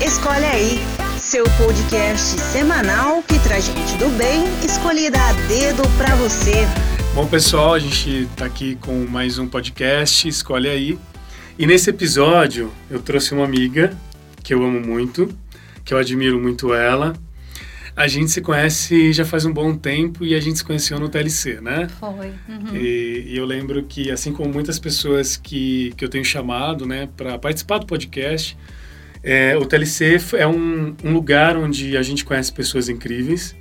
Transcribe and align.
Escolhe 0.00 0.44
aí, 0.44 0.78
seu 1.18 1.44
podcast 1.56 2.40
semanal 2.40 3.20
que 3.24 3.36
traz 3.40 3.66
gente 3.66 3.96
do 3.98 4.08
bem, 4.16 4.44
escolhida 4.64 5.18
a 5.20 5.32
dedo 5.48 5.82
pra 5.98 6.14
você. 6.14 6.52
Bom, 7.16 7.26
pessoal, 7.26 7.74
a 7.74 7.80
gente 7.80 8.22
está 8.30 8.44
aqui 8.44 8.76
com 8.76 9.04
mais 9.06 9.38
um 9.38 9.48
podcast, 9.48 10.28
Escolhe 10.28 10.68
aí. 10.68 10.98
E 11.58 11.66
nesse 11.66 11.90
episódio 11.90 12.72
eu 12.88 13.00
trouxe 13.02 13.34
uma 13.34 13.44
amiga 13.44 13.92
que 14.40 14.54
eu 14.54 14.62
amo 14.62 14.80
muito, 14.80 15.36
que 15.84 15.92
eu 15.92 15.98
admiro 15.98 16.38
muito 16.40 16.72
ela. 16.72 17.16
A 17.96 18.06
gente 18.06 18.30
se 18.30 18.40
conhece 18.40 19.12
já 19.12 19.24
faz 19.24 19.44
um 19.44 19.52
bom 19.52 19.74
tempo 19.74 20.24
e 20.24 20.36
a 20.36 20.40
gente 20.40 20.58
se 20.58 20.64
conheceu 20.64 21.00
no 21.00 21.08
TLC, 21.08 21.60
né? 21.60 21.88
Foi. 21.98 22.28
Uhum. 22.48 22.76
E, 22.76 23.24
e, 23.30 23.36
eu 23.36 23.44
lembro 23.44 23.82
que, 23.82 24.12
assim 24.12 24.32
como 24.32 24.48
muitas 24.52 24.78
pessoas 24.78 25.36
que, 25.36 25.92
que 25.96 26.04
eu 26.04 26.08
tenho 26.08 26.24
chamado, 26.24 26.86
né, 26.86 27.08
para 27.16 27.36
participar 27.36 27.78
do 27.78 27.86
podcast, 27.86 28.56
é, 29.30 29.54
o 29.58 29.66
TLC 29.66 30.16
é 30.38 30.46
um, 30.46 30.96
um 31.04 31.12
lugar 31.12 31.54
onde 31.54 31.98
a 31.98 32.02
gente 32.02 32.24
conhece 32.24 32.50
pessoas 32.50 32.88
incríveis, 32.88 33.54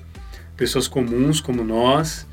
pessoas 0.55 0.87
comuns 0.87 1.41
como 1.41 1.61
nós, 1.61 2.25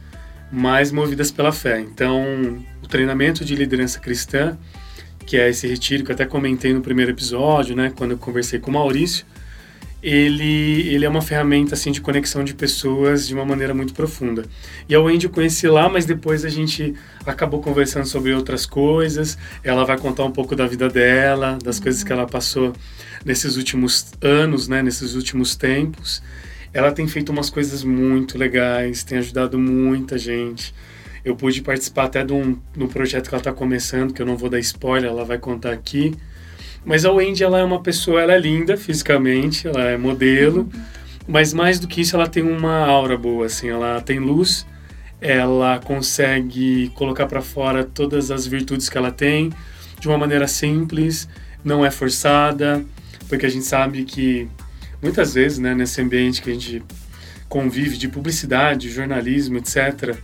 mas 0.53 0.93
movidas 0.93 1.33
pela 1.33 1.51
fé. 1.51 1.81
Então, 1.81 2.65
o 2.81 2.87
treinamento 2.87 3.45
de 3.45 3.57
liderança 3.57 3.99
cristã, 3.99 4.57
que 5.27 5.37
é 5.37 5.51
esse 5.51 5.67
retiro 5.67 6.05
que 6.05 6.13
eu 6.13 6.15
até 6.15 6.25
comentei 6.25 6.73
no 6.73 6.81
primeiro 6.81 7.11
episódio, 7.11 7.75
né, 7.75 7.93
quando 7.97 8.13
eu 8.13 8.19
conversei 8.19 8.61
com 8.61 8.71
o 8.71 8.75
Maurício, 8.75 9.27
ele, 10.01 10.87
ele 10.95 11.05
é 11.05 11.09
uma 11.09 11.23
ferramenta 11.23 11.75
assim 11.75 11.91
de 11.91 12.01
conexão 12.01 12.45
de 12.45 12.55
pessoas 12.55 13.27
de 13.27 13.35
uma 13.35 13.45
maneira 13.45 13.75
muito 13.75 13.95
profunda. 13.95 14.45
E 14.89 14.95
a 14.95 15.01
Wendy 15.01 15.27
eu 15.27 15.33
conheci 15.33 15.67
lá, 15.67 15.89
mas 15.89 16.05
depois 16.05 16.45
a 16.45 16.49
gente 16.49 16.95
acabou 17.27 17.61
conversando 17.61 18.07
sobre 18.07 18.33
outras 18.33 18.65
coisas. 18.65 19.37
Ela 19.65 19.85
vai 19.85 19.99
contar 19.99 20.23
um 20.25 20.31
pouco 20.31 20.55
da 20.55 20.69
vida 20.69 20.89
dela, 20.89 21.59
das 21.65 21.81
coisas 21.81 22.05
que 22.05 22.13
ela 22.13 22.27
passou 22.27 22.73
nesses 23.25 23.57
últimos 23.57 24.13
anos, 24.21 24.69
né, 24.69 24.83
nesses 24.83 25.15
últimos 25.15 25.57
tempos. 25.57 26.23
Ela 26.73 26.93
tem 26.93 27.07
feito 27.07 27.31
umas 27.31 27.51
coisas 27.51 27.85
muito 27.85 28.37
legais, 28.37 29.05
tem 29.05 29.19
ajudado 29.19 29.59
muita 29.59 30.19
gente. 30.19 30.75
Eu 31.25 31.37
pude 31.37 31.63
participar 31.63 32.05
até 32.05 32.25
de 32.25 32.33
um, 32.33 32.59
de 32.77 32.85
um 32.85 32.89
projeto 32.89 33.29
que 33.29 33.35
ela 33.35 33.41
está 33.41 33.53
começando, 33.53 34.13
que 34.13 34.21
eu 34.21 34.27
não 34.27 34.37
vou 34.37 34.51
dar 34.51 34.59
spoiler, 34.59 35.09
ela 35.09 35.25
vai 35.25 35.39
contar 35.39 35.73
aqui 35.73 36.13
mas 36.85 37.05
a 37.05 37.11
Wendy, 37.11 37.43
ela 37.43 37.59
é 37.59 37.65
uma 37.65 37.81
pessoa, 37.81 38.21
ela 38.21 38.35
é 38.35 38.39
linda 38.39 38.77
fisicamente, 38.77 39.67
ela 39.67 39.83
é 39.85 39.97
modelo, 39.97 40.69
uhum. 40.73 40.83
mas 41.27 41.55
mais 41.55 41.81
do 41.81 41.89
que 41.89 42.03
isso, 42.03 42.15
ela 42.15 42.27
tem 42.27 42.43
uma 42.43 42.87
aura 42.87 43.17
boa, 43.17 43.47
assim, 43.47 43.69
ela 43.71 44.01
tem 44.03 44.19
luz, 44.19 44.67
ela 45.21 45.79
consegue 45.79 46.91
colocar 46.95 47.27
para 47.27 47.41
fora 47.41 47.83
todas 47.83 48.31
as 48.31 48.47
virtudes 48.47 48.91
que 48.91 48.99
ela 48.99 49.11
tem 49.11 49.51
de 49.99 50.07
uma 50.07 50.19
maneira 50.19 50.47
simples, 50.47 51.27
não 51.65 51.85
é 51.85 51.91
forçada, 51.91 52.85
porque 53.35 53.47
a 53.47 53.51
gente 53.51 53.65
sabe 53.65 54.05
que 54.05 54.49
muitas 55.03 55.35
vezes, 55.35 55.59
né, 55.59 55.75
nesse 55.75 56.01
ambiente 56.01 56.41
que 56.41 56.51
a 56.51 56.55
gente 56.55 56.83
convive 57.49 57.97
de 57.97 58.09
publicidade, 58.09 58.91
jornalismo, 58.91 59.59
etc., 59.59 60.17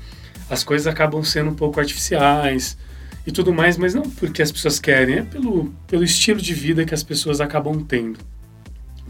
as 0.49 0.65
coisas 0.65 0.87
acabam 0.87 1.23
sendo 1.23 1.51
um 1.51 1.55
pouco 1.55 1.79
artificiais, 1.81 2.77
e 3.27 3.33
tudo 3.33 3.53
mais, 3.53 3.77
mas 3.77 3.95
não 3.95 4.03
porque 4.03 4.43
as 4.43 4.51
pessoas 4.51 4.79
querem, 4.79 5.19
é 5.19 5.23
pelo, 5.23 5.75
pelo 5.87 6.03
estilo 6.03 6.41
de 6.41 6.55
vida 6.55 6.85
que 6.85 6.95
as 6.95 7.03
pessoas 7.03 7.41
acabam 7.41 7.85
tendo. 7.85 8.19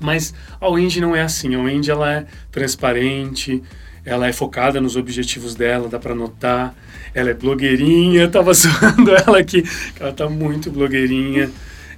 Mas 0.01 0.35
a 0.61 0.69
Wendy 0.69 1.01
não 1.01 1.15
é 1.15 1.23
assim, 1.23 1.55
a 1.55 1.61
Wendy 1.61 1.91
ela 1.91 2.13
é 2.13 2.27
transparente, 2.51 3.63
ela 4.05 4.27
é 4.27 4.33
focada 4.33 4.81
nos 4.81 4.97
objetivos 4.97 5.55
dela, 5.55 5.89
dá 5.89 5.99
para 5.99 6.15
notar. 6.15 6.75
Ela 7.15 7.31
é 7.31 7.35
blogueirinha, 7.35 8.29
tava 8.33 8.53
zoando 8.55 9.15
ela 9.15 9.39
aqui, 9.39 9.63
ela 9.99 10.13
tá 10.13 10.29
muito 10.29 10.71
blogueirinha. 10.71 11.51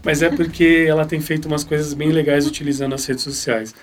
Mas 0.04 0.22
é 0.22 0.28
porque 0.28 0.86
ela 0.88 1.04
tem 1.04 1.20
feito 1.20 1.46
umas 1.46 1.64
coisas 1.64 1.94
bem 1.94 2.10
legais 2.10 2.46
utilizando 2.46 2.94
as 2.94 3.06
redes 3.06 3.22
sociais. 3.22 3.74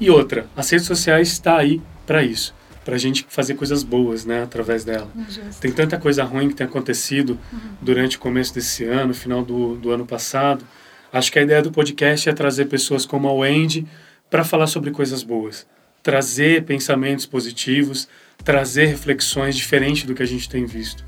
E 0.00 0.10
outra, 0.10 0.46
as 0.56 0.70
redes 0.70 0.86
sociais 0.86 1.28
está 1.28 1.58
aí 1.58 1.80
para 2.06 2.22
isso 2.22 2.54
para 2.86 2.94
a 2.94 2.98
gente 2.98 3.26
fazer 3.28 3.54
coisas 3.54 3.82
boas, 3.82 4.24
né, 4.24 4.44
através 4.44 4.84
dela. 4.84 5.10
Justo. 5.28 5.60
Tem 5.60 5.72
tanta 5.72 5.98
coisa 5.98 6.22
ruim 6.22 6.48
que 6.48 6.54
tem 6.54 6.68
acontecido 6.68 7.36
uhum. 7.52 7.58
durante 7.82 8.16
o 8.16 8.20
começo 8.20 8.54
desse 8.54 8.84
ano, 8.84 9.12
final 9.12 9.44
do, 9.44 9.74
do 9.74 9.90
ano 9.90 10.06
passado. 10.06 10.64
Acho 11.12 11.32
que 11.32 11.38
a 11.40 11.42
ideia 11.42 11.60
do 11.60 11.72
podcast 11.72 12.28
é 12.28 12.32
trazer 12.32 12.66
pessoas 12.66 13.04
como 13.04 13.26
a 13.26 13.32
Wendy 13.32 13.88
para 14.30 14.44
falar 14.44 14.68
sobre 14.68 14.92
coisas 14.92 15.24
boas, 15.24 15.66
trazer 16.00 16.62
pensamentos 16.62 17.26
positivos, 17.26 18.08
trazer 18.44 18.86
reflexões 18.86 19.56
diferentes 19.56 20.04
do 20.04 20.14
que 20.14 20.22
a 20.22 20.26
gente 20.26 20.48
tem 20.48 20.64
visto. 20.64 21.04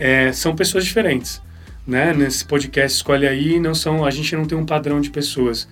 É, 0.00 0.32
são 0.32 0.56
pessoas 0.56 0.84
diferentes, 0.84 1.40
né? 1.86 2.12
Nesse 2.12 2.44
podcast 2.44 2.96
escolhe 2.96 3.26
aí, 3.26 3.60
não 3.60 3.74
são, 3.74 4.04
a 4.04 4.10
gente 4.10 4.34
não 4.34 4.44
tem 4.44 4.56
um 4.56 4.66
padrão 4.66 5.00
de 5.00 5.10
pessoas. 5.10 5.68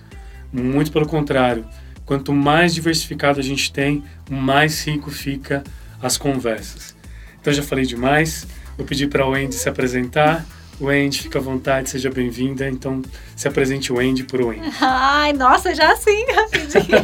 Muito 0.51 0.91
pelo 0.91 1.05
contrário 1.05 1.65
Quanto 2.05 2.31
mais 2.31 2.73
diversificado 2.73 3.39
a 3.39 3.43
gente 3.43 3.73
tem, 3.73 4.03
mais 4.29 4.85
rico 4.85 5.09
fica 5.09 5.63
as 6.01 6.17
conversas. 6.17 6.95
Então 7.41 7.51
já 7.51 7.63
falei 7.63 7.85
demais. 7.85 8.45
Vou 8.77 8.85
pedir 8.85 9.07
para 9.07 9.23
a 9.23 9.27
Wendy 9.27 9.55
se 9.55 9.67
apresentar. 9.67 10.45
Wendy, 10.79 11.23
fica 11.23 11.39
à 11.39 11.41
vontade, 11.41 11.89
seja 11.89 12.11
bem-vinda. 12.11 12.69
Então, 12.69 13.01
se 13.35 13.47
apresente 13.47 13.91
o 13.93 13.95
Wendy 13.95 14.23
por 14.25 14.41
Wendy. 14.41 14.69
Ai, 14.81 15.33
nossa, 15.33 15.73
já 15.73 15.93
assim, 15.93 16.25
rapidinho. 16.31 16.97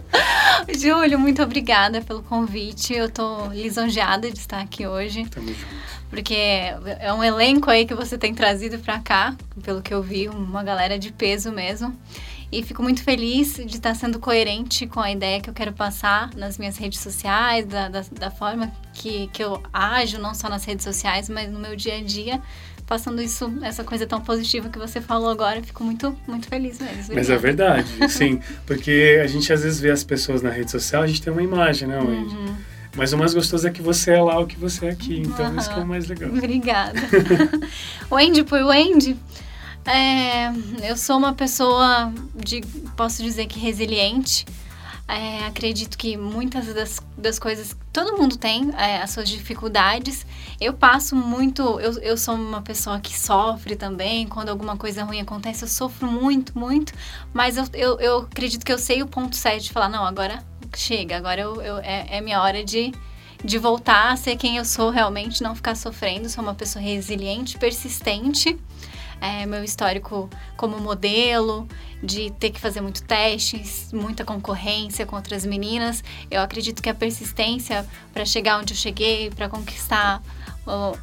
Júlio, 0.74 1.18
muito 1.18 1.42
obrigada 1.42 2.00
pelo 2.00 2.22
convite. 2.22 2.92
Eu 2.92 3.08
tô 3.08 3.46
lisonjeada 3.48 4.30
de 4.30 4.38
estar 4.38 4.60
aqui 4.60 4.86
hoje. 4.86 5.24
Tamo 5.26 5.48
junto. 5.48 5.86
Porque 6.10 6.34
é 6.34 7.12
um 7.12 7.22
elenco 7.22 7.70
aí 7.70 7.86
que 7.86 7.94
você 7.94 8.16
tem 8.18 8.34
trazido 8.34 8.78
para 8.78 8.98
cá, 9.00 9.36
pelo 9.62 9.82
que 9.82 9.92
eu 9.92 10.02
vi, 10.02 10.28
uma 10.28 10.62
galera 10.62 10.98
de 10.98 11.12
peso 11.12 11.52
mesmo. 11.52 11.96
E 12.50 12.62
fico 12.62 12.82
muito 12.82 13.02
feliz 13.02 13.56
de 13.56 13.76
estar 13.76 13.94
sendo 13.94 14.20
coerente 14.20 14.86
com 14.86 15.00
a 15.00 15.10
ideia 15.10 15.40
que 15.40 15.50
eu 15.50 15.54
quero 15.54 15.72
passar 15.72 16.30
nas 16.36 16.58
minhas 16.58 16.76
redes 16.76 17.00
sociais, 17.00 17.66
da, 17.66 17.88
da, 17.88 18.04
da 18.12 18.30
forma 18.30 18.72
que, 18.94 19.26
que 19.28 19.42
eu 19.42 19.60
ajo, 19.72 20.18
não 20.18 20.32
só 20.32 20.48
nas 20.48 20.64
redes 20.64 20.84
sociais, 20.84 21.28
mas 21.28 21.50
no 21.50 21.58
meu 21.58 21.74
dia 21.74 21.96
a 21.96 22.02
dia, 22.02 22.40
passando 22.86 23.20
isso, 23.20 23.52
essa 23.62 23.82
coisa 23.82 24.06
tão 24.06 24.20
positiva 24.20 24.68
que 24.68 24.78
você 24.78 25.00
falou 25.00 25.28
agora, 25.28 25.60
fico 25.62 25.82
muito, 25.82 26.16
muito 26.26 26.46
feliz 26.46 26.78
mesmo. 26.78 27.14
Mas 27.14 27.28
é 27.28 27.36
verdade, 27.36 27.88
sim, 28.08 28.40
porque 28.64 29.20
a 29.22 29.26
gente 29.26 29.52
às 29.52 29.62
vezes 29.62 29.80
vê 29.80 29.90
as 29.90 30.04
pessoas 30.04 30.40
na 30.40 30.50
rede 30.50 30.70
social, 30.70 31.02
a 31.02 31.06
gente 31.06 31.20
tem 31.20 31.32
uma 31.32 31.42
imagem, 31.42 31.88
né, 31.88 31.98
Wendy? 31.98 32.34
Uhum. 32.34 32.54
Mas 32.96 33.12
o 33.12 33.18
mais 33.18 33.34
gostoso 33.34 33.66
é 33.66 33.70
que 33.70 33.82
você 33.82 34.12
é 34.12 34.22
lá 34.22 34.38
o 34.38 34.46
que 34.46 34.58
você 34.58 34.86
é 34.86 34.90
aqui, 34.90 35.20
então 35.20 35.50
uhum. 35.50 35.58
isso 35.58 35.68
que 35.68 35.78
é 35.78 35.82
o 35.82 35.86
mais 35.86 36.06
legal. 36.06 36.30
Obrigada. 36.30 37.00
Wendy 38.10 38.44
por 38.44 38.62
Wendy, 38.62 39.16
é, 39.84 40.52
eu 40.88 40.96
sou 40.96 41.16
uma 41.16 41.32
pessoa, 41.32 42.12
de, 42.34 42.60
posso 42.96 43.22
dizer 43.22 43.46
que 43.46 43.58
resiliente. 43.58 44.44
É, 45.08 45.46
acredito 45.46 45.96
que 45.96 46.16
muitas 46.16 46.66
das, 46.74 47.00
das 47.16 47.38
coisas, 47.38 47.76
todo 47.92 48.18
mundo 48.18 48.36
tem 48.36 48.72
é, 48.76 49.00
as 49.00 49.10
suas 49.10 49.28
dificuldades. 49.28 50.26
Eu 50.60 50.74
passo 50.74 51.14
muito, 51.14 51.62
eu, 51.78 51.92
eu 52.00 52.16
sou 52.16 52.34
uma 52.34 52.60
pessoa 52.60 52.98
que 52.98 53.16
sofre 53.16 53.76
também. 53.76 54.26
Quando 54.26 54.48
alguma 54.48 54.76
coisa 54.76 55.04
ruim 55.04 55.20
acontece, 55.20 55.62
eu 55.62 55.68
sofro 55.68 56.10
muito, 56.10 56.58
muito. 56.58 56.92
Mas 57.32 57.56
eu, 57.56 57.64
eu, 57.72 58.00
eu 58.00 58.18
acredito 58.18 58.66
que 58.66 58.72
eu 58.72 58.78
sei 58.78 59.00
o 59.00 59.06
ponto 59.06 59.36
certo 59.36 59.62
de 59.64 59.72
falar: 59.72 59.88
não, 59.88 60.04
agora 60.04 60.44
chega, 60.74 61.16
agora 61.16 61.40
eu, 61.40 61.62
eu 61.62 61.78
é, 61.78 62.06
é 62.16 62.20
minha 62.20 62.40
hora 62.42 62.64
de, 62.64 62.92
de 63.46 63.58
voltar 63.58 64.12
a 64.12 64.16
ser 64.16 64.36
quem 64.36 64.58
eu 64.58 64.64
sou 64.64 64.90
realmente, 64.90 65.42
não 65.42 65.54
ficar 65.54 65.74
sofrendo. 65.74 66.28
Sou 66.28 66.44
uma 66.44 66.54
pessoa 66.54 66.82
resiliente, 66.82 67.56
persistente 67.56 68.58
é, 69.20 69.46
meu 69.46 69.64
histórico 69.64 70.28
como 70.56 70.78
modelo, 70.78 71.66
de 72.02 72.30
ter 72.32 72.50
que 72.50 72.60
fazer 72.60 72.80
muito 72.80 73.02
testes, 73.02 73.92
muita 73.92 74.24
concorrência 74.24 75.06
com 75.06 75.16
outras 75.16 75.44
meninas. 75.46 76.02
Eu 76.30 76.40
acredito 76.42 76.82
que 76.82 76.88
a 76.88 76.94
persistência 76.94 77.86
para 78.12 78.24
chegar 78.24 78.58
onde 78.60 78.72
eu 78.74 78.76
cheguei, 78.76 79.30
para 79.30 79.48
conquistar 79.48 80.22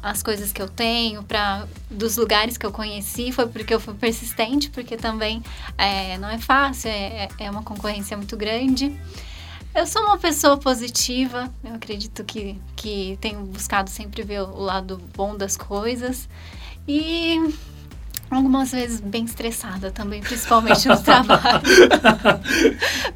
as 0.02 0.22
coisas 0.22 0.52
que 0.52 0.60
eu 0.60 0.68
tenho, 0.68 1.22
para 1.22 1.66
dos 1.90 2.18
lugares 2.18 2.58
que 2.58 2.66
eu 2.66 2.70
conheci, 2.70 3.32
foi 3.32 3.46
porque 3.48 3.72
eu 3.72 3.80
fui 3.80 3.94
persistente, 3.94 4.68
porque 4.68 4.94
também 4.94 5.42
é, 5.78 6.18
não 6.18 6.28
é 6.28 6.36
fácil, 6.36 6.90
é, 6.90 7.28
é 7.38 7.50
uma 7.50 7.62
concorrência 7.62 8.14
muito 8.14 8.36
grande. 8.36 8.94
Eu 9.74 9.86
sou 9.86 10.02
uma 10.02 10.18
pessoa 10.18 10.56
positiva, 10.56 11.50
eu 11.64 11.74
acredito 11.74 12.22
que, 12.24 12.56
que 12.76 13.18
tenho 13.20 13.40
buscado 13.40 13.90
sempre 13.90 14.22
ver 14.22 14.40
o 14.42 14.60
lado 14.60 15.00
bom 15.16 15.36
das 15.36 15.56
coisas. 15.56 16.28
E 16.86 17.40
Algumas 18.30 18.72
vezes 18.72 19.00
bem 19.00 19.24
estressada 19.24 19.90
também, 19.90 20.20
principalmente 20.20 20.88
no 20.88 20.98
trabalho. 21.02 21.62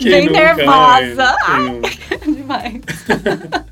bem 0.01 0.27
nunca, 0.27 0.41
nervosa. 0.41 1.37
Né? 1.49 1.81
Demais. 2.37 2.83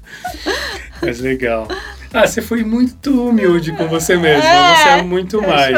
Mas 1.01 1.21
legal. 1.21 1.69
Ah, 2.13 2.27
você 2.27 2.41
foi 2.41 2.65
muito 2.65 3.29
humilde 3.29 3.73
com 3.73 3.87
você 3.87 4.17
mesma. 4.17 4.49
É, 4.49 4.77
você 4.77 4.89
é 4.89 5.03
muito 5.03 5.41
mais. 5.43 5.77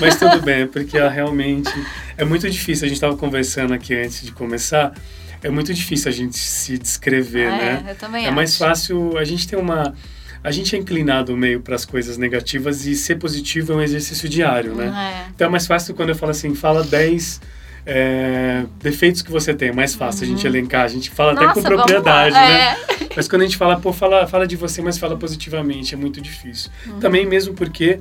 Mas 0.00 0.16
tudo 0.16 0.42
bem, 0.42 0.66
porque 0.66 0.98
realmente 0.98 1.72
é 2.16 2.24
muito 2.24 2.50
difícil. 2.50 2.84
A 2.84 2.88
gente 2.88 2.96
estava 2.96 3.16
conversando 3.16 3.72
aqui 3.72 3.94
antes 3.94 4.22
de 4.22 4.32
começar. 4.32 4.92
É 5.42 5.50
muito 5.50 5.72
difícil 5.72 6.08
a 6.08 6.12
gente 6.12 6.38
se 6.38 6.78
descrever, 6.78 7.46
é, 7.46 7.50
né? 7.50 7.86
Eu 7.90 7.94
também 7.94 8.24
é 8.24 8.28
acho. 8.28 8.36
mais 8.36 8.56
fácil. 8.56 9.16
A 9.16 9.24
gente 9.24 9.46
tem 9.46 9.58
uma 9.58 9.94
a 10.42 10.50
gente 10.50 10.74
é 10.74 10.78
inclinado 10.78 11.36
meio 11.36 11.60
para 11.60 11.74
as 11.74 11.84
coisas 11.84 12.16
negativas 12.16 12.86
e 12.86 12.94
ser 12.94 13.16
positivo 13.16 13.72
é 13.72 13.76
um 13.76 13.82
exercício 13.82 14.28
diário, 14.28 14.74
né? 14.74 15.26
É. 15.26 15.30
Então 15.34 15.46
é 15.48 15.50
mais 15.50 15.66
fácil 15.66 15.94
quando 15.94 16.10
eu 16.10 16.14
falo 16.14 16.30
assim, 16.30 16.54
fala 16.54 16.84
10 16.84 17.40
é, 17.84 18.64
defeitos 18.80 19.22
que 19.22 19.30
você 19.30 19.54
tem, 19.54 19.70
é 19.70 19.72
mais 19.72 19.94
fácil 19.94 20.26
uhum. 20.26 20.32
a 20.32 20.36
gente 20.36 20.46
uhum. 20.46 20.52
elencar, 20.52 20.84
a 20.84 20.88
gente 20.88 21.10
fala 21.10 21.32
Nossa, 21.32 21.46
até 21.46 21.54
com 21.54 21.62
propriedade, 21.62 22.34
né? 22.34 22.60
É. 22.60 22.76
Mas 23.16 23.26
quando 23.26 23.42
a 23.42 23.44
gente 23.46 23.56
fala, 23.56 23.80
pô, 23.80 23.92
fala, 23.92 24.26
fala 24.26 24.46
de 24.46 24.56
você, 24.56 24.82
mas 24.82 24.98
fala 24.98 25.16
positivamente, 25.16 25.94
é 25.94 25.96
muito 25.96 26.20
difícil. 26.20 26.70
Uhum. 26.86 27.00
Também 27.00 27.26
mesmo 27.26 27.54
porque 27.54 27.98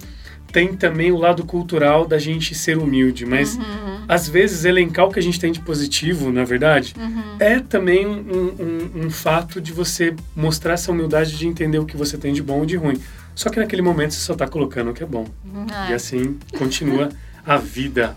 tem 0.51 0.75
também 0.75 1.11
o 1.11 1.17
lado 1.17 1.45
cultural 1.45 2.05
da 2.05 2.19
gente 2.19 2.53
ser 2.53 2.77
humilde, 2.77 3.25
mas 3.25 3.55
uhum. 3.55 3.63
Às 4.07 4.27
vezes 4.27 4.65
elencar 4.65 5.05
o 5.05 5.11
que 5.11 5.19
a 5.19 5.21
gente 5.21 5.39
tem 5.39 5.51
de 5.51 5.59
positivo, 5.59 6.31
na 6.31 6.43
verdade, 6.43 6.93
uhum. 6.97 7.35
é 7.39 7.59
também 7.59 8.05
um, 8.05 8.19
um, 8.19 9.05
um, 9.05 9.09
fato 9.09 9.59
de 9.59 9.73
você 9.73 10.15
mostrar 10.35 10.73
essa 10.73 10.91
humildade 10.91 11.37
de 11.37 11.47
entender 11.47 11.79
o 11.79 11.85
que 11.85 11.97
você 11.97 12.17
tem 12.17 12.33
de 12.33 12.41
bom 12.41 12.59
ou 12.59 12.65
de 12.65 12.75
ruim. 12.75 13.01
Só 13.35 13.49
que 13.49 13.59
naquele 13.59 13.81
momento 13.81 14.13
você 14.13 14.21
só 14.21 14.33
está 14.33 14.47
colocando 14.47 14.91
o 14.91 14.93
que 14.93 15.03
é 15.03 15.05
bom. 15.05 15.27
Uhum. 15.45 15.67
E 15.89 15.93
assim 15.93 16.39
continua 16.57 17.09
a 17.45 17.57
vida. 17.57 18.15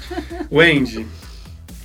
Wendy, 0.50 1.06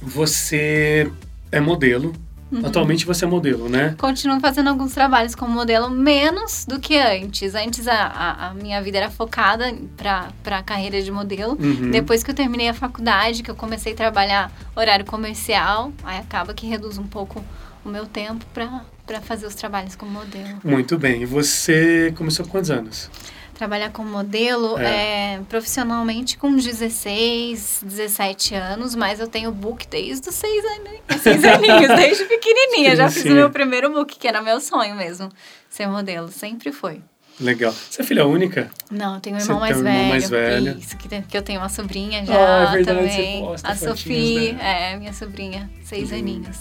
você 0.02 1.12
é 1.52 1.60
modelo, 1.60 2.14
Uhum. 2.52 2.66
Atualmente 2.66 3.06
você 3.06 3.26
é 3.26 3.28
modelo, 3.28 3.68
né? 3.68 3.96
Continuo 3.98 4.40
fazendo 4.40 4.70
alguns 4.70 4.94
trabalhos 4.94 5.36
como 5.36 5.52
modelo, 5.54 5.90
menos 5.90 6.66
do 6.66 6.80
que 6.80 6.98
antes. 6.98 7.56
Antes 7.56 7.88
a, 7.88 7.94
a, 7.94 8.48
a 8.48 8.54
minha 8.54 8.82
vida 8.82 8.98
era 8.98 9.10
focada 9.10 9.74
para 9.98 10.58
a 10.58 10.64
carreira 10.64 11.02
de 11.02 11.12
modelo. 11.12 11.58
Uhum. 11.60 11.92
Depois 11.92 12.24
que 12.24 12.32
eu 12.32 12.36
terminei 12.36 12.70
a 12.70 12.74
faculdade, 12.74 13.44
que 13.44 13.52
eu 13.52 13.56
comecei 13.56 13.94
a 13.94 13.96
trabalhar 13.96 14.52
horário 14.76 15.06
comercial, 15.06 15.92
aí 16.04 16.20
acaba 16.20 16.54
que 16.54 16.66
reduz 16.66 16.98
um 16.98 17.08
pouco 17.08 17.44
o 17.84 17.90
meu 17.90 18.06
tempo 18.06 18.46
para 18.54 19.22
fazer 19.22 19.48
os 19.48 19.56
trabalhos 19.56 19.96
como 19.96 20.12
modelo. 20.12 20.60
Muito 20.64 20.98
bem. 20.98 21.22
E 21.22 21.26
você 21.26 22.14
começou 22.16 22.46
com 22.46 22.52
quantos 22.52 22.70
anos? 22.70 23.10
Trabalhar 23.58 23.92
como 23.92 24.10
modelo 24.10 24.78
é. 24.80 25.36
É, 25.36 25.40
profissionalmente 25.50 26.38
com 26.38 26.56
16, 26.56 27.82
17 27.84 28.56
anos, 28.56 28.94
mas 28.94 29.20
eu 29.20 29.28
tenho 29.28 29.52
book 29.52 29.88
desde 29.88 30.30
os 30.30 30.36
6 30.36 30.66
anos, 30.66 30.92
seis 31.24 31.44
aninhos, 31.44 31.88
desde 31.96 32.26
pequenininha. 32.26 32.96
Já 32.96 33.10
fiz 33.10 33.26
o 33.26 33.34
meu 33.34 33.50
primeiro 33.50 33.92
book, 33.92 34.18
que 34.18 34.28
era 34.28 34.42
meu 34.42 34.62
sonho 34.62 34.96
mesmo, 34.96 35.32
ser 35.70 35.88
modelo, 35.88 36.30
sempre 36.30 36.72
foi. 36.72 37.02
Legal. 37.40 37.72
Você 37.72 38.02
é 38.02 38.06
filha 38.06 38.26
única? 38.26 38.70
Não, 38.90 39.16
eu 39.16 39.22
tenho 39.22 39.36
um 39.36 39.40
irmão, 39.40 39.60
mais, 39.60 39.78
um 39.78 39.84
velho, 39.84 39.96
irmão 39.96 40.10
mais 40.10 40.30
velho. 40.30 40.78
Isso, 40.80 40.98
que, 40.98 41.08
que 41.22 41.38
eu 41.38 41.42
tenho 41.42 41.60
uma 41.60 41.70
sobrinha 41.70 42.26
já 42.26 42.34
ah, 42.34 42.74
é 42.74 42.78
verdade, 42.78 43.00
também. 43.00 43.42
Você 43.42 43.46
posta 43.46 43.70
a 43.70 43.76
Sofia, 43.76 44.58
é, 44.60 44.98
minha 44.98 45.14
sobrinha, 45.14 45.70
seis 45.84 46.12
hum. 46.12 46.16
aninhos. 46.16 46.58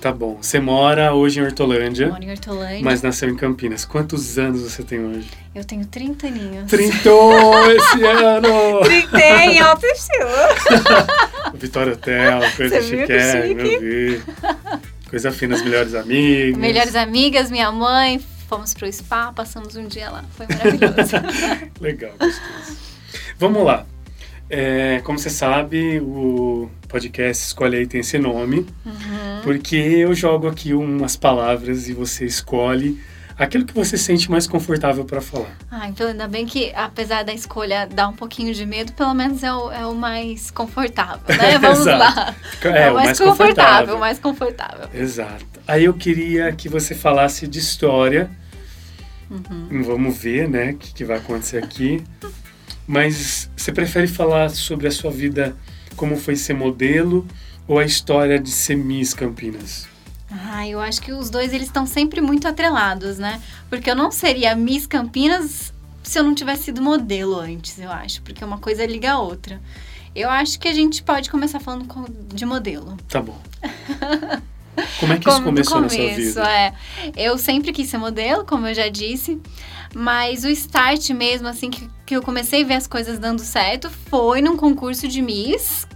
Tá 0.00 0.12
bom. 0.12 0.38
Você 0.40 0.60
mora 0.60 1.14
hoje 1.14 1.40
em 1.40 1.42
Hortolândia. 1.42 2.08
Moro 2.08 2.22
em 2.22 2.30
Hortolândia. 2.30 2.80
Mas 2.82 3.02
nasceu 3.02 3.28
em 3.28 3.36
Campinas. 3.36 3.84
Quantos 3.84 4.38
anos 4.38 4.60
você 4.60 4.82
tem 4.82 5.00
hoje? 5.04 5.28
Eu 5.54 5.64
tenho 5.64 5.86
30 5.86 6.26
aninhos. 6.26 6.70
Trintou 6.70 7.70
esse 7.72 8.04
ano! 8.04 8.80
Trintei, 8.84 9.58
autoestima. 9.58 10.26
Vitória 11.54 11.94
Hotel, 11.94 12.40
coisa 12.56 12.82
chiquérrima, 12.82 13.62
eu 13.62 13.80
vi. 13.80 14.22
Coisa 15.08 15.32
fina, 15.32 15.54
as 15.54 15.62
melhores 15.62 15.94
amigas. 15.94 16.58
Melhores 16.58 16.94
amigas, 16.94 17.50
minha 17.50 17.72
mãe. 17.72 18.20
Fomos 18.48 18.74
pro 18.74 18.90
spa, 18.92 19.32
passamos 19.32 19.74
um 19.76 19.86
dia 19.86 20.10
lá. 20.10 20.24
Foi 20.36 20.46
maravilhoso. 20.46 21.16
Legal, 21.80 22.12
gostoso. 22.18 22.76
Vamos 23.38 23.64
lá. 23.64 23.86
É, 24.48 25.00
como 25.04 25.18
você 25.18 25.30
sabe, 25.30 26.00
o 26.00 26.70
podcast 26.88 27.44
Escolhe 27.44 27.78
Aí 27.78 27.86
tem 27.86 28.00
esse 28.00 28.18
nome, 28.18 28.66
uhum. 28.84 29.40
porque 29.42 29.76
eu 29.76 30.14
jogo 30.14 30.46
aqui 30.46 30.72
umas 30.72 31.16
palavras 31.16 31.88
e 31.88 31.92
você 31.92 32.24
escolhe 32.24 33.00
aquilo 33.38 33.66
que 33.66 33.74
você 33.74 33.98
sente 33.98 34.30
mais 34.30 34.46
confortável 34.46 35.04
para 35.04 35.20
falar. 35.20 35.56
Ah, 35.70 35.88
então 35.88 36.08
ainda 36.08 36.26
bem 36.26 36.46
que, 36.46 36.72
apesar 36.74 37.22
da 37.24 37.34
escolha 37.34 37.86
dar 37.86 38.08
um 38.08 38.12
pouquinho 38.12 38.54
de 38.54 38.64
medo, 38.64 38.92
pelo 38.92 39.12
menos 39.14 39.42
é 39.42 39.52
o, 39.52 39.70
é 39.70 39.86
o 39.86 39.94
mais 39.94 40.50
confortável, 40.50 41.20
né? 41.28 41.58
Vamos 41.60 41.84
lá. 41.84 42.34
É, 42.62 42.68
é, 42.68 42.90
o 42.90 42.94
mais, 42.94 43.06
mais 43.06 43.20
confortável, 43.20 43.98
mais 43.98 44.18
confortável. 44.18 44.88
Exato. 44.94 45.44
Aí 45.66 45.84
eu 45.84 45.94
queria 45.94 46.52
que 46.52 46.68
você 46.68 46.94
falasse 46.94 47.46
de 47.46 47.58
história. 47.58 48.30
Uhum. 49.28 49.82
Vamos 49.82 50.16
ver, 50.16 50.48
né, 50.48 50.70
o 50.70 50.76
que, 50.76 50.94
que 50.94 51.04
vai 51.04 51.18
acontecer 51.18 51.58
aqui. 51.58 52.02
Mas 52.86 53.50
você 53.56 53.72
prefere 53.72 54.06
falar 54.06 54.50
sobre 54.50 54.86
a 54.86 54.90
sua 54.90 55.10
vida, 55.10 55.56
como 55.96 56.16
foi 56.16 56.36
ser 56.36 56.54
modelo, 56.54 57.26
ou 57.66 57.78
a 57.78 57.84
história 57.84 58.38
de 58.38 58.50
ser 58.50 58.76
Miss 58.76 59.12
Campinas? 59.12 59.88
Ah, 60.30 60.66
eu 60.68 60.80
acho 60.80 61.00
que 61.00 61.12
os 61.12 61.30
dois 61.30 61.52
eles 61.52 61.66
estão 61.66 61.86
sempre 61.86 62.20
muito 62.20 62.46
atrelados, 62.46 63.18
né? 63.18 63.40
Porque 63.68 63.90
eu 63.90 63.96
não 63.96 64.10
seria 64.10 64.54
Miss 64.54 64.86
Campinas 64.86 65.72
se 66.06 66.18
eu 66.18 66.22
não 66.22 66.34
tivesse 66.34 66.64
sido 66.64 66.80
modelo 66.80 67.38
antes, 67.38 67.78
eu 67.80 67.90
acho, 67.90 68.22
porque 68.22 68.44
uma 68.44 68.58
coisa 68.58 68.86
liga 68.86 69.12
a 69.12 69.18
outra. 69.18 69.60
Eu 70.14 70.30
acho 70.30 70.58
que 70.58 70.68
a 70.68 70.72
gente 70.72 71.02
pode 71.02 71.28
começar 71.28 71.60
falando 71.60 71.86
de 72.32 72.46
modelo. 72.46 72.96
Tá 73.08 73.20
bom. 73.20 73.38
Como 75.00 75.12
é 75.12 75.18
que 75.18 75.28
isso 75.28 75.42
começou 75.42 75.76
começo, 75.76 75.98
na 75.98 76.06
sua 76.06 76.16
vida? 76.16 76.50
É, 76.50 76.74
eu 77.16 77.36
sempre 77.36 77.72
quis 77.72 77.88
ser 77.88 77.98
modelo, 77.98 78.44
como 78.44 78.66
eu 78.66 78.74
já 78.74 78.88
disse. 78.88 79.40
Mas 79.94 80.44
o 80.44 80.48
start 80.48 81.10
mesmo, 81.10 81.48
assim, 81.48 81.70
que, 81.70 81.88
que 82.04 82.16
eu 82.16 82.22
comecei 82.22 82.62
a 82.62 82.66
ver 82.66 82.74
as 82.74 82.86
coisas 82.86 83.18
dando 83.18 83.40
certo 83.40 83.90
foi 83.90 84.40
num 84.40 84.56
concurso 84.56 85.08
de 85.08 85.22
Miss, 85.22 85.86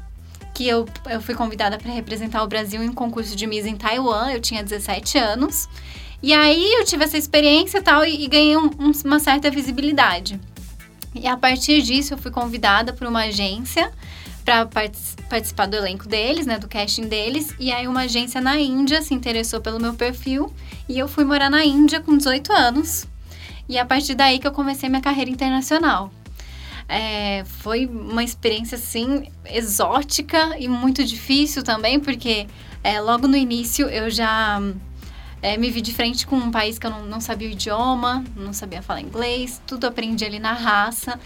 que 0.54 0.66
eu, 0.66 0.87
eu 1.08 1.20
fui 1.20 1.34
convidada 1.34 1.78
para 1.78 1.92
representar 1.92 2.42
o 2.42 2.46
Brasil 2.46 2.82
em 2.82 2.88
um 2.88 2.94
concurso 2.94 3.34
de 3.37 3.46
Miss 3.46 3.66
em 3.66 3.76
Taiwan. 3.76 4.31
Eu 4.31 4.40
tinha 4.40 4.62
17 4.62 5.19
anos. 5.19 5.69
E 6.22 6.34
aí 6.34 6.75
eu 6.75 6.84
tive 6.84 7.04
essa 7.04 7.16
experiência 7.16 7.81
tal 7.81 8.04
e, 8.04 8.25
e 8.25 8.28
ganhei 8.28 8.56
um, 8.56 8.66
um, 8.78 8.92
uma 9.04 9.19
certa 9.19 9.50
visibilidade. 9.50 10.38
E 11.14 11.26
a 11.26 11.36
partir 11.36 11.82
disso 11.82 12.14
eu 12.14 12.19
fui 12.19 12.31
convidada 12.31 12.93
por 12.93 13.06
uma 13.06 13.25
agência 13.25 13.90
para 14.44 14.66
participar 15.28 15.66
do 15.66 15.76
elenco 15.76 16.08
deles, 16.08 16.46
né, 16.46 16.58
do 16.58 16.69
casting 16.69 17.08
deles. 17.08 17.54
E 17.58 17.72
aí 17.72 17.88
uma 17.88 18.02
agência 18.02 18.40
na 18.40 18.58
Índia 18.58 19.02
se 19.02 19.14
interessou 19.14 19.60
pelo 19.60 19.81
meu 19.81 19.94
perfil 19.94 20.52
e 20.88 20.98
eu 20.98 21.08
fui 21.08 21.25
morar 21.25 21.50
na 21.50 21.64
Índia 21.64 22.00
com 22.00 22.16
18 22.16 22.52
anos. 22.52 23.06
E 23.70 23.78
a 23.78 23.87
partir 23.87 24.17
daí 24.17 24.40
que 24.40 24.49
eu 24.49 24.50
comecei 24.50 24.88
minha 24.88 25.00
carreira 25.00 25.31
internacional. 25.31 26.11
É, 26.88 27.44
foi 27.44 27.87
uma 27.87 28.25
experiência 28.25 28.75
assim 28.76 29.28
exótica 29.46 30.58
e 30.58 30.67
muito 30.67 31.05
difícil 31.05 31.62
também, 31.62 32.00
porque 32.00 32.49
é, 32.82 33.00
logo 33.00 33.28
no 33.28 33.37
início 33.37 33.88
eu 33.88 34.11
já 34.11 34.61
é, 35.40 35.56
me 35.56 35.70
vi 35.70 35.81
de 35.81 35.94
frente 35.94 36.26
com 36.26 36.34
um 36.34 36.50
país 36.50 36.81
que 36.81 36.87
eu 36.87 36.90
não, 36.90 37.06
não 37.06 37.20
sabia 37.20 37.46
o 37.46 37.52
idioma, 37.52 38.25
não 38.34 38.52
sabia 38.52 38.82
falar 38.82 39.02
inglês, 39.02 39.62
tudo 39.69 39.87
aprendi 39.87 40.25
ali 40.25 40.40
na 40.40 40.52
raça. 40.52 41.20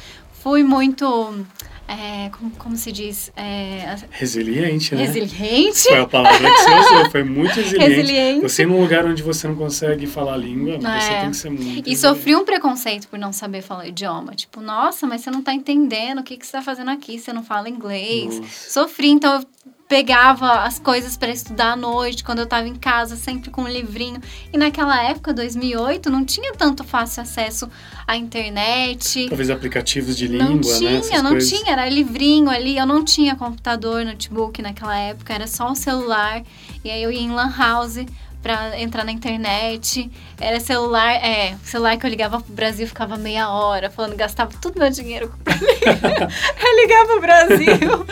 Fui 0.44 0.62
muito 0.62 1.46
é, 1.88 2.28
como, 2.28 2.50
como, 2.50 2.76
se 2.76 2.92
diz? 2.92 3.32
É, 3.34 3.96
resiliente, 4.10 4.94
né? 4.94 5.06
Resiliente. 5.06 5.84
Foi 5.84 6.00
a 6.00 6.06
palavra 6.06 6.50
que 6.50 6.56
você 6.58 6.70
usou, 6.70 7.10
foi 7.10 7.24
muito 7.24 7.54
resiliente. 7.54 7.94
resiliente. 7.94 8.42
Você 8.42 8.66
num 8.66 8.78
lugar 8.78 9.06
onde 9.06 9.22
você 9.22 9.48
não 9.48 9.56
consegue 9.56 10.06
falar 10.06 10.34
a 10.34 10.36
língua, 10.36 10.74
é. 10.74 11.00
você 11.00 11.14
tem 11.14 11.30
que 11.30 11.36
ser 11.38 11.48
muito. 11.48 11.88
E 11.88 11.96
sofri 11.96 12.36
um 12.36 12.44
preconceito 12.44 13.08
por 13.08 13.18
não 13.18 13.32
saber 13.32 13.62
falar 13.62 13.88
idioma. 13.88 14.34
Tipo, 14.34 14.60
nossa, 14.60 15.06
mas 15.06 15.22
você 15.22 15.30
não 15.30 15.42
tá 15.42 15.54
entendendo 15.54 16.18
o 16.18 16.22
que, 16.22 16.36
que 16.36 16.44
você 16.44 16.52
tá 16.52 16.60
fazendo 16.60 16.90
aqui, 16.90 17.18
você 17.18 17.32
não 17.32 17.42
fala 17.42 17.66
inglês. 17.66 18.38
Nossa. 18.38 18.70
Sofri, 18.70 19.08
então 19.08 19.40
eu 19.40 19.46
pegava 19.94 20.64
as 20.64 20.80
coisas 20.80 21.16
para 21.16 21.30
estudar 21.30 21.74
à 21.74 21.76
noite, 21.76 22.24
quando 22.24 22.38
eu 22.38 22.44
estava 22.44 22.66
em 22.66 22.74
casa, 22.74 23.14
sempre 23.14 23.48
com 23.48 23.62
um 23.62 23.68
livrinho. 23.68 24.20
E 24.52 24.58
naquela 24.58 25.00
época, 25.00 25.32
2008, 25.32 26.10
não 26.10 26.24
tinha 26.24 26.52
tanto 26.52 26.82
fácil 26.82 27.22
acesso 27.22 27.70
à 28.04 28.16
internet. 28.16 29.28
Talvez 29.28 29.50
aplicativos 29.50 30.16
de 30.16 30.26
língua, 30.26 30.48
não 30.48 30.60
tinha, 30.60 30.90
né? 30.90 30.96
Essas 30.96 31.22
não 31.22 31.30
coisas. 31.30 31.48
tinha, 31.48 31.70
era 31.70 31.88
livrinho 31.88 32.50
ali. 32.50 32.76
Eu 32.76 32.86
não 32.86 33.04
tinha 33.04 33.36
computador, 33.36 34.04
notebook 34.04 34.60
naquela 34.60 34.98
época, 34.98 35.32
era 35.32 35.46
só 35.46 35.70
um 35.70 35.76
celular. 35.76 36.42
E 36.84 36.90
aí 36.90 37.00
eu 37.00 37.12
ia 37.12 37.20
em 37.20 37.30
lan 37.30 37.54
house 37.56 38.04
para 38.44 38.78
entrar 38.78 39.04
na 39.04 39.10
internet. 39.10 40.10
Era 40.38 40.60
celular, 40.60 41.12
é, 41.12 41.56
celular 41.64 41.96
que 41.96 42.04
eu 42.04 42.10
ligava 42.10 42.38
pro 42.42 42.52
Brasil, 42.52 42.86
ficava 42.86 43.16
meia 43.16 43.48
hora 43.48 43.88
falando, 43.88 44.14
gastava 44.14 44.52
tudo 44.60 44.78
meu 44.78 44.90
dinheiro. 44.90 45.32
eu 45.48 46.82
ligava 46.82 47.06
pro 47.08 47.20
Brasil. 47.22 48.06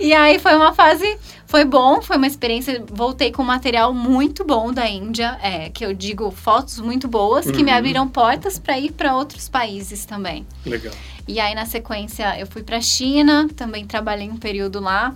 e 0.00 0.12
aí 0.12 0.40
foi 0.40 0.56
uma 0.56 0.74
fase, 0.74 1.16
foi 1.46 1.64
bom, 1.64 2.02
foi 2.02 2.16
uma 2.16 2.26
experiência. 2.26 2.84
Voltei 2.90 3.30
com 3.30 3.44
material 3.44 3.94
muito 3.94 4.44
bom 4.44 4.72
da 4.72 4.88
Índia, 4.88 5.38
é, 5.40 5.70
que 5.70 5.86
eu 5.86 5.94
digo 5.94 6.32
fotos 6.32 6.80
muito 6.80 7.06
boas, 7.06 7.46
uhum. 7.46 7.52
que 7.52 7.62
me 7.62 7.70
uhum. 7.70 7.78
abriram 7.78 8.08
portas 8.08 8.58
para 8.58 8.76
ir 8.76 8.90
para 8.90 9.14
outros 9.14 9.48
países 9.48 10.04
também. 10.04 10.44
Legal. 10.66 10.92
E 11.28 11.38
aí, 11.38 11.54
na 11.54 11.64
sequência, 11.64 12.38
eu 12.40 12.46
fui 12.46 12.64
para 12.64 12.80
China, 12.80 13.48
também 13.54 13.86
trabalhei 13.86 14.28
um 14.28 14.36
período 14.36 14.80
lá. 14.80 15.14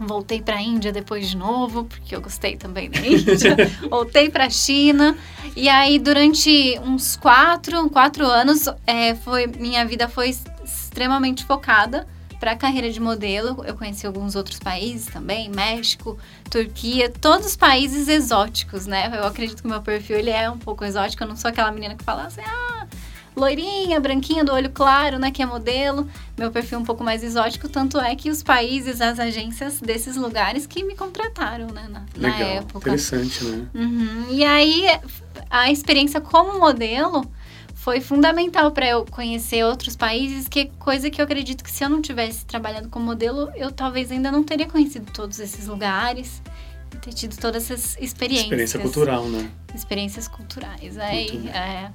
Voltei 0.00 0.40
para 0.40 0.56
a 0.56 0.62
Índia 0.62 0.90
depois 0.90 1.28
de 1.28 1.36
novo, 1.36 1.84
porque 1.84 2.16
eu 2.16 2.22
gostei 2.22 2.56
também 2.56 2.90
da 2.90 3.00
Índia. 3.00 3.56
Voltei 3.90 4.30
para 4.30 4.46
a 4.46 4.50
China. 4.50 5.16
E 5.54 5.68
aí, 5.68 5.98
durante 5.98 6.78
uns 6.82 7.16
quatro, 7.16 7.88
quatro 7.90 8.24
anos, 8.24 8.66
é, 8.86 9.14
foi, 9.14 9.46
minha 9.46 9.84
vida 9.84 10.08
foi 10.08 10.30
extremamente 10.64 11.44
focada 11.44 12.06
para 12.40 12.52
a 12.52 12.56
carreira 12.56 12.90
de 12.90 12.98
modelo. 12.98 13.62
Eu 13.66 13.76
conheci 13.76 14.06
alguns 14.06 14.34
outros 14.34 14.58
países 14.58 15.12
também, 15.12 15.50
México, 15.50 16.18
Turquia, 16.50 17.10
todos 17.10 17.46
os 17.46 17.56
países 17.56 18.08
exóticos, 18.08 18.86
né? 18.86 19.12
Eu 19.14 19.26
acredito 19.26 19.60
que 19.60 19.68
o 19.68 19.70
meu 19.70 19.82
perfil 19.82 20.16
ele 20.16 20.30
é 20.30 20.50
um 20.50 20.58
pouco 20.58 20.82
exótico. 20.82 21.22
Eu 21.22 21.28
não 21.28 21.36
sou 21.36 21.50
aquela 21.50 21.70
menina 21.70 21.94
que 21.94 22.02
fala 22.02 22.24
assim, 22.24 22.40
ah, 22.40 22.86
loirinha, 23.40 23.98
branquinha, 23.98 24.44
do 24.44 24.52
olho 24.52 24.70
claro, 24.70 25.18
né, 25.18 25.30
que 25.30 25.42
é 25.42 25.46
modelo. 25.46 26.06
Meu 26.38 26.50
perfil 26.50 26.78
é 26.78 26.80
um 26.82 26.84
pouco 26.84 27.02
mais 27.02 27.24
exótico, 27.24 27.68
tanto 27.68 27.98
é 27.98 28.14
que 28.14 28.30
os 28.30 28.42
países, 28.42 29.00
as 29.00 29.18
agências 29.18 29.80
desses 29.80 30.16
lugares 30.16 30.66
que 30.66 30.84
me 30.84 30.94
contrataram, 30.94 31.68
né, 31.68 31.88
na, 31.90 32.04
Legal, 32.16 32.38
na 32.38 32.46
época. 32.46 32.78
interessante, 32.78 33.44
né? 33.44 33.66
Uhum. 33.74 34.26
E 34.30 34.44
aí, 34.44 34.86
a 35.48 35.70
experiência 35.70 36.20
como 36.20 36.60
modelo 36.60 37.24
foi 37.74 38.00
fundamental 38.00 38.70
para 38.72 38.86
eu 38.86 39.06
conhecer 39.06 39.64
outros 39.64 39.96
países, 39.96 40.46
que 40.46 40.60
é 40.60 40.64
coisa 40.78 41.08
que 41.08 41.18
eu 41.20 41.24
acredito 41.24 41.64
que 41.64 41.70
se 41.70 41.82
eu 41.82 41.88
não 41.88 42.02
tivesse 42.02 42.44
trabalhado 42.44 42.90
como 42.90 43.06
modelo, 43.06 43.50
eu 43.56 43.72
talvez 43.72 44.12
ainda 44.12 44.30
não 44.30 44.44
teria 44.44 44.66
conhecido 44.66 45.10
todos 45.10 45.40
esses 45.40 45.66
lugares, 45.66 46.42
ter 47.00 47.14
tido 47.14 47.36
todas 47.38 47.70
essas 47.70 47.96
experiências. 47.98 48.44
Experiência 48.44 48.80
cultural, 48.80 49.24
né? 49.28 49.50
Experiências 49.74 50.28
culturais. 50.28 50.98
Aí, 50.98 51.48
é, 51.48 51.90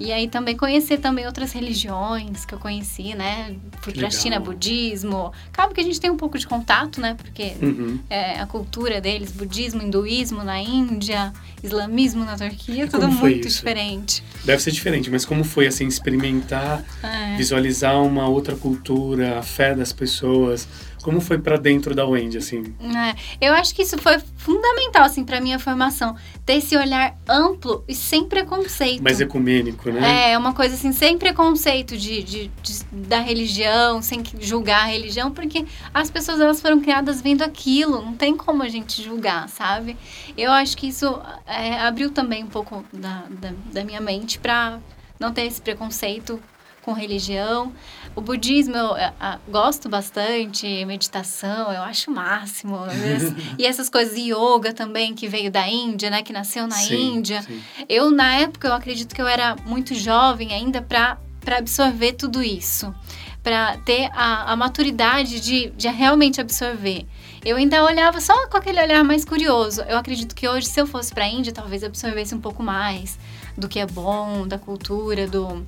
e 0.00 0.12
aí 0.12 0.28
também 0.28 0.56
conhecer 0.56 0.98
também 0.98 1.26
outras 1.26 1.52
religiões 1.52 2.44
que 2.44 2.54
eu 2.54 2.58
conheci, 2.58 3.14
né? 3.14 3.56
Fui 3.80 3.92
pra 3.92 4.08
China, 4.10 4.38
budismo. 4.38 5.32
Acaba 5.52 5.74
que 5.74 5.80
a 5.80 5.84
gente 5.84 6.00
tem 6.00 6.10
um 6.10 6.16
pouco 6.16 6.38
de 6.38 6.46
contato, 6.46 7.00
né? 7.00 7.14
Porque 7.14 7.54
uhum. 7.60 7.98
é, 8.08 8.38
a 8.38 8.46
cultura 8.46 9.00
deles, 9.00 9.32
budismo, 9.32 9.82
hinduísmo 9.82 10.44
na 10.44 10.60
Índia, 10.60 11.32
islamismo 11.62 12.24
na 12.24 12.36
Turquia, 12.36 12.86
tudo 12.86 13.08
muito 13.08 13.48
isso? 13.48 13.58
diferente. 13.58 14.22
Deve 14.44 14.62
ser 14.62 14.70
diferente, 14.70 15.10
mas 15.10 15.24
como 15.24 15.42
foi 15.42 15.66
assim 15.66 15.86
experimentar, 15.86 16.84
é. 17.02 17.36
visualizar 17.36 18.00
uma 18.00 18.28
outra 18.28 18.54
cultura, 18.54 19.38
a 19.38 19.42
fé 19.42 19.74
das 19.74 19.92
pessoas? 19.92 20.68
Como 21.02 21.20
foi 21.20 21.38
para 21.38 21.56
dentro 21.56 21.94
da 21.94 22.04
Wendy, 22.04 22.38
assim? 22.38 22.74
É, 22.80 23.46
eu 23.48 23.54
acho 23.54 23.74
que 23.74 23.82
isso 23.82 23.96
foi 23.98 24.18
fundamental, 24.36 25.04
assim, 25.04 25.24
para 25.24 25.40
minha 25.40 25.58
formação. 25.58 26.16
Ter 26.44 26.54
esse 26.54 26.76
olhar 26.76 27.16
amplo 27.28 27.84
e 27.86 27.94
sem 27.94 28.24
preconceito. 28.24 29.02
Mais 29.02 29.20
ecumênico, 29.20 29.90
né? 29.90 30.32
É, 30.32 30.38
uma 30.38 30.52
coisa 30.52 30.74
assim, 30.74 30.92
sem 30.92 31.16
preconceito 31.18 31.96
de, 31.96 32.22
de, 32.22 32.50
de, 32.62 32.84
da 32.92 33.20
religião, 33.20 34.02
sem 34.02 34.22
julgar 34.40 34.82
a 34.82 34.86
religião, 34.86 35.30
porque 35.30 35.64
as 35.92 36.10
pessoas, 36.10 36.40
elas 36.40 36.60
foram 36.60 36.80
criadas 36.80 37.20
vendo 37.20 37.42
aquilo. 37.42 38.02
Não 38.02 38.14
tem 38.14 38.36
como 38.36 38.62
a 38.62 38.68
gente 38.68 39.02
julgar, 39.02 39.48
sabe? 39.48 39.96
Eu 40.36 40.50
acho 40.52 40.76
que 40.76 40.88
isso 40.88 41.20
é, 41.46 41.78
abriu 41.80 42.10
também 42.10 42.44
um 42.44 42.48
pouco 42.48 42.84
da, 42.92 43.24
da, 43.30 43.52
da 43.72 43.84
minha 43.84 44.00
mente 44.00 44.38
para 44.38 44.78
não 45.18 45.32
ter 45.32 45.42
esse 45.42 45.60
preconceito 45.60 46.40
com 46.82 46.92
religião. 46.92 47.72
O 48.18 48.20
budismo 48.20 48.74
eu, 48.74 48.96
eu, 48.96 49.12
gosto 49.48 49.88
bastante, 49.88 50.84
meditação, 50.84 51.72
eu 51.72 51.82
acho 51.82 52.10
o 52.10 52.14
máximo. 52.14 52.76
e 53.56 53.64
essas 53.64 53.88
coisas, 53.88 54.18
yoga 54.18 54.72
também, 54.72 55.14
que 55.14 55.28
veio 55.28 55.52
da 55.52 55.68
Índia, 55.68 56.10
né? 56.10 56.20
Que 56.20 56.32
nasceu 56.32 56.66
na 56.66 56.74
sim, 56.74 57.18
Índia. 57.18 57.42
Sim. 57.42 57.62
Eu, 57.88 58.10
na 58.10 58.34
época, 58.34 58.66
eu 58.66 58.74
acredito 58.74 59.14
que 59.14 59.22
eu 59.22 59.28
era 59.28 59.54
muito 59.64 59.94
jovem 59.94 60.52
ainda 60.52 60.82
para 60.82 61.16
absorver 61.56 62.14
tudo 62.14 62.42
isso. 62.42 62.92
Para 63.40 63.76
ter 63.78 64.10
a, 64.12 64.52
a 64.52 64.56
maturidade 64.56 65.38
de, 65.38 65.70
de 65.70 65.86
realmente 65.86 66.40
absorver. 66.40 67.06
Eu 67.44 67.56
ainda 67.56 67.84
olhava 67.84 68.20
só 68.20 68.48
com 68.48 68.56
aquele 68.56 68.82
olhar 68.82 69.04
mais 69.04 69.24
curioso. 69.24 69.82
Eu 69.82 69.96
acredito 69.96 70.34
que 70.34 70.48
hoje, 70.48 70.66
se 70.66 70.80
eu 70.80 70.88
fosse 70.88 71.14
para 71.14 71.22
a 71.22 71.28
Índia, 71.28 71.52
talvez 71.52 71.84
absorvesse 71.84 72.34
um 72.34 72.40
pouco 72.40 72.64
mais 72.64 73.16
do 73.56 73.68
que 73.68 73.78
é 73.78 73.86
bom, 73.86 74.44
da 74.44 74.58
cultura, 74.58 75.28
do, 75.28 75.64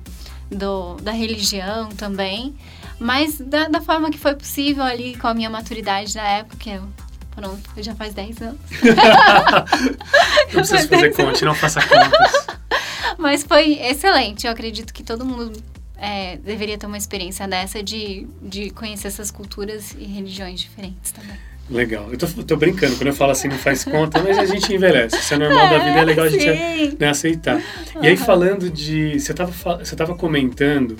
do, 0.51 0.95
da 0.97 1.11
religião 1.11 1.89
também, 1.89 2.53
mas 2.99 3.39
da, 3.39 3.67
da, 3.67 3.81
forma 3.81 4.11
que 4.11 4.17
foi 4.17 4.35
possível 4.35 4.83
ali 4.83 5.17
com 5.17 5.27
a 5.27 5.33
minha 5.33 5.49
maturidade 5.49 6.15
na 6.15 6.23
época, 6.23 6.57
que 6.57 6.69
eu, 6.69 6.83
pronto, 7.33 7.69
já 7.77 7.95
faz 7.95 8.13
10 8.13 8.41
anos. 8.41 8.59
não 10.53 10.61
precisa 10.61 10.87
fazer 10.87 11.15
conta, 11.15 11.45
não 11.45 11.55
faça 11.55 11.81
contas. 11.81 12.47
Mas 13.17 13.43
foi 13.43 13.73
excelente, 13.73 14.45
eu 14.45 14.51
acredito 14.51 14.93
que 14.93 15.03
todo 15.03 15.25
mundo 15.25 15.61
é, 15.97 16.37
deveria 16.37 16.77
ter 16.77 16.87
uma 16.87 16.97
experiência 16.97 17.47
dessa 17.47 17.81
de, 17.83 18.27
de 18.41 18.71
conhecer 18.71 19.07
essas 19.07 19.29
culturas 19.29 19.95
e 19.97 20.03
religiões 20.05 20.59
diferentes 20.59 21.11
também. 21.11 21.50
Legal. 21.71 22.09
Eu 22.11 22.17
tô, 22.17 22.27
tô, 22.27 22.57
brincando, 22.57 22.97
quando 22.97 23.07
eu 23.07 23.13
falo 23.13 23.31
assim, 23.31 23.47
não 23.47 23.57
faz 23.57 23.85
conta, 23.85 24.21
mas 24.21 24.37
a 24.37 24.45
gente 24.45 24.73
envelhece. 24.73 25.15
Isso 25.15 25.33
é 25.33 25.37
normal 25.37 25.69
da 25.69 25.77
vida, 25.79 25.99
é 25.99 26.03
legal 26.03 26.25
a 26.25 26.29
gente 26.29 26.97
né, 26.99 27.09
aceitar. 27.09 27.55
Uhum. 27.55 28.03
E 28.03 28.07
aí, 28.07 28.17
falando 28.17 28.69
de. 28.69 29.19
Você 29.19 29.31
estava 29.31 29.77
você 29.77 29.95
tava 29.95 30.13
comentando 30.13 30.97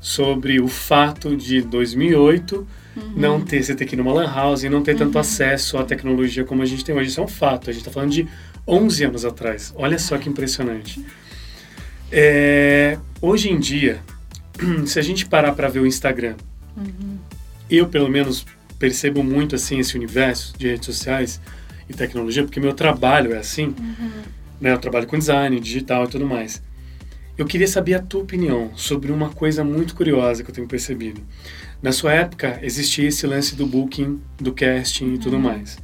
sobre 0.00 0.60
o 0.60 0.68
fato 0.68 1.34
de 1.34 1.62
2008 1.62 2.66
uhum. 2.96 3.12
não 3.16 3.40
ter, 3.40 3.62
você 3.62 3.74
ter 3.74 3.86
que 3.86 3.94
ir 3.94 3.98
numa 3.98 4.12
Lan 4.12 4.30
House 4.30 4.62
e 4.62 4.68
não 4.68 4.82
ter 4.82 4.92
uhum. 4.92 4.98
tanto 4.98 5.18
acesso 5.18 5.78
à 5.78 5.84
tecnologia 5.84 6.44
como 6.44 6.62
a 6.62 6.66
gente 6.66 6.84
tem 6.84 6.94
hoje. 6.94 7.10
Isso 7.10 7.20
é 7.20 7.24
um 7.24 7.28
fato. 7.28 7.70
A 7.70 7.72
gente 7.72 7.82
está 7.82 7.90
falando 7.90 8.10
de 8.10 8.26
11 8.66 9.04
anos 9.04 9.24
atrás. 9.24 9.72
Olha 9.76 9.98
só 9.98 10.16
que 10.18 10.28
impressionante. 10.28 11.04
É, 12.10 12.98
hoje 13.20 13.50
em 13.50 13.58
dia, 13.58 14.00
se 14.86 14.98
a 14.98 15.02
gente 15.02 15.26
parar 15.26 15.52
para 15.52 15.68
ver 15.68 15.80
o 15.80 15.86
Instagram, 15.86 16.34
uhum. 16.76 17.18
eu, 17.70 17.86
pelo 17.86 18.08
menos, 18.08 18.46
percebo 18.78 19.22
muito 19.22 19.54
assim 19.54 19.78
esse 19.78 19.96
universo 19.96 20.54
de 20.58 20.68
redes 20.68 20.86
sociais 20.86 21.40
e 21.88 21.92
tecnologia, 21.92 22.42
porque 22.42 22.60
meu 22.60 22.72
trabalho 22.72 23.34
é 23.34 23.38
assim, 23.38 23.74
uhum. 23.78 24.22
né? 24.60 24.72
Eu 24.72 24.78
trabalho 24.78 25.06
com 25.06 25.18
design, 25.18 25.58
digital 25.60 26.04
e 26.04 26.08
tudo 26.08 26.26
mais. 26.26 26.62
Eu 27.36 27.46
queria 27.46 27.66
saber 27.66 27.94
a 27.94 28.00
tua 28.00 28.22
opinião 28.22 28.70
sobre 28.76 29.10
uma 29.10 29.28
coisa 29.28 29.64
muito 29.64 29.94
curiosa 29.94 30.44
que 30.44 30.50
eu 30.50 30.54
tenho 30.54 30.68
percebido. 30.68 31.20
Na 31.82 31.92
sua 31.92 32.12
época, 32.12 32.60
existia 32.62 33.08
esse 33.08 33.26
lance 33.26 33.56
do 33.56 33.66
booking, 33.66 34.20
do 34.38 34.52
casting 34.52 35.14
e 35.14 35.18
tudo 35.18 35.36
uhum. 35.36 35.42
mais. 35.42 35.78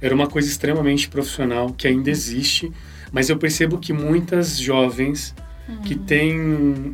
Era 0.00 0.14
uma 0.14 0.26
coisa 0.26 0.48
extremamente 0.48 1.08
profissional 1.08 1.72
que 1.72 1.88
ainda 1.88 2.10
existe, 2.10 2.70
mas 3.12 3.28
eu 3.28 3.36
percebo 3.36 3.78
que 3.78 3.92
muitas 3.92 4.58
jovens 4.58 5.34
uhum. 5.68 5.82
que 5.82 5.94
têm 5.96 6.38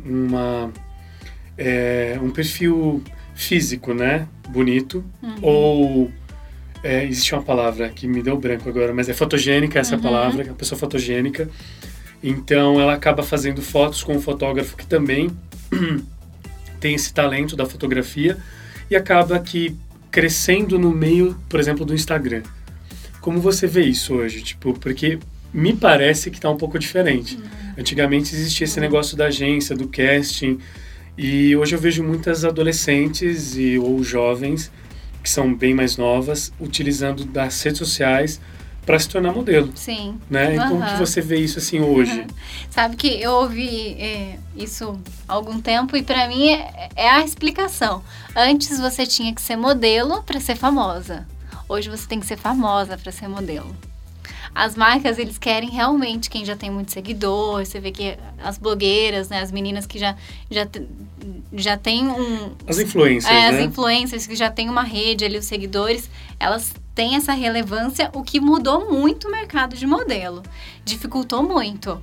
uma, 0.05 0.71
é, 1.57 2.17
um 2.21 2.31
perfil 2.31 3.03
físico, 3.41 3.93
né? 3.93 4.27
Bonito. 4.49 5.03
Uhum. 5.21 5.35
Ou. 5.41 6.11
É, 6.83 7.05
existe 7.05 7.35
uma 7.35 7.43
palavra 7.43 7.89
que 7.89 8.07
me 8.07 8.23
deu 8.23 8.35
branco 8.39 8.67
agora, 8.67 8.91
mas 8.91 9.07
é 9.07 9.13
fotogênica 9.13 9.77
essa 9.77 9.95
uhum. 9.95 10.01
palavra, 10.01 10.49
a 10.49 10.53
pessoa 10.53 10.79
fotogênica. 10.79 11.47
Então 12.23 12.79
ela 12.79 12.93
acaba 12.93 13.21
fazendo 13.21 13.61
fotos 13.61 14.03
com 14.03 14.15
um 14.15 14.21
fotógrafo 14.21 14.75
que 14.75 14.87
também 14.87 15.29
tem 16.79 16.95
esse 16.95 17.13
talento 17.13 17.55
da 17.55 17.67
fotografia 17.67 18.35
e 18.89 18.95
acaba 18.95 19.39
que 19.39 19.75
crescendo 20.09 20.79
no 20.79 20.91
meio, 20.91 21.37
por 21.47 21.59
exemplo, 21.59 21.85
do 21.85 21.93
Instagram. 21.93 22.41
Como 23.21 23.39
você 23.39 23.67
vê 23.67 23.83
isso 23.83 24.15
hoje? 24.15 24.41
Tipo, 24.41 24.73
porque 24.73 25.19
me 25.53 25.73
parece 25.73 26.31
que 26.31 26.37
está 26.37 26.49
um 26.49 26.57
pouco 26.57 26.79
diferente. 26.79 27.35
Uhum. 27.35 27.43
Antigamente 27.77 28.33
existia 28.33 28.65
esse 28.65 28.79
negócio 28.79 29.15
da 29.15 29.27
agência, 29.27 29.75
do 29.75 29.87
casting, 29.87 30.59
e 31.17 31.55
hoje 31.55 31.75
eu 31.75 31.79
vejo 31.79 32.03
muitas 32.03 32.45
adolescentes 32.45 33.55
e 33.57 33.77
ou 33.77 34.03
jovens 34.03 34.71
que 35.21 35.29
são 35.29 35.53
bem 35.53 35.73
mais 35.73 35.97
novas 35.97 36.51
utilizando 36.59 37.25
das 37.25 37.61
redes 37.61 37.77
sociais 37.77 38.39
para 38.85 38.97
se 38.97 39.07
tornar 39.07 39.31
modelo. 39.31 39.71
Sim. 39.75 40.19
Né? 40.29 40.57
Uhum. 40.57 40.69
Como 40.69 40.85
que 40.85 40.97
você 40.97 41.21
vê 41.21 41.37
isso 41.37 41.59
assim 41.59 41.79
hoje? 41.79 42.25
Sabe 42.71 42.95
que 42.95 43.21
eu 43.21 43.31
ouvi 43.33 43.93
é, 43.99 44.39
isso 44.55 44.99
há 45.27 45.33
algum 45.33 45.61
tempo 45.61 45.95
e 45.95 46.01
para 46.01 46.27
mim 46.27 46.49
é, 46.49 46.89
é 46.95 47.09
a 47.09 47.23
explicação. 47.23 48.03
Antes 48.35 48.79
você 48.79 49.05
tinha 49.05 49.33
que 49.33 49.41
ser 49.41 49.55
modelo 49.55 50.23
para 50.23 50.39
ser 50.39 50.55
famosa. 50.55 51.27
Hoje 51.69 51.89
você 51.89 52.07
tem 52.07 52.19
que 52.19 52.25
ser 52.25 52.37
famosa 52.37 52.97
para 52.97 53.11
ser 53.11 53.27
modelo 53.27 53.75
as 54.53 54.75
marcas, 54.75 55.17
eles 55.17 55.37
querem 55.37 55.69
realmente 55.69 56.29
quem 56.29 56.43
já 56.43 56.55
tem 56.55 56.69
muito 56.69 56.91
seguidor. 56.91 57.65
Você 57.65 57.79
vê 57.79 57.91
que 57.91 58.17
as 58.43 58.57
blogueiras, 58.57 59.29
né, 59.29 59.41
as 59.41 59.51
meninas 59.51 59.85
que 59.85 59.97
já, 59.97 60.15
já, 60.49 60.67
já 61.53 61.77
tem 61.77 62.07
um... 62.07 62.51
As 62.67 62.79
influências, 62.79 63.31
é, 63.31 63.51
né? 63.51 63.59
As 63.59 63.65
influências 63.65 64.27
que 64.27 64.35
já 64.35 64.51
tem 64.51 64.69
uma 64.69 64.83
rede 64.83 65.23
ali, 65.23 65.37
os 65.37 65.45
seguidores, 65.45 66.09
elas 66.39 66.73
têm 66.93 67.15
essa 67.15 67.33
relevância, 67.33 68.09
o 68.13 68.23
que 68.23 68.39
mudou 68.39 68.91
muito 68.91 69.27
o 69.27 69.31
mercado 69.31 69.75
de 69.75 69.87
modelo. 69.87 70.43
Dificultou 70.83 71.43
muito 71.43 72.01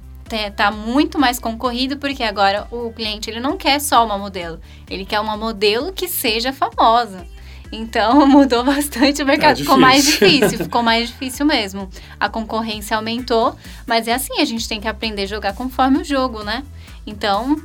tá 0.55 0.71
muito 0.71 1.19
mais 1.19 1.39
concorrido 1.39 1.97
porque 1.97 2.23
agora 2.23 2.69
o 2.71 2.93
cliente 2.93 3.31
ele 3.31 3.41
não 3.41 3.57
quer 3.57 3.81
só 3.81 4.05
uma 4.05 4.19
modelo, 4.19 4.61
ele 4.89 5.07
quer 5.07 5.21
uma 5.21 5.37
modelo 5.37 5.93
que 5.93 6.07
seja 6.07 6.53
famosa. 6.53 7.27
Então 7.71 8.25
mudou 8.27 8.65
bastante 8.65 9.23
o 9.23 9.27
mercado, 9.27 9.59
é 9.59 9.63
ficou 9.63 9.79
mais 9.79 10.05
difícil, 10.05 10.59
ficou 10.59 10.83
mais 10.83 11.09
difícil 11.11 11.47
mesmo. 11.47 11.89
A 12.19 12.29
concorrência 12.29 12.97
aumentou, 12.97 13.57
mas 13.87 14.09
é 14.09 14.15
assim, 14.15 14.41
a 14.41 14.45
gente 14.45 14.69
tem 14.69 14.81
que 14.81 14.89
aprender 14.89 15.23
a 15.23 15.27
jogar 15.27 15.55
conforme 15.55 15.99
o 15.99 16.05
jogo, 16.05 16.43
né? 16.43 16.65
Então, 17.07 17.57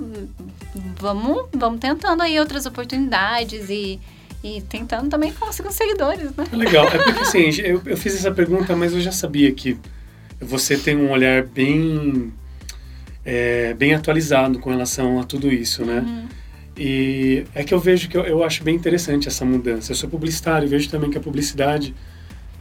vamos, 1.00 1.48
vamos 1.54 1.80
tentando 1.80 2.22
aí 2.22 2.40
outras 2.40 2.66
oportunidades 2.66 3.70
e, 3.70 4.00
e 4.44 4.62
tentando 4.62 5.10
também 5.10 5.32
conseguir 5.34 5.70
os 5.70 5.76
seguidores, 5.76 6.36
né? 6.36 6.46
É 6.52 6.56
legal, 6.56 6.86
é 6.88 6.98
porque 6.98 7.20
assim, 7.20 7.50
eu, 7.62 7.82
eu 7.86 7.98
fiz 7.98 8.16
essa 8.16 8.32
pergunta, 8.32 8.76
mas 8.76 8.94
eu 8.94 9.02
já 9.02 9.12
sabia 9.12 9.52
que 9.52 9.78
você 10.40 10.78
tem 10.78 10.96
um 10.96 11.12
olhar 11.12 11.44
bem, 11.44 12.34
é, 13.26 13.74
bem 13.74 13.94
atualizado 13.94 14.60
com 14.60 14.70
relação 14.70 15.20
a 15.20 15.24
tudo 15.24 15.52
isso, 15.52 15.84
né? 15.86 16.00
Uhum. 16.00 16.28
E 16.76 17.46
é 17.54 17.64
que 17.64 17.74
eu 17.74 17.80
vejo 17.80 18.10
que 18.10 18.18
eu, 18.18 18.24
eu 18.24 18.44
acho 18.44 18.64
bem 18.64 18.76
interessante 18.76 19.28
essa 19.28 19.46
mudança. 19.46 19.92
Eu 19.92 19.96
sou 19.96 20.10
publicitário, 20.10 20.68
vejo 20.68 20.90
também 20.90 21.10
que 21.10 21.18
a 21.18 21.22
publicidade 21.22 21.94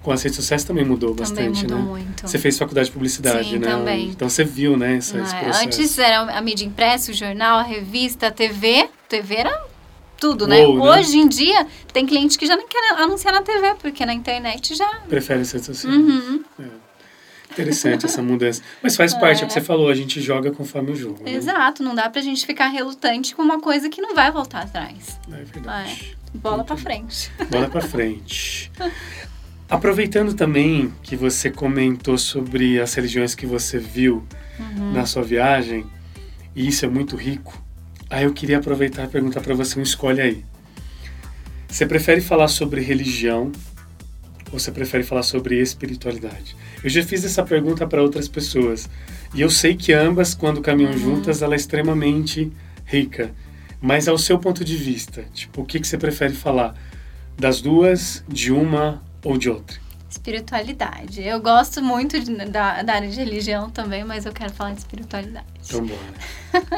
com 0.02 0.10
as 0.10 0.22
redes 0.22 0.36
sociais 0.36 0.64
também 0.64 0.84
mudou 0.84 1.14
também 1.14 1.50
bastante, 1.50 1.62
mudou 1.62 1.78
né? 1.78 1.84
muito. 1.84 2.28
Você 2.28 2.38
fez 2.38 2.58
faculdade 2.58 2.88
de 2.88 2.92
publicidade, 2.92 3.50
Sim, 3.50 3.58
né? 3.58 3.68
também. 3.68 4.08
Então 4.08 4.28
você 4.28 4.44
viu, 4.44 4.76
né, 4.76 4.96
esse 4.96 5.16
É. 5.16 5.64
Antes 5.64 5.98
era 5.98 6.22
a 6.22 6.42
mídia 6.42 6.64
impressa, 6.64 7.12
o 7.12 7.14
jornal, 7.14 7.58
a 7.58 7.62
revista, 7.62 8.26
a 8.26 8.30
TV. 8.30 8.88
TV 9.08 9.36
era 9.36 9.64
tudo, 10.18 10.46
né? 10.46 10.58
Né? 10.58 10.66
Hoje 10.66 11.18
em 11.18 11.28
dia, 11.28 11.66
tem 11.92 12.04
cliente 12.04 12.36
que 12.36 12.46
já 12.46 12.56
nem 12.56 12.66
quer 12.66 12.94
anunciar 12.98 13.32
na 13.32 13.42
TV, 13.42 13.74
porque 13.80 14.04
na 14.04 14.12
internet 14.12 14.74
já... 14.74 14.88
Prefere 15.08 15.40
as 15.40 15.52
redes 15.52 15.66
sociais. 15.66 15.96
Uhum. 15.96 16.44
Interessante 17.52 18.06
essa 18.06 18.22
mudança. 18.22 18.62
Mas 18.82 18.96
faz 18.96 19.12
parte, 19.14 19.42
é 19.42 19.44
o 19.44 19.46
que 19.46 19.52
você 19.52 19.60
falou, 19.60 19.88
a 19.88 19.94
gente 19.94 20.20
joga 20.20 20.50
conforme 20.50 20.90
o 20.92 20.96
jogo. 20.96 21.22
Né? 21.22 21.32
Exato, 21.34 21.82
não 21.82 21.94
dá 21.94 22.08
pra 22.08 22.20
gente 22.22 22.44
ficar 22.46 22.68
relutante 22.68 23.34
com 23.34 23.42
uma 23.42 23.60
coisa 23.60 23.88
que 23.88 24.00
não 24.00 24.14
vai 24.14 24.30
voltar 24.32 24.62
atrás. 24.62 25.18
É 25.30 25.44
verdade. 25.44 26.16
Bola 26.34 26.64
pra 26.64 26.76
frente. 26.76 27.30
Bola 27.50 27.68
pra 27.68 27.80
frente. 27.82 28.70
Aproveitando 29.68 30.34
também 30.34 30.92
que 31.02 31.16
você 31.16 31.50
comentou 31.50 32.18
sobre 32.18 32.80
as 32.80 32.92
religiões 32.94 33.34
que 33.34 33.46
você 33.46 33.78
viu 33.78 34.26
Uhum. 34.58 34.92
na 34.92 35.06
sua 35.06 35.22
viagem, 35.22 35.86
e 36.54 36.68
isso 36.68 36.84
é 36.84 36.88
muito 36.88 37.16
rico, 37.16 37.60
aí 38.10 38.24
eu 38.24 38.32
queria 38.34 38.58
aproveitar 38.58 39.04
e 39.04 39.08
perguntar 39.08 39.40
para 39.40 39.54
você 39.54 39.78
um 39.78 39.82
escolhe 39.82 40.20
aí. 40.20 40.44
Você 41.66 41.86
prefere 41.86 42.20
falar 42.20 42.48
sobre 42.48 42.82
religião 42.82 43.50
ou 44.52 44.58
você 44.60 44.70
prefere 44.70 45.02
falar 45.02 45.22
sobre 45.22 45.58
espiritualidade? 45.58 46.54
Eu 46.82 46.90
já 46.90 47.02
fiz 47.02 47.24
essa 47.24 47.42
pergunta 47.42 47.86
para 47.86 48.02
outras 48.02 48.28
pessoas 48.28 48.88
e 49.34 49.40
eu 49.40 49.50
sei 49.50 49.74
que 49.76 49.92
ambas, 49.92 50.34
quando 50.34 50.60
caminham 50.60 50.92
juntas, 50.96 51.40
ela 51.42 51.54
é 51.54 51.56
extremamente 51.56 52.52
rica. 52.84 53.30
Mas 53.80 54.06
ao 54.08 54.18
seu 54.18 54.38
ponto 54.38 54.64
de 54.64 54.76
vista, 54.76 55.24
tipo, 55.32 55.62
o 55.62 55.64
que, 55.64 55.80
que 55.80 55.86
você 55.86 55.98
prefere 55.98 56.32
falar? 56.34 56.74
Das 57.38 57.60
duas, 57.60 58.22
de 58.28 58.52
uma 58.52 59.02
ou 59.24 59.36
de 59.38 59.48
outra? 59.50 59.76
Espiritualidade. 60.08 61.22
Eu 61.22 61.40
gosto 61.40 61.82
muito 61.82 62.20
de- 62.20 62.34
da, 62.46 62.82
da 62.82 62.94
área 62.94 63.08
de 63.08 63.16
religião 63.16 63.70
também, 63.70 64.04
mas 64.04 64.26
eu 64.26 64.32
quero 64.32 64.52
falar 64.52 64.72
de 64.72 64.78
espiritualidade. 64.78 65.46
Então 65.66 65.84
bora. 65.86 66.68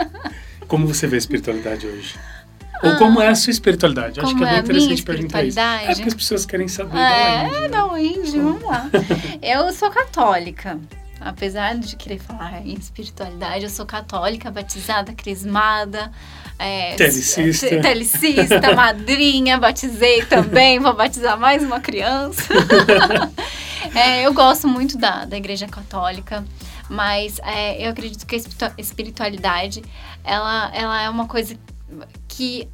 Como 0.68 0.86
você 0.86 1.06
vê 1.06 1.16
a 1.16 1.18
espiritualidade 1.18 1.86
hoje? 1.86 2.14
Ou 2.82 2.96
como 2.96 3.20
é 3.20 3.28
a 3.28 3.34
sua 3.34 3.50
espiritualidade? 3.50 4.20
Acho 4.20 4.34
que 4.36 4.42
é 4.42 4.46
é 4.46 4.50
bem 4.50 4.56
a 4.56 4.60
interessante 4.60 5.02
perguntar 5.02 5.42
isso. 5.44 5.58
É 5.60 5.94
porque 5.94 6.08
as 6.08 6.14
pessoas 6.14 6.44
querem 6.46 6.68
saber 6.68 6.98
É, 6.98 7.68
da 7.68 7.68
da 7.68 7.86
Wendy, 7.92 8.38
vamos 8.38 8.62
lá. 8.62 8.90
Eu 9.40 9.72
sou 9.72 9.90
católica. 9.90 10.78
Apesar 11.20 11.74
de 11.76 11.96
querer 11.96 12.18
falar 12.18 12.60
em 12.66 12.74
espiritualidade, 12.74 13.64
eu 13.64 13.70
sou 13.70 13.86
católica, 13.86 14.50
batizada, 14.50 15.14
crismada. 15.14 16.12
É, 16.58 16.94
Telecista. 16.96 17.66
te- 17.66 17.80
Telecista, 17.80 18.74
madrinha, 18.74 19.56
batizei 19.56 20.22
também, 20.26 20.78
vou 20.78 20.92
batizar 20.92 21.38
mais 21.38 21.62
uma 21.62 21.80
criança. 21.80 22.42
É, 23.94 24.22
eu 24.26 24.32
gosto 24.32 24.66
muito 24.66 24.98
da, 24.98 25.24
da 25.24 25.36
igreja 25.36 25.68
católica, 25.68 26.44
mas 26.88 27.38
é, 27.44 27.86
eu 27.86 27.90
acredito 27.90 28.26
que 28.26 28.34
a 28.34 28.38
espiritu- 28.38 28.72
espiritualidade, 28.76 29.82
ela, 30.24 30.70
ela 30.74 31.02
é 31.02 31.08
uma 31.08 31.26
coisa 31.26 31.54
que 32.28 32.68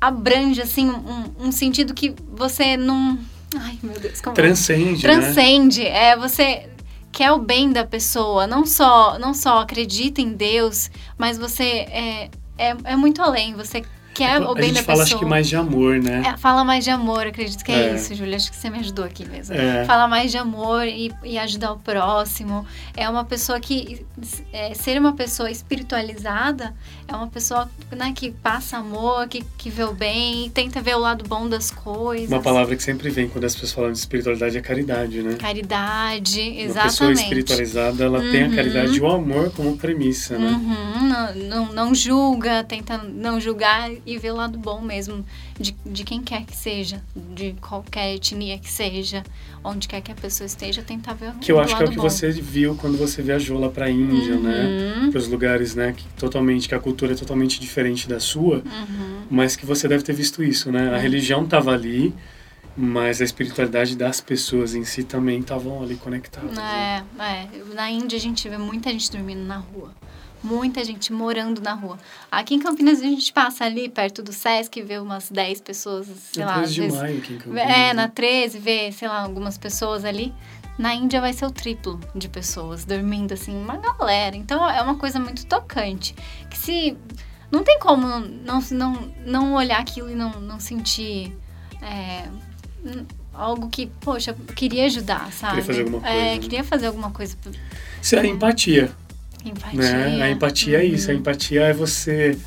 abrange, 0.00 0.60
assim, 0.60 0.90
um, 0.90 1.46
um 1.46 1.52
sentido 1.52 1.94
que 1.94 2.14
você 2.32 2.76
não... 2.76 3.18
Ai, 3.56 3.78
meu 3.82 3.98
Deus, 3.98 4.20
como... 4.20 4.34
Transcende, 4.34 5.06
né? 5.06 5.12
Transcende. 5.14 5.86
É, 5.86 6.16
você 6.16 6.68
quer 7.12 7.30
o 7.30 7.38
bem 7.38 7.72
da 7.72 7.84
pessoa, 7.84 8.46
não 8.46 8.66
só, 8.66 9.18
não 9.18 9.32
só 9.32 9.60
acredita 9.60 10.20
em 10.20 10.32
Deus, 10.32 10.90
mas 11.16 11.38
você 11.38 11.64
é, 11.64 12.30
é, 12.58 12.76
é 12.84 12.96
muito 12.96 13.22
além. 13.22 13.54
Você 13.54 13.84
quer 14.14 14.40
o 14.40 14.50
A 14.50 14.54
bem 14.54 14.64
gente 14.66 14.76
da 14.76 14.82
fala, 14.82 14.98
pessoa. 15.00 15.16
acho 15.16 15.18
que 15.18 15.24
mais 15.28 15.48
de 15.48 15.56
amor, 15.56 15.98
né? 16.00 16.22
É, 16.26 16.36
fala 16.36 16.64
mais 16.64 16.84
de 16.84 16.90
amor, 16.90 17.26
acredito 17.26 17.64
que 17.64 17.72
é, 17.72 17.90
É. 17.90 17.94
isso, 17.96 18.14
Júlia. 18.14 18.36
Acho 18.36 18.50
que 18.50 18.56
você 18.56 18.70
me 18.70 18.78
ajudou 18.78 19.04
aqui 19.04 19.26
mesmo. 19.28 19.54
É. 19.54 19.84
Fala 19.84 20.06
mais 20.08 20.30
de 20.30 20.38
amor 20.38 20.86
e, 20.86 21.12
e 21.24 21.38
ajudar 21.38 21.72
o 21.72 21.78
próximo. 21.78 22.64
É 22.96 23.08
uma 23.08 23.24
pessoa 23.24 23.58
que. 23.60 24.04
é, 24.52 24.72
ser 24.74 24.98
uma 24.98 25.12
pessoa 25.12 25.50
espiritualizada 25.50 26.74
é 27.06 27.14
uma 27.14 27.26
pessoa 27.26 27.68
né, 27.94 28.12
que 28.16 28.30
passa 28.30 28.78
amor, 28.78 29.28
que, 29.28 29.44
que 29.58 29.68
vê 29.68 29.84
o 29.84 29.92
bem, 29.92 30.48
tenta 30.50 30.80
ver 30.80 30.94
o 30.96 30.98
lado 31.00 31.24
bom 31.28 31.48
das 31.48 31.70
coisas. 31.70 32.28
Uma 32.30 32.40
palavra 32.40 32.74
que 32.76 32.82
sempre 32.82 33.10
vem 33.10 33.28
quando 33.28 33.44
as 33.44 33.54
pessoas 33.54 33.72
falam 33.72 33.92
de 33.92 33.98
espiritualidade 33.98 34.56
é 34.56 34.60
caridade, 34.60 35.22
né? 35.22 35.34
Caridade, 35.38 36.40
Uma 36.40 36.54
pessoa 36.56 36.64
exatamente. 37.10 37.22
espiritualizada, 37.22 38.04
ela 38.04 38.20
tem 38.20 38.44
a 38.44 38.48
Uhum. 38.48 38.54
caridade 38.56 38.96
e 38.96 39.00
o 39.00 39.06
amor 39.10 39.50
como 39.52 39.76
premissa, 39.76 40.38
né? 40.38 40.48
Uhum, 40.50 41.08
não, 41.08 41.34
não, 41.66 41.72
não 41.72 41.94
julga, 41.94 42.64
tenta 42.64 42.98
não 42.98 43.38
julgar 43.40 43.90
e 44.06 44.18
ver 44.18 44.32
o 44.32 44.36
lado 44.36 44.58
bom 44.58 44.80
mesmo 44.80 45.24
de, 45.58 45.76
de 45.86 46.04
quem 46.04 46.22
quer 46.22 46.44
que 46.44 46.56
seja, 46.56 47.02
de 47.34 47.54
qualquer 47.60 48.14
etnia 48.14 48.58
que 48.58 48.70
seja, 48.70 49.22
onde 49.62 49.88
quer 49.88 50.00
que 50.00 50.12
a 50.12 50.14
pessoa 50.14 50.46
esteja, 50.46 50.82
tentar 50.82 51.14
ver 51.14 51.32
Que 51.40 51.50
eu 51.52 51.56
o 51.56 51.60
acho 51.60 51.76
que 51.76 51.82
é 51.82 51.86
o 51.86 51.90
que 51.90 51.96
bom. 51.96 52.02
você 52.02 52.30
viu 52.30 52.74
quando 52.74 52.96
você 52.98 53.22
viajou 53.22 53.58
lá 53.58 53.68
pra 53.68 53.90
Índia, 53.90 54.36
né? 54.36 54.94
Uhum, 55.02 55.10
Para 55.10 55.18
os 55.18 55.28
lugares, 55.28 55.74
né? 55.74 55.92
Que 55.96 56.04
totalmente, 56.18 56.68
que 56.68 56.74
a 56.74 56.78
cultura 56.80 57.12
é 57.12 57.16
totalmente 57.16 57.58
diferente 57.60 58.08
da 58.08 58.20
sua, 58.20 58.56
uhum. 58.64 59.22
mas 59.30 59.56
que 59.56 59.64
você 59.64 59.88
deve 59.88 60.02
ter 60.04 60.12
visto 60.12 60.42
isso, 60.42 60.70
né? 60.70 60.94
A 60.94 60.98
religião 60.98 61.46
tava 61.46 61.72
ali, 61.72 62.14
mas 62.76 63.20
a 63.20 63.24
espiritualidade 63.24 63.96
das 63.96 64.20
pessoas 64.20 64.74
em 64.74 64.84
si 64.84 65.04
também 65.04 65.38
estavam 65.40 65.82
ali 65.82 65.94
conectadas. 65.96 66.56
né? 66.56 67.04
É, 67.18 67.22
é. 67.22 67.48
Na 67.74 67.90
Índia 67.90 68.16
a 68.18 68.20
gente 68.20 68.48
vê 68.48 68.58
muita 68.58 68.90
gente 68.90 69.10
dormindo 69.12 69.44
na 69.44 69.58
rua. 69.58 69.92
Muita 70.44 70.84
gente 70.84 71.10
morando 71.12 71.60
na 71.62 71.72
rua. 71.72 71.98
Aqui 72.30 72.54
em 72.54 72.58
Campinas 72.58 72.98
a 73.00 73.02
gente 73.02 73.32
passa 73.32 73.64
ali 73.64 73.88
perto 73.88 74.22
do 74.22 74.30
Sesc, 74.32 74.80
vê 74.82 74.98
umas 74.98 75.30
10 75.30 75.62
pessoas, 75.62 76.06
sei 76.32 76.42
É 76.42 76.46
lá, 76.46 76.54
13 76.56 76.64
às 76.68 76.74
de 76.74 76.80
vezes 76.82 76.98
maio 76.98 77.18
aqui 77.18 77.32
em 77.32 77.38
Campinas. 77.38 77.62
É, 77.64 77.66
né? 77.66 77.92
na 77.94 78.08
13, 78.08 78.58
vê, 78.58 78.92
sei 78.92 79.08
lá, 79.08 79.20
algumas 79.22 79.56
pessoas 79.56 80.04
ali. 80.04 80.32
Na 80.78 80.92
Índia 80.94 81.20
vai 81.20 81.32
ser 81.32 81.46
o 81.46 81.50
triplo 81.50 81.98
de 82.14 82.28
pessoas 82.28 82.84
dormindo, 82.84 83.32
assim, 83.32 83.56
uma 83.56 83.76
galera. 83.78 84.36
Então 84.36 84.68
é 84.68 84.82
uma 84.82 84.96
coisa 84.96 85.18
muito 85.18 85.46
tocante. 85.46 86.14
Que 86.50 86.58
se. 86.58 86.96
Não 87.50 87.62
tem 87.62 87.78
como 87.78 88.06
não, 88.06 88.60
não, 88.72 89.08
não 89.24 89.54
olhar 89.54 89.78
aquilo 89.80 90.10
e 90.10 90.14
não, 90.14 90.30
não 90.40 90.58
sentir. 90.60 91.32
é, 91.80 92.28
algo 93.32 93.68
que, 93.68 93.86
poxa, 94.00 94.34
queria 94.54 94.84
ajudar, 94.86 95.32
sabe? 95.32 95.62
fazer 95.62 95.82
alguma 95.82 95.98
É, 95.98 96.12
coisa, 96.12 96.24
né? 96.24 96.38
queria 96.38 96.64
fazer 96.64 96.86
alguma 96.86 97.10
coisa. 97.10 97.36
Isso 98.02 98.16
é 98.16 98.26
empatia, 98.26 98.92
Empatia. 99.44 99.80
né? 99.80 100.22
A 100.22 100.30
empatia 100.30 100.78
é 100.80 100.84
isso. 100.84 101.10
A 101.10 101.14
empatia 101.14 101.62
é 101.62 101.72
você... 101.72 102.38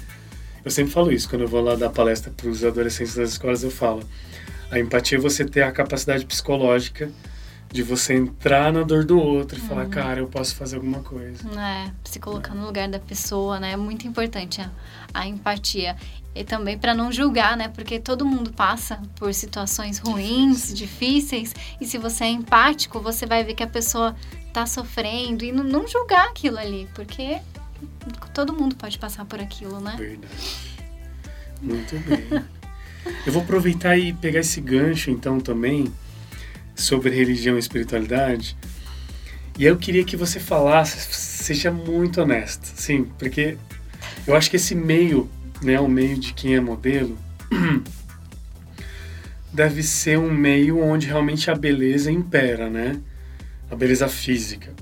Eu 0.66 0.72
sempre 0.72 0.92
falo 0.92 1.12
isso, 1.12 1.30
quando 1.30 1.44
eu 1.44 1.48
vou 1.48 1.62
lá 1.62 1.76
dar 1.76 1.90
palestra 1.90 2.32
para 2.36 2.50
os 2.50 2.64
adolescentes 2.64 3.16
das 3.16 3.32
escolas, 3.32 3.64
eu 3.64 3.72
falo. 3.72 4.04
A 4.70 4.78
empatia 4.80 5.18
é 5.18 5.22
você 5.22 5.46
ter 5.46 5.62
a 5.62 5.72
capacidade 5.72 6.26
psicológica 6.26 7.10
de 7.72 7.84
você 7.84 8.14
entrar 8.16 8.72
na 8.74 8.84
dor 8.84 9.06
do 9.06 9.18
outro 9.20 9.58
e 9.58 9.62
falar, 9.62 9.84
Uhum. 9.86 9.90
cara, 9.90 10.20
eu 10.20 10.28
posso 10.28 10.56
fazer 10.56 10.76
alguma 10.78 11.00
coisa. 11.02 11.38
É, 11.58 11.90
se 12.04 12.20
colocar 12.20 12.54
no 12.54 12.66
lugar 12.66 12.88
da 12.90 13.00
pessoa, 13.00 13.60
né? 13.60 13.74
É 13.74 13.78
muito 13.78 14.06
importante 14.08 14.60
a, 14.62 14.70
a 15.14 15.26
empatia. 15.28 15.96
E 16.36 16.44
também 16.44 16.78
para 16.78 16.94
não 16.94 17.12
julgar, 17.12 17.56
né? 17.58 17.68
Porque 17.70 18.00
todo 18.00 18.26
mundo 18.26 18.52
passa 18.52 19.00
por 19.16 19.34
situações 19.34 20.00
ruins, 20.00 20.74
difíceis. 20.74 21.54
E 21.80 21.86
se 21.86 21.98
você 21.98 22.26
é 22.26 22.30
empático, 22.30 23.00
você 23.00 23.26
vai 23.26 23.44
ver 23.44 23.54
que 23.54 23.64
a 23.64 23.68
pessoa 23.68 24.16
tá 24.58 24.66
sofrendo 24.66 25.46
e 25.46 25.52
não, 25.52 25.88
julgar 25.88 26.30
aquilo 26.30 26.58
ali. 26.58 26.90
Porque 26.96 27.40
todo 28.34 28.52
mundo 28.52 28.76
pode 28.76 28.98
passar 28.98 29.24
por 29.26 29.40
aquilo, 29.40 29.80
né? 29.80 29.96
Verdade. 29.98 30.34
Muito 31.62 31.96
bem. 32.00 32.44
Eu 33.26 33.32
vou 33.32 33.44
aproveitar 33.44 33.96
e 33.98 34.14
pegar 34.14 34.40
esse 34.40 34.60
gancho, 34.60 35.12
então, 35.12 35.40
também, 35.40 35.94
sobre 36.76 37.12
religião 37.12 37.56
e 37.56 37.60
espiritualidade. 37.60 38.58
E 39.60 39.64
eu 39.64 39.78
queria 39.78 40.04
que 40.04 40.18
você 40.18 40.40
falasse, 40.40 41.14
seja 41.14 41.72
muito 41.72 42.22
honesta, 42.22 42.68
sim, 42.76 43.06
porque 43.18 43.58
eu 44.26 44.36
acho 44.36 44.50
que 44.50 44.56
esse 44.56 44.76
meio, 44.76 45.30
né, 45.62 45.80
o 45.80 45.88
meio 45.88 46.18
de 46.18 46.34
quem 46.34 46.56
é 46.56 46.60
modelo, 46.60 47.18
deve 49.54 49.82
ser 49.82 50.20
um 50.20 50.32
meio 50.32 50.80
onde 50.84 51.08
realmente 51.08 51.50
a 51.50 51.56
beleza 51.56 52.12
impera, 52.12 52.70
né? 52.70 53.00
A 53.70 53.76
beleza 53.76 54.08
física. 54.08 54.74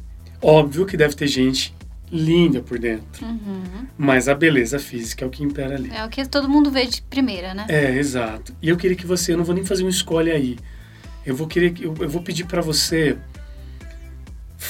Óbvio 0.41 0.85
que 0.85 0.95
deve 0.97 1.15
ter 1.15 1.27
gente 1.27 1.73
linda 2.11 2.61
por 2.61 2.77
dentro. 2.77 3.25
Uhum. 3.25 3.87
Mas 3.97 4.27
a 4.29 4.35
beleza 4.35 4.77
física 4.77 5.25
é 5.25 5.27
o 5.27 5.31
que 5.31 5.43
impera 5.43 5.75
ali. 5.75 5.89
É 5.91 6.05
o 6.05 6.09
que 6.09 6.23
todo 6.27 6.47
mundo 6.47 6.69
vê 6.69 6.85
de 6.85 7.01
primeira, 7.01 7.53
né? 7.53 7.65
É, 7.67 7.95
exato. 7.97 8.55
E 8.61 8.69
eu 8.69 8.77
queria 8.77 8.95
que 8.95 9.07
você, 9.07 9.33
eu 9.33 9.37
não 9.37 9.43
vou 9.43 9.55
nem 9.55 9.65
fazer 9.65 9.83
um 9.83 9.89
escolhe 9.89 10.31
aí. 10.31 10.57
Eu 11.25 11.35
vou 11.35 11.47
querer, 11.47 11.73
que- 11.73 11.83
eu, 11.83 11.95
eu 11.99 12.09
vou 12.09 12.21
pedir 12.21 12.45
pra 12.45 12.61
você 12.61 13.17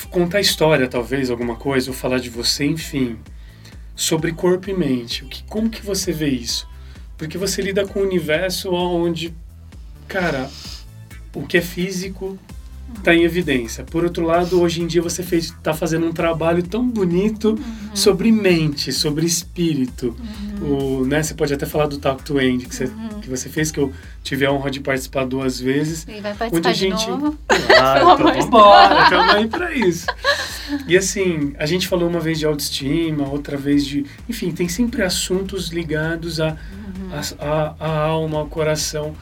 contar 0.10 0.40
história, 0.40 0.88
talvez, 0.88 1.30
alguma 1.30 1.56
coisa, 1.56 1.90
ou 1.90 1.96
falar 1.96 2.20
de 2.20 2.30
você, 2.30 2.66
enfim, 2.66 3.18
sobre 3.96 4.32
corpo 4.32 4.70
e 4.70 4.74
mente. 4.74 5.24
O 5.24 5.28
que, 5.28 5.44
como 5.44 5.70
que 5.70 5.86
você 5.86 6.12
vê 6.12 6.30
isso? 6.30 6.68
Porque 7.18 7.38
você 7.38 7.62
lida 7.62 7.86
com 7.86 8.00
um 8.00 8.04
universo 8.04 8.72
onde, 8.74 9.34
cara, 10.08 10.50
o 11.34 11.46
que 11.46 11.58
é 11.58 11.62
físico 11.62 12.38
está 12.98 13.14
em 13.14 13.24
evidência. 13.24 13.84
Por 13.84 14.04
outro 14.04 14.26
lado, 14.26 14.62
hoje 14.62 14.82
em 14.82 14.88
dia 14.88 15.02
você 15.02 15.22
está 15.36 15.74
fazendo 15.74 16.06
um 16.06 16.12
trabalho 16.12 16.64
tão 16.64 16.88
bonito 16.88 17.50
uhum. 17.50 17.96
sobre 17.96 18.32
mente, 18.32 18.92
sobre 18.92 19.26
espírito. 19.26 20.16
Uhum. 20.62 21.02
O, 21.02 21.06
né, 21.06 21.22
você 21.22 21.34
pode 21.34 21.54
até 21.54 21.66
falar 21.66 21.88
do 21.88 21.98
Talk 21.98 22.24
to 22.24 22.40
End 22.40 22.66
que 22.66 22.76
você, 22.76 22.86
uhum. 22.86 23.20
que 23.22 23.30
você 23.30 23.50
fez, 23.50 23.72
que 23.72 23.80
eu 23.80 23.94
tive 24.24 24.46
a 24.46 24.52
honra 24.52 24.72
de 24.72 24.80
participar 24.80 25.26
duas 25.26 25.60
vezes. 25.60 26.06
E 26.08 26.20
vai 26.22 26.34
participar 26.34 26.58
onde 26.58 26.68
a 26.68 26.74
gente... 26.74 27.08
novo? 27.08 27.38
Ah, 27.50 28.00
então 28.02 28.18
vamos 28.18 28.46
embora, 28.46 29.04
estamos 29.04 29.36
aí 29.36 29.48
para 29.48 29.74
isso. 29.74 30.08
E 30.88 30.98
assim, 30.98 31.54
a 31.60 31.66
gente 31.66 31.88
falou 31.88 32.10
uma 32.10 32.20
vez 32.20 32.40
de 32.40 32.46
autoestima, 32.46 33.30
outra 33.30 33.56
vez 33.56 33.86
de... 33.86 34.06
Enfim, 34.28 34.52
tem 34.52 34.68
sempre 34.68 35.04
assuntos 35.04 35.70
ligados 35.70 36.40
à 36.40 36.58
a, 37.12 37.46
a, 37.46 37.76
a 37.80 38.00
alma, 38.08 38.40
ao 38.40 38.48
coração 38.48 39.16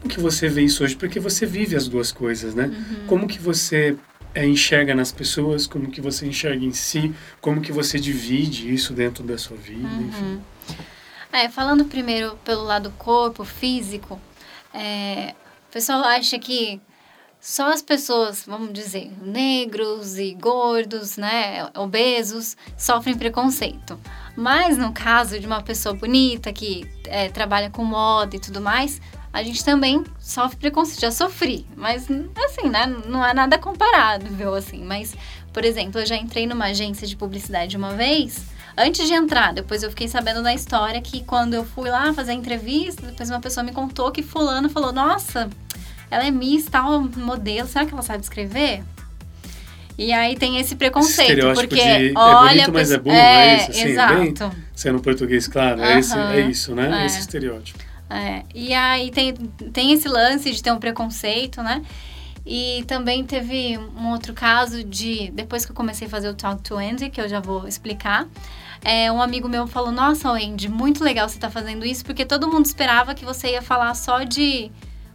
como 0.00 0.14
que 0.14 0.20
você 0.20 0.48
vê 0.48 0.62
isso 0.62 0.84
hoje? 0.84 0.96
Porque 0.96 1.18
você 1.20 1.44
vive 1.44 1.76
as 1.76 1.88
duas 1.88 2.12
coisas, 2.12 2.54
né? 2.54 2.66
Uhum. 2.66 3.06
Como 3.06 3.28
que 3.28 3.38
você 3.38 3.96
é, 4.34 4.46
enxerga 4.46 4.94
nas 4.94 5.10
pessoas, 5.10 5.66
como 5.66 5.90
que 5.90 6.00
você 6.00 6.26
enxerga 6.26 6.64
em 6.64 6.72
si, 6.72 7.14
como 7.40 7.60
que 7.60 7.72
você 7.72 7.98
divide 7.98 8.72
isso 8.72 8.92
dentro 8.92 9.24
da 9.24 9.36
sua 9.36 9.56
vida, 9.56 9.88
uhum. 9.88 10.08
enfim. 10.08 10.42
É, 11.32 11.48
falando 11.48 11.84
primeiro 11.84 12.38
pelo 12.44 12.62
lado 12.62 12.92
corpo, 12.96 13.44
físico, 13.44 14.20
é, 14.72 15.34
o 15.68 15.72
pessoal 15.72 16.02
acha 16.04 16.38
que 16.38 16.80
só 17.40 17.72
as 17.72 17.82
pessoas, 17.82 18.44
vamos 18.46 18.72
dizer, 18.72 19.12
negros 19.22 20.18
e 20.18 20.34
gordos, 20.34 21.16
né, 21.16 21.68
obesos, 21.76 22.56
sofrem 22.76 23.16
preconceito. 23.16 23.98
Mas 24.36 24.76
no 24.76 24.92
caso 24.92 25.38
de 25.38 25.46
uma 25.46 25.62
pessoa 25.62 25.94
bonita 25.94 26.52
que 26.52 26.88
é, 27.06 27.28
trabalha 27.28 27.70
com 27.70 27.84
moda 27.84 28.34
e 28.36 28.40
tudo 28.40 28.60
mais, 28.60 29.00
a 29.32 29.42
gente 29.42 29.64
também 29.64 30.04
sofre 30.18 30.56
preconceito. 30.56 31.00
Já 31.00 31.10
sofri, 31.10 31.66
mas 31.76 32.08
assim, 32.44 32.68
né? 32.68 32.86
Não 33.06 33.24
é 33.24 33.34
nada 33.34 33.58
comparável, 33.58 34.54
assim. 34.54 34.84
Mas, 34.84 35.14
por 35.52 35.64
exemplo, 35.64 36.00
eu 36.00 36.06
já 36.06 36.16
entrei 36.16 36.46
numa 36.46 36.66
agência 36.66 37.06
de 37.06 37.16
publicidade 37.16 37.76
uma 37.76 37.94
vez. 37.94 38.46
Antes 38.76 39.08
de 39.08 39.12
entrar, 39.12 39.52
depois 39.52 39.82
eu 39.82 39.90
fiquei 39.90 40.06
sabendo 40.06 40.42
da 40.42 40.54
história 40.54 41.00
que 41.00 41.24
quando 41.24 41.54
eu 41.54 41.64
fui 41.64 41.90
lá 41.90 42.12
fazer 42.14 42.30
a 42.30 42.34
entrevista, 42.34 43.06
depois 43.06 43.28
uma 43.28 43.40
pessoa 43.40 43.64
me 43.64 43.72
contou 43.72 44.12
que 44.12 44.22
fulano 44.22 44.68
falou, 44.68 44.92
nossa, 44.92 45.50
ela 46.08 46.24
é 46.24 46.30
Miss, 46.30 46.66
tal 46.66 47.00
modelo, 47.00 47.66
será 47.66 47.84
que 47.84 47.92
ela 47.92 48.02
sabe 48.02 48.22
escrever? 48.22 48.84
E 49.98 50.12
aí 50.12 50.36
tem 50.36 50.58
esse 50.60 50.76
preconceito, 50.76 51.44
esse 51.44 51.60
porque 51.60 51.74
de, 51.74 52.14
olha, 52.16 52.50
é 52.50 52.54
bonito, 52.54 52.72
mas 52.72 52.92
é 52.92 52.98
burro, 52.98 53.16
é, 53.16 53.48
é 53.48 53.56
isso, 53.56 53.70
assim, 53.72 53.88
exato. 53.88 54.14
Bem, 54.14 54.34
sendo 54.72 55.00
português, 55.00 55.48
claro, 55.48 55.82
é, 55.82 55.98
esse, 55.98 56.16
é 56.16 56.40
isso, 56.42 56.72
né? 56.72 57.02
É. 57.02 57.06
Esse 57.06 57.18
estereótipo. 57.18 57.87
É, 58.10 58.42
e 58.54 58.72
aí 58.72 59.10
tem, 59.10 59.34
tem 59.34 59.92
esse 59.92 60.08
lance 60.08 60.50
de 60.50 60.62
ter 60.62 60.72
um 60.72 60.78
preconceito, 60.78 61.62
né? 61.62 61.82
E 62.46 62.82
também 62.86 63.24
teve 63.24 63.76
um 63.76 64.10
outro 64.10 64.32
caso 64.32 64.82
de, 64.82 65.30
depois 65.32 65.66
que 65.66 65.72
eu 65.72 65.76
comecei 65.76 66.06
a 66.06 66.10
fazer 66.10 66.30
o 66.30 66.34
Talk 66.34 66.62
to 66.62 66.76
Andy, 66.76 67.10
que 67.10 67.20
eu 67.20 67.28
já 67.28 67.40
vou 67.40 67.68
explicar, 67.68 68.26
é, 68.82 69.12
um 69.12 69.20
amigo 69.20 69.48
meu 69.48 69.66
falou, 69.66 69.92
nossa, 69.92 70.30
Andy, 70.30 70.68
muito 70.68 71.04
legal 71.04 71.28
você 71.28 71.38
tá 71.38 71.50
fazendo 71.50 71.84
isso, 71.84 72.04
porque 72.04 72.24
todo 72.24 72.48
mundo 72.48 72.64
esperava 72.64 73.14
que 73.14 73.24
você 73.24 73.50
ia 73.50 73.60
falar 73.60 73.94
só 73.94 74.22
de 74.22 74.70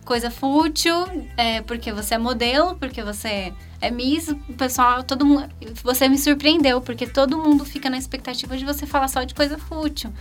coisa 0.06 0.30
fútil, 0.30 0.94
é, 1.36 1.62
porque 1.62 1.92
você 1.92 2.16
é 2.16 2.18
modelo, 2.18 2.76
porque 2.76 3.02
você 3.02 3.52
é 3.82 3.90
Miss, 3.90 4.28
o 4.28 4.54
pessoal, 4.54 5.02
todo 5.02 5.26
mundo, 5.26 5.50
você 5.82 6.08
me 6.08 6.18
surpreendeu, 6.18 6.82
porque 6.82 7.08
todo 7.08 7.38
mundo 7.38 7.66
fica 7.66 7.90
na 7.90 7.98
expectativa 7.98 8.56
de 8.58 8.66
você 8.66 8.86
falar 8.86 9.08
só 9.08 9.24
de 9.24 9.34
coisa 9.34 9.58
fútil 9.58 10.14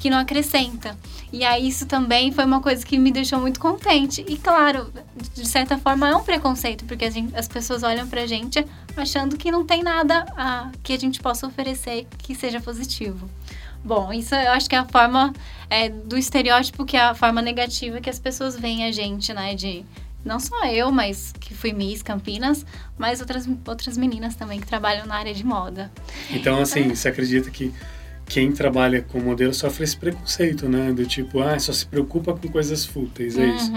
que 0.00 0.08
não 0.08 0.18
acrescenta. 0.18 0.96
E 1.30 1.44
aí 1.44 1.68
isso 1.68 1.84
também 1.84 2.32
foi 2.32 2.46
uma 2.46 2.62
coisa 2.62 2.84
que 2.84 2.98
me 2.98 3.12
deixou 3.12 3.38
muito 3.38 3.60
contente. 3.60 4.24
E 4.26 4.38
claro, 4.38 4.90
de 5.34 5.46
certa 5.46 5.76
forma 5.76 6.08
é 6.08 6.16
um 6.16 6.24
preconceito, 6.24 6.86
porque 6.86 7.10
gente, 7.10 7.36
as 7.36 7.46
pessoas 7.46 7.82
olham 7.82 8.08
pra 8.08 8.26
gente 8.26 8.66
achando 8.96 9.36
que 9.36 9.50
não 9.50 9.62
tem 9.64 9.82
nada 9.82 10.24
a, 10.38 10.70
que 10.82 10.94
a 10.94 10.98
gente 10.98 11.20
possa 11.20 11.46
oferecer 11.46 12.06
que 12.16 12.34
seja 12.34 12.62
positivo. 12.62 13.28
Bom, 13.84 14.10
isso 14.10 14.34
eu 14.34 14.52
acho 14.52 14.70
que 14.70 14.74
é 14.74 14.78
a 14.78 14.86
forma 14.86 15.34
é, 15.68 15.90
do 15.90 16.16
estereótipo, 16.16 16.86
que 16.86 16.96
é 16.96 17.02
a 17.02 17.14
forma 17.14 17.42
negativa 17.42 18.00
que 18.00 18.08
as 18.08 18.18
pessoas 18.18 18.58
veem 18.58 18.86
a 18.86 18.92
gente, 18.92 19.34
né? 19.34 19.54
De 19.54 19.84
não 20.24 20.40
só 20.40 20.64
eu, 20.64 20.90
mas 20.90 21.34
que 21.38 21.54
fui 21.54 21.74
Miss 21.74 22.02
Campinas, 22.02 22.64
mas 22.96 23.20
outras, 23.20 23.46
outras 23.66 23.98
meninas 23.98 24.34
também 24.34 24.58
que 24.58 24.66
trabalham 24.66 25.04
na 25.04 25.16
área 25.16 25.34
de 25.34 25.44
moda. 25.44 25.90
Então, 26.30 26.58
assim, 26.58 26.90
é. 26.90 26.94
você 26.94 27.08
acredita 27.08 27.50
que 27.50 27.72
quem 28.30 28.52
trabalha 28.52 29.02
com 29.02 29.18
modelo 29.18 29.52
sofre 29.52 29.82
esse 29.82 29.96
preconceito, 29.96 30.68
né? 30.68 30.92
Do 30.92 31.04
tipo, 31.04 31.40
ah, 31.40 31.58
só 31.58 31.72
se 31.72 31.84
preocupa 31.84 32.32
com 32.32 32.48
coisas 32.48 32.86
fúteis, 32.86 33.36
é 33.36 33.42
uhum. 33.42 33.56
isso. 33.56 33.72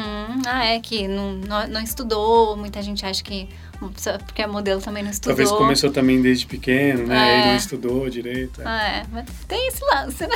Ah, 0.45 0.65
é 0.65 0.79
que 0.79 1.07
não, 1.07 1.33
não, 1.33 1.67
não, 1.67 1.81
estudou, 1.81 2.55
muita 2.55 2.79
gente 2.83 3.03
acha 3.03 3.23
que 3.23 3.49
porque 3.79 4.41
a 4.43 4.47
modelo 4.47 4.79
também 4.79 5.03
não 5.03 5.09
estudou. 5.09 5.35
Talvez 5.35 5.51
começou 5.51 5.91
também 5.91 6.21
desde 6.21 6.45
pequeno, 6.45 7.07
né? 7.07 7.17
É. 7.17 7.41
E 7.41 7.47
não 7.47 7.55
estudou 7.55 8.07
direito. 8.09 8.61
É. 8.61 8.65
Ah, 8.65 8.87
é, 8.87 9.05
mas 9.11 9.25
tem 9.47 9.67
esse 9.67 9.83
lance, 9.83 10.27
né? 10.27 10.35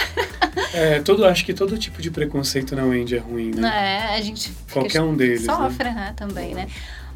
É, 0.73 0.99
todo, 0.99 1.23
acho 1.23 1.45
que 1.45 1.53
todo 1.53 1.77
tipo 1.77 2.01
de 2.01 2.09
preconceito 2.09 2.75
na 2.75 2.83
Wendy 2.83 3.15
é 3.15 3.19
ruim, 3.19 3.51
né? 3.51 4.09
É, 4.11 4.15
a 4.15 4.21
gente... 4.21 4.51
Qualquer 4.73 5.01
um 5.01 5.15
deles, 5.15 5.45
né? 5.45 5.55
Sofre, 5.55 5.83
né? 5.89 5.93
né 5.93 6.13
também, 6.15 6.55
né? 6.55 6.67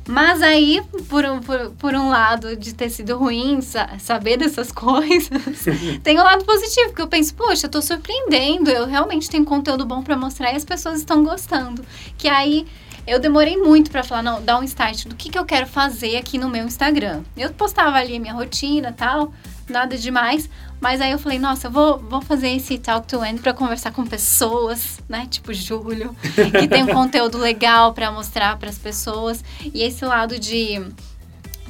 Mas 0.07 0.41
aí, 0.41 0.81
por 1.07 1.23
um, 1.25 1.39
por, 1.39 1.71
por 1.71 1.93
um 1.93 2.09
lado 2.09 2.55
de 2.55 2.73
ter 2.73 2.89
sido 2.89 3.17
ruim 3.17 3.59
saber 3.99 4.37
dessas 4.37 4.71
coisas, 4.73 5.29
tem 6.03 6.17
o 6.17 6.21
um 6.21 6.23
lado 6.23 6.43
positivo, 6.43 6.93
que 6.93 7.01
eu 7.01 7.07
penso, 7.07 7.33
poxa, 7.35 7.67
eu 7.67 7.71
tô 7.71 7.81
surpreendendo, 7.81 8.69
eu 8.69 8.85
realmente 8.85 9.29
tenho 9.29 9.45
conteúdo 9.45 9.85
bom 9.85 10.01
para 10.01 10.17
mostrar 10.17 10.51
e 10.53 10.55
as 10.55 10.65
pessoas 10.65 10.99
estão 10.99 11.23
gostando. 11.23 11.85
Que 12.17 12.27
aí 12.27 12.65
eu 13.05 13.19
demorei 13.19 13.57
muito 13.57 13.91
para 13.91 14.03
falar, 14.03 14.23
não, 14.23 14.41
dar 14.41 14.59
um 14.59 14.63
start 14.63 15.05
do 15.05 15.15
que, 15.15 15.29
que 15.29 15.37
eu 15.37 15.45
quero 15.45 15.67
fazer 15.67 16.17
aqui 16.17 16.37
no 16.37 16.49
meu 16.49 16.65
Instagram. 16.65 17.23
Eu 17.35 17.51
postava 17.53 17.97
ali 17.97 18.15
a 18.15 18.19
minha 18.19 18.33
rotina 18.33 18.91
tal, 18.91 19.33
nada 19.69 19.97
demais. 19.97 20.49
Mas 20.81 20.99
aí 20.99 21.11
eu 21.11 21.19
falei, 21.19 21.37
nossa, 21.37 21.67
eu 21.67 21.71
vou, 21.71 21.99
vou 21.99 22.21
fazer 22.23 22.49
esse 22.49 22.79
Talk 22.79 23.07
to 23.07 23.23
End 23.23 23.39
para 23.39 23.53
conversar 23.53 23.91
com 23.91 24.03
pessoas, 24.03 24.99
né? 25.07 25.27
Tipo 25.29 25.53
Júlio, 25.53 26.15
que 26.59 26.67
tem 26.67 26.83
um 26.83 26.87
conteúdo 26.91 27.37
legal 27.37 27.93
para 27.93 28.11
mostrar 28.11 28.57
para 28.57 28.67
as 28.67 28.79
pessoas. 28.79 29.43
E 29.71 29.83
esse 29.83 30.03
lado 30.03 30.39
de 30.39 30.81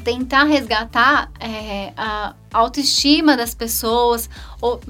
tentar 0.06 0.46
resgatar 0.46 1.30
é, 1.42 1.92
a 1.98 2.34
autoestima 2.54 3.36
das 3.36 3.54
pessoas, 3.54 4.30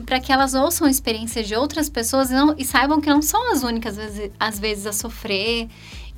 para 0.05 0.19
que 0.19 0.31
elas 0.31 0.53
ouçam 0.53 0.87
experiências 0.87 1.47
de 1.47 1.55
outras 1.55 1.89
pessoas 1.89 2.29
e, 2.29 2.33
não, 2.33 2.55
e, 2.55 2.63
saibam 2.63 3.01
que 3.01 3.09
não 3.09 3.23
são 3.23 3.51
as 3.51 3.63
únicas, 3.63 3.97
às 3.97 4.13
vezes, 4.13 4.31
às 4.39 4.59
vezes 4.59 4.85
a 4.85 4.93
sofrer. 4.93 5.67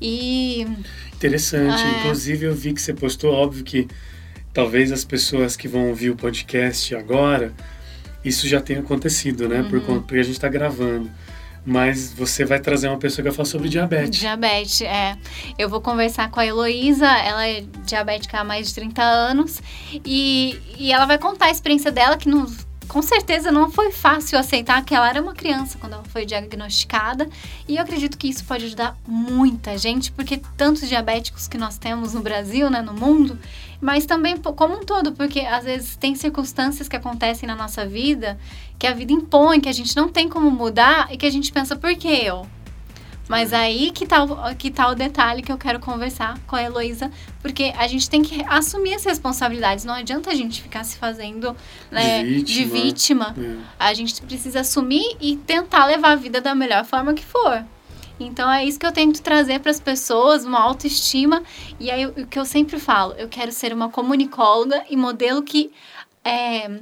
E. 0.02 0.68
Interessante. 1.14 1.82
É... 1.82 2.00
Inclusive, 2.00 2.48
eu 2.48 2.54
vi 2.54 2.74
que 2.74 2.82
você 2.82 2.94
postou, 2.94 3.34
óbvio 3.34 3.64
que 3.64 3.88
talvez 4.54 4.92
as 4.92 5.06
pessoas 5.06 5.56
que 5.56 5.70
vão 5.70 5.88
ouvir 5.88 6.10
o 6.10 6.18
podcast 6.18 6.94
agora 6.94 7.54
isso 8.24 8.48
já 8.48 8.62
tem 8.62 8.78
acontecido, 8.78 9.48
né? 9.48 9.62
Uhum. 9.62 9.70
Por 9.70 9.82
conta, 9.82 10.02
porque 10.02 10.20
a 10.20 10.24
gente 10.24 10.36
está 10.36 10.50
gravando. 10.50 11.10
Mas 11.66 12.12
você 12.12 12.44
vai 12.44 12.60
trazer 12.60 12.90
uma 12.90 12.98
pessoa 12.98 13.18
que 13.18 13.30
vai 13.30 13.32
falar 13.32 13.46
sobre 13.46 13.70
diabetes. 13.70 14.20
Diabetes, 14.20 14.82
é. 14.82 15.18
Eu 15.58 15.70
vou 15.70 15.80
conversar 15.80 16.30
com 16.30 16.40
a 16.40 16.46
Heloísa, 16.46 17.08
ela 17.08 17.48
é 17.48 17.64
diabética 17.86 18.40
há 18.40 18.44
mais 18.44 18.68
de 18.68 18.76
30 18.76 19.02
anos. 19.02 19.62
E, 20.06 20.60
e 20.78 20.92
ela 20.92 21.06
vai 21.06 21.18
contar 21.18 21.46
a 21.46 21.52
experiência 21.52 21.90
dela, 21.90 22.18
que 22.18 22.28
não, 22.28 22.46
com 22.88 23.02
certeza 23.02 23.52
não 23.52 23.72
foi 23.72 23.92
fácil 23.92 24.38
aceitar 24.38 24.84
que 24.84 24.94
ela 24.94 25.10
era 25.10 25.22
uma 25.22 25.34
criança 25.34 25.78
quando 25.80 25.94
ela 25.94 26.04
foi 26.06 26.26
diagnosticada. 26.26 27.30
E 27.68 27.78
eu 27.78 27.84
acredito 27.84 28.18
que 28.18 28.28
isso 28.28 28.44
pode 28.46 28.66
ajudar 28.66 28.98
muita 29.08 29.78
gente, 29.78 30.12
porque 30.12 30.42
tantos 30.58 30.88
diabéticos 30.88 31.48
que 31.48 31.58
nós 31.58 31.78
temos 31.78 32.14
no 32.14 32.22
Brasil, 32.22 32.70
né, 32.70 32.82
no 32.82 32.94
mundo, 32.94 33.38
mas 33.82 34.06
também 34.06 34.38
como 34.38 34.76
um 34.76 34.86
todo, 34.86 35.12
porque 35.12 35.42
às 35.42 35.66
vezes 35.66 35.96
tem 35.96 36.16
circunstâncias 36.16 36.88
que 36.88 36.96
acontecem 36.96 37.48
na 37.48 37.56
nossa 37.56 37.86
vida 37.86 38.38
que 38.84 38.88
a 38.88 38.94
vida 38.94 39.14
impõe, 39.14 39.62
que 39.62 39.70
a 39.70 39.74
gente 39.74 39.96
não 39.96 40.10
tem 40.10 40.28
como 40.28 40.52
mudar 40.52 41.08
e 41.10 41.16
que 41.16 41.26
a 41.26 41.30
gente 41.30 41.54
pensa, 41.54 41.74
por 41.74 41.96
que 41.96 42.08
eu? 42.08 42.46
Mas 43.28 43.54
aí 43.54 43.92
que 43.92 44.06
tá, 44.06 44.26
que 44.56 44.70
tá 44.70 44.90
o 44.90 44.96
detalhe 44.96 45.42
que 45.42 45.52
eu 45.52 45.58
quero 45.58 45.80
conversar 45.80 46.38
com 46.46 46.56
a 46.56 46.64
Heloísa, 46.64 47.10
porque 47.42 47.74
a 47.78 47.88
gente 47.88 48.10
tem 48.10 48.22
que 48.22 48.44
assumir 48.48 48.96
as 48.96 49.04
responsabilidades. 49.06 49.86
Não 49.86 49.94
adianta 49.94 50.30
a 50.30 50.36
gente 50.36 50.62
ficar 50.62 50.84
se 50.84 50.98
fazendo 50.98 51.56
né, 51.90 52.24
de 52.24 52.34
vítima. 52.34 52.54
De 52.54 52.66
vítima. 52.66 53.36
É. 53.38 53.58
A 53.80 53.94
gente 53.94 54.22
precisa 54.22 54.60
assumir 54.60 55.16
e 55.22 55.38
tentar 55.38 55.86
levar 55.86 56.12
a 56.12 56.16
vida 56.16 56.42
da 56.42 56.54
melhor 56.54 56.84
forma 56.84 57.14
que 57.14 57.24
for. 57.24 57.64
Então 58.20 58.52
é 58.52 58.64
isso 58.64 58.80
que 58.80 58.86
eu 58.86 58.92
tento 58.92 59.22
trazer 59.22 59.60
para 59.60 59.72
as 59.72 59.80
pessoas, 59.80 60.46
uma 60.46 60.60
autoestima. 60.60 61.44
E 61.80 61.90
aí 61.90 62.06
o 62.06 62.28
que 62.28 62.38
eu 62.38 62.46
sempre 62.46 62.80
falo, 62.80 63.14
eu 63.14 63.28
quero 63.28 63.52
ser 63.52 63.74
uma 63.74 63.90
comunicóloga 63.90 64.84
e 64.90 64.98
modelo 64.98 65.42
que 65.42 65.72
é, 66.24 66.80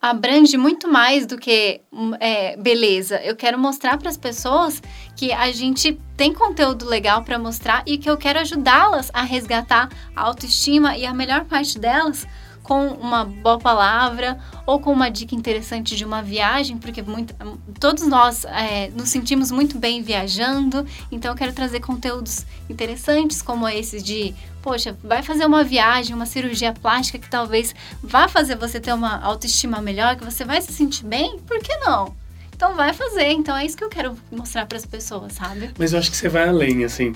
abrange 0.00 0.56
muito 0.56 0.88
mais 0.88 1.26
do 1.26 1.36
que 1.36 1.82
é, 2.18 2.56
beleza. 2.56 3.20
Eu 3.22 3.36
quero 3.36 3.58
mostrar 3.58 3.98
para 3.98 4.08
as 4.08 4.16
pessoas 4.16 4.82
que 5.14 5.32
a 5.32 5.52
gente 5.52 6.00
tem 6.16 6.32
conteúdo 6.32 6.86
legal 6.86 7.22
para 7.22 7.38
mostrar 7.38 7.82
e 7.86 7.98
que 7.98 8.08
eu 8.08 8.16
quero 8.16 8.38
ajudá-las 8.38 9.10
a 9.12 9.22
resgatar 9.22 9.90
a 10.16 10.22
autoestima 10.22 10.96
e 10.96 11.04
a 11.04 11.12
melhor 11.12 11.44
parte 11.44 11.78
delas 11.78 12.26
com 12.70 12.86
uma 12.86 13.24
boa 13.24 13.58
palavra 13.58 14.38
ou 14.64 14.78
com 14.78 14.92
uma 14.92 15.10
dica 15.10 15.34
interessante 15.34 15.96
de 15.96 16.04
uma 16.04 16.22
viagem, 16.22 16.78
porque 16.78 17.02
muito, 17.02 17.34
todos 17.80 18.06
nós 18.06 18.44
é, 18.44 18.90
nos 18.90 19.08
sentimos 19.08 19.50
muito 19.50 19.76
bem 19.76 20.02
viajando, 20.02 20.86
então 21.10 21.32
eu 21.32 21.36
quero 21.36 21.52
trazer 21.52 21.80
conteúdos 21.80 22.46
interessantes 22.68 23.42
como 23.42 23.68
esses 23.68 24.04
de, 24.04 24.32
poxa, 24.62 24.96
vai 25.02 25.20
fazer 25.20 25.46
uma 25.46 25.64
viagem, 25.64 26.14
uma 26.14 26.26
cirurgia 26.26 26.72
plástica 26.72 27.18
que 27.18 27.28
talvez 27.28 27.74
vá 28.00 28.28
fazer 28.28 28.54
você 28.54 28.78
ter 28.78 28.94
uma 28.94 29.20
autoestima 29.20 29.82
melhor, 29.82 30.14
que 30.14 30.24
você 30.24 30.44
vai 30.44 30.62
se 30.62 30.72
sentir 30.72 31.04
bem, 31.04 31.40
por 31.40 31.58
que 31.58 31.76
não? 31.78 32.14
Então 32.54 32.76
vai 32.76 32.92
fazer. 32.92 33.30
Então 33.30 33.56
é 33.56 33.66
isso 33.66 33.76
que 33.76 33.82
eu 33.82 33.88
quero 33.88 34.16
mostrar 34.30 34.66
para 34.66 34.78
as 34.78 34.86
pessoas, 34.86 35.32
sabe? 35.32 35.70
Mas 35.76 35.92
eu 35.92 35.98
acho 35.98 36.08
que 36.08 36.16
você 36.16 36.28
vai 36.28 36.46
além, 36.46 36.84
assim. 36.84 37.14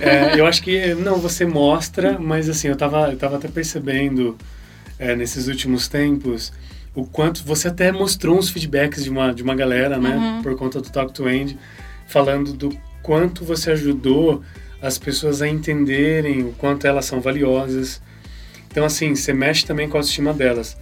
é, 0.00 0.40
eu 0.40 0.46
acho 0.46 0.62
que 0.62 0.94
não, 0.94 1.16
você 1.16 1.44
mostra, 1.44 2.18
mas 2.18 2.48
assim, 2.48 2.68
eu 2.68 2.76
tava, 2.76 3.10
eu 3.10 3.18
tava 3.18 3.36
até 3.36 3.48
percebendo 3.48 4.38
é, 4.98 5.14
nesses 5.14 5.48
últimos 5.48 5.88
tempos 5.88 6.52
o 6.94 7.06
quanto 7.06 7.44
você 7.44 7.68
até 7.68 7.92
mostrou 7.92 8.36
uns 8.36 8.50
feedbacks 8.50 9.04
de 9.04 9.10
uma, 9.10 9.32
de 9.32 9.42
uma 9.42 9.54
galera, 9.54 9.98
né, 9.98 10.16
uhum. 10.16 10.42
por 10.42 10.56
conta 10.56 10.80
do 10.80 10.90
Talk 10.90 11.12
to 11.12 11.28
End, 11.28 11.56
falando 12.08 12.52
do 12.52 12.76
quanto 13.02 13.44
você 13.44 13.70
ajudou 13.70 14.42
as 14.82 14.98
pessoas 14.98 15.40
a 15.40 15.48
entenderem 15.48 16.42
o 16.42 16.52
quanto 16.52 16.86
elas 16.86 17.04
são 17.04 17.20
valiosas. 17.20 18.02
Então, 18.70 18.84
assim, 18.84 19.14
você 19.14 19.32
mexe 19.32 19.64
também 19.64 19.88
com 19.88 19.96
a 19.96 20.00
autoestima 20.00 20.32
delas. 20.32 20.76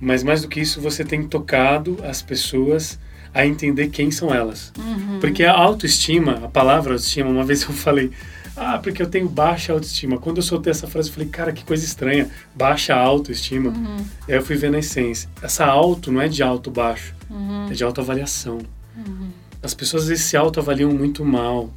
Mas 0.00 0.22
mais 0.22 0.42
do 0.42 0.48
que 0.48 0.60
isso, 0.60 0.80
você 0.80 1.02
tem 1.02 1.26
tocado 1.26 1.98
as 2.04 2.20
pessoas 2.20 2.98
a 3.32 3.46
entender 3.46 3.88
quem 3.88 4.10
são 4.10 4.34
elas. 4.34 4.72
Uhum. 4.78 5.18
Porque 5.18 5.44
a 5.44 5.52
autoestima, 5.52 6.44
a 6.44 6.48
palavra 6.48 6.92
autoestima, 6.92 7.30
uma 7.30 7.44
vez 7.44 7.62
eu 7.62 7.70
falei, 7.72 8.10
ah, 8.56 8.78
porque 8.78 9.02
eu 9.02 9.06
tenho 9.06 9.28
baixa 9.28 9.72
autoestima. 9.72 10.18
Quando 10.18 10.38
eu 10.38 10.42
soltei 10.42 10.70
essa 10.70 10.86
frase, 10.86 11.08
eu 11.08 11.14
falei, 11.14 11.28
cara, 11.28 11.52
que 11.52 11.64
coisa 11.64 11.84
estranha, 11.84 12.30
baixa 12.54 12.94
autoestima. 12.94 13.70
Uhum. 13.70 13.96
Aí 14.28 14.34
eu 14.34 14.42
fui 14.42 14.56
ver 14.56 14.70
na 14.70 14.78
essência. 14.78 15.28
Essa 15.42 15.66
auto 15.66 16.12
não 16.12 16.20
é 16.20 16.28
de 16.28 16.42
alto 16.42 16.70
baixo, 16.70 17.14
uhum. 17.28 17.68
é 17.70 17.72
de 17.72 17.82
autoavaliação. 17.82 18.58
Uhum. 18.96 19.30
As 19.62 19.74
pessoas 19.74 20.04
às 20.04 20.08
vezes 20.08 20.24
se 20.24 20.36
autoavaliam 20.36 20.90
muito 20.92 21.24
mal. 21.24 21.70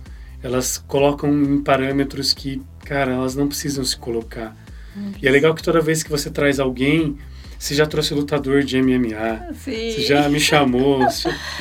Elas 0.43 0.77
colocam 0.87 1.31
em 1.31 1.61
parâmetros 1.61 2.31
que, 2.31 2.61
cara, 2.85 3.13
elas 3.13 3.35
não 3.35 3.47
precisam 3.47 3.83
se 3.83 3.97
colocar. 3.97 4.55
Uhum. 4.95 5.13
E 5.21 5.27
é 5.27 5.31
legal 5.31 5.55
que 5.55 5.63
toda 5.63 5.81
vez 5.81 6.03
que 6.03 6.11
você 6.11 6.29
traz 6.29 6.59
alguém 6.59 7.17
você 7.59 7.73
já 7.73 7.85
trouxe 7.85 8.13
lutador 8.13 8.63
de 8.63 8.79
MMA. 8.81 9.53
Sim. 9.53 9.91
Você 9.91 10.01
já 10.01 10.29
me 10.29 10.39
chamou, 10.39 10.99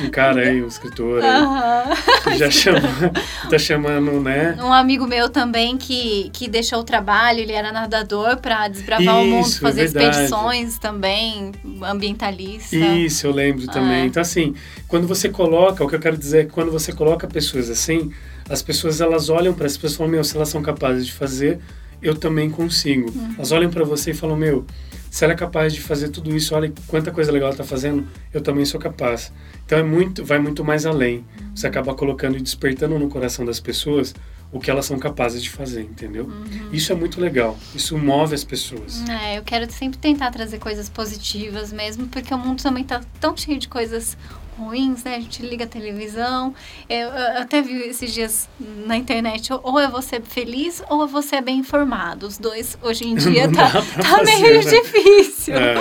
um 0.01 0.09
cara 0.09 0.41
aí, 0.41 0.61
um 0.61 0.67
escritor 0.67 1.23
aí. 1.23 1.97
Você 2.23 2.37
já 2.37 2.51
chamou, 2.51 3.11
tá 3.49 3.57
chamando, 3.57 4.19
né? 4.21 4.55
Um 4.59 4.71
amigo 4.71 5.07
meu 5.07 5.29
também 5.29 5.75
que, 5.75 6.29
que 6.31 6.47
deixou 6.47 6.79
o 6.79 6.83
trabalho, 6.83 7.39
ele 7.39 7.51
era 7.51 7.71
nadador 7.71 8.37
para 8.37 8.67
desbravar 8.67 9.03
Isso, 9.03 9.11
o 9.11 9.25
mundo, 9.25 9.59
fazer 9.59 9.85
expedições 9.85 10.77
também, 10.77 11.51
ambientalista. 11.81 12.75
Isso, 12.75 13.25
eu 13.25 13.31
lembro 13.31 13.65
também. 13.67 14.01
É. 14.01 14.05
Então, 14.05 14.21
assim, 14.21 14.53
quando 14.87 15.07
você 15.07 15.29
coloca, 15.29 15.83
o 15.83 15.87
que 15.87 15.95
eu 15.95 15.99
quero 15.99 16.17
dizer 16.17 16.41
é 16.41 16.43
que 16.45 16.51
quando 16.51 16.71
você 16.71 16.93
coloca 16.93 17.27
pessoas 17.27 17.69
assim, 17.69 18.11
as 18.47 18.61
pessoas 18.61 19.01
elas 19.01 19.29
olham 19.29 19.53
para 19.53 19.65
as 19.65 19.75
pessoas 19.75 19.93
e 19.93 19.97
falam, 19.97 20.11
meu, 20.11 20.23
se 20.23 20.35
elas 20.35 20.49
são 20.49 20.61
capazes 20.61 21.07
de 21.07 21.13
fazer, 21.13 21.59
eu 22.01 22.15
também 22.15 22.49
consigo. 22.49 23.09
Uhum. 23.09 23.33
Elas 23.35 23.51
olham 23.51 23.71
para 23.71 23.83
você 23.83 24.11
e 24.11 24.13
falam, 24.13 24.37
meu 24.37 24.63
se 25.09 25.23
ela 25.23 25.33
é 25.33 25.35
capaz 25.35 25.73
de 25.73 25.81
fazer 25.81 26.09
tudo 26.09 26.35
isso, 26.35 26.55
olha 26.55 26.71
quanta 26.87 27.11
coisa 27.11 27.31
legal 27.31 27.47
ela 27.47 27.53
está 27.53 27.63
fazendo, 27.63 28.07
eu 28.33 28.41
também 28.41 28.65
sou 28.65 28.79
capaz. 28.79 29.31
Então 29.65 29.77
é 29.77 29.83
muito, 29.83 30.23
vai 30.23 30.39
muito 30.39 30.63
mais 30.63 30.85
além. 30.85 31.25
Você 31.55 31.67
acaba 31.67 31.93
colocando 31.93 32.37
e 32.37 32.41
despertando 32.41 32.97
no 32.99 33.09
coração 33.09 33.45
das 33.45 33.59
pessoas 33.59 34.13
o 34.51 34.59
que 34.59 34.71
elas 34.71 34.85
são 34.85 34.97
capazes 34.97 35.43
de 35.43 35.49
fazer, 35.49 35.81
entendeu? 35.81 36.25
Uhum. 36.25 36.69
Isso 36.71 36.91
é 36.91 36.95
muito 36.95 37.19
legal. 37.19 37.57
Isso 37.75 37.97
move 37.97 38.33
as 38.33 38.43
pessoas. 38.43 39.03
É, 39.09 39.37
eu 39.37 39.43
quero 39.43 39.69
sempre 39.71 39.97
tentar 39.97 40.31
trazer 40.31 40.57
coisas 40.57 40.87
positivas 40.87 41.73
mesmo, 41.73 42.07
porque 42.07 42.33
o 42.33 42.37
mundo 42.37 42.63
também 42.63 42.83
está 42.83 43.01
tão 43.19 43.35
cheio 43.35 43.59
de 43.59 43.67
coisas 43.67 44.17
ruins, 44.57 45.03
né? 45.03 45.15
A 45.15 45.19
gente 45.19 45.41
liga 45.45 45.65
a 45.65 45.67
televisão. 45.67 46.53
Eu, 46.89 47.09
eu 47.09 47.41
até 47.41 47.61
vi 47.61 47.73
esses 47.83 48.13
dias 48.13 48.49
na 48.59 48.97
internet, 48.97 49.51
ou 49.51 49.79
é 49.79 49.87
você 49.87 50.19
feliz 50.19 50.83
ou 50.89 51.03
é 51.03 51.07
você 51.07 51.39
bem 51.41 51.59
informado. 51.59 52.27
Os 52.27 52.37
dois, 52.37 52.77
hoje 52.81 53.05
em 53.07 53.15
dia, 53.15 53.49
tá, 53.51 53.71
tá 53.71 53.81
fazer, 53.81 54.39
meio 54.39 54.63
né? 54.63 54.71
difícil. 54.71 55.55
É. 55.55 55.75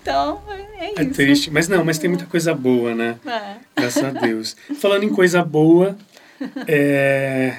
Então, 0.00 0.42
é, 0.48 0.86
é 0.86 0.92
isso. 0.92 1.00
É 1.00 1.04
triste. 1.04 1.50
Mas 1.50 1.68
não, 1.68 1.84
mas 1.84 1.98
tem 1.98 2.08
muita 2.08 2.26
coisa 2.26 2.54
boa, 2.54 2.94
né? 2.94 3.16
É. 3.26 3.56
Graças 3.76 4.02
a 4.02 4.10
Deus. 4.10 4.56
Falando 4.80 5.04
em 5.04 5.10
coisa 5.10 5.44
boa, 5.44 5.96
é... 6.66 7.56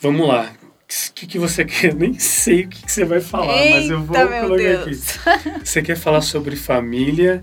vamos 0.00 0.28
lá. 0.28 0.52
O 0.88 1.12
que, 1.14 1.26
que 1.26 1.38
você 1.38 1.64
quer? 1.64 1.94
Nem 1.94 2.16
sei 2.16 2.62
o 2.62 2.68
que, 2.68 2.84
que 2.84 2.92
você 2.92 3.04
vai 3.04 3.20
falar, 3.20 3.56
Eita, 3.56 3.76
mas 3.76 3.90
eu 3.90 4.02
vou 4.02 4.16
colocar 4.16 4.56
Deus. 4.56 5.18
aqui. 5.26 5.64
Você 5.64 5.82
quer 5.82 5.96
falar 5.96 6.20
sobre 6.20 6.54
família 6.54 7.42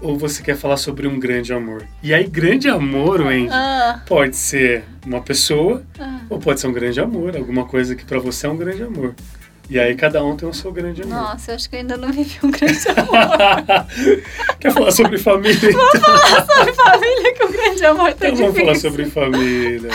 ou 0.00 0.16
você 0.16 0.42
quer 0.42 0.56
falar 0.56 0.76
sobre 0.76 1.06
um 1.06 1.18
grande 1.18 1.52
amor? 1.52 1.86
E 2.02 2.12
aí, 2.14 2.24
grande 2.24 2.68
amor, 2.68 3.20
Wendy, 3.20 3.50
ah. 3.52 4.02
pode 4.06 4.36
ser 4.36 4.84
uma 5.06 5.20
pessoa 5.20 5.82
ah. 5.98 6.20
ou 6.28 6.38
pode 6.38 6.60
ser 6.60 6.66
um 6.66 6.72
grande 6.72 7.00
amor, 7.00 7.36
alguma 7.36 7.64
coisa 7.64 7.94
que 7.94 8.04
para 8.04 8.18
você 8.18 8.46
é 8.46 8.50
um 8.50 8.56
grande 8.56 8.82
amor. 8.82 9.14
E 9.68 9.78
aí 9.78 9.94
cada 9.94 10.24
um 10.24 10.36
tem 10.36 10.48
o 10.48 10.52
seu 10.52 10.72
grande 10.72 11.02
amor. 11.02 11.14
Nossa, 11.14 11.52
eu 11.52 11.54
acho 11.54 11.70
que 11.70 11.76
eu 11.76 11.80
ainda 11.80 11.96
não 11.96 12.10
vivi 12.10 12.38
um 12.42 12.50
grande 12.50 12.88
amor. 12.88 13.86
Quer 14.58 14.72
falar 14.72 14.90
sobre 14.90 15.16
família? 15.16 15.54
Então? 15.70 15.80
Vamos 15.80 16.00
falar 16.00 16.46
sobre 16.46 16.72
família, 16.72 17.34
que 17.34 17.44
o 17.44 17.52
grande 17.52 17.84
amor 17.84 18.12
tá 18.14 18.28
então 18.28 18.52
difícil. 18.52 18.52
Vamos 18.52 18.60
falar 18.60 18.74
sobre 18.74 19.04
família. 19.06 19.90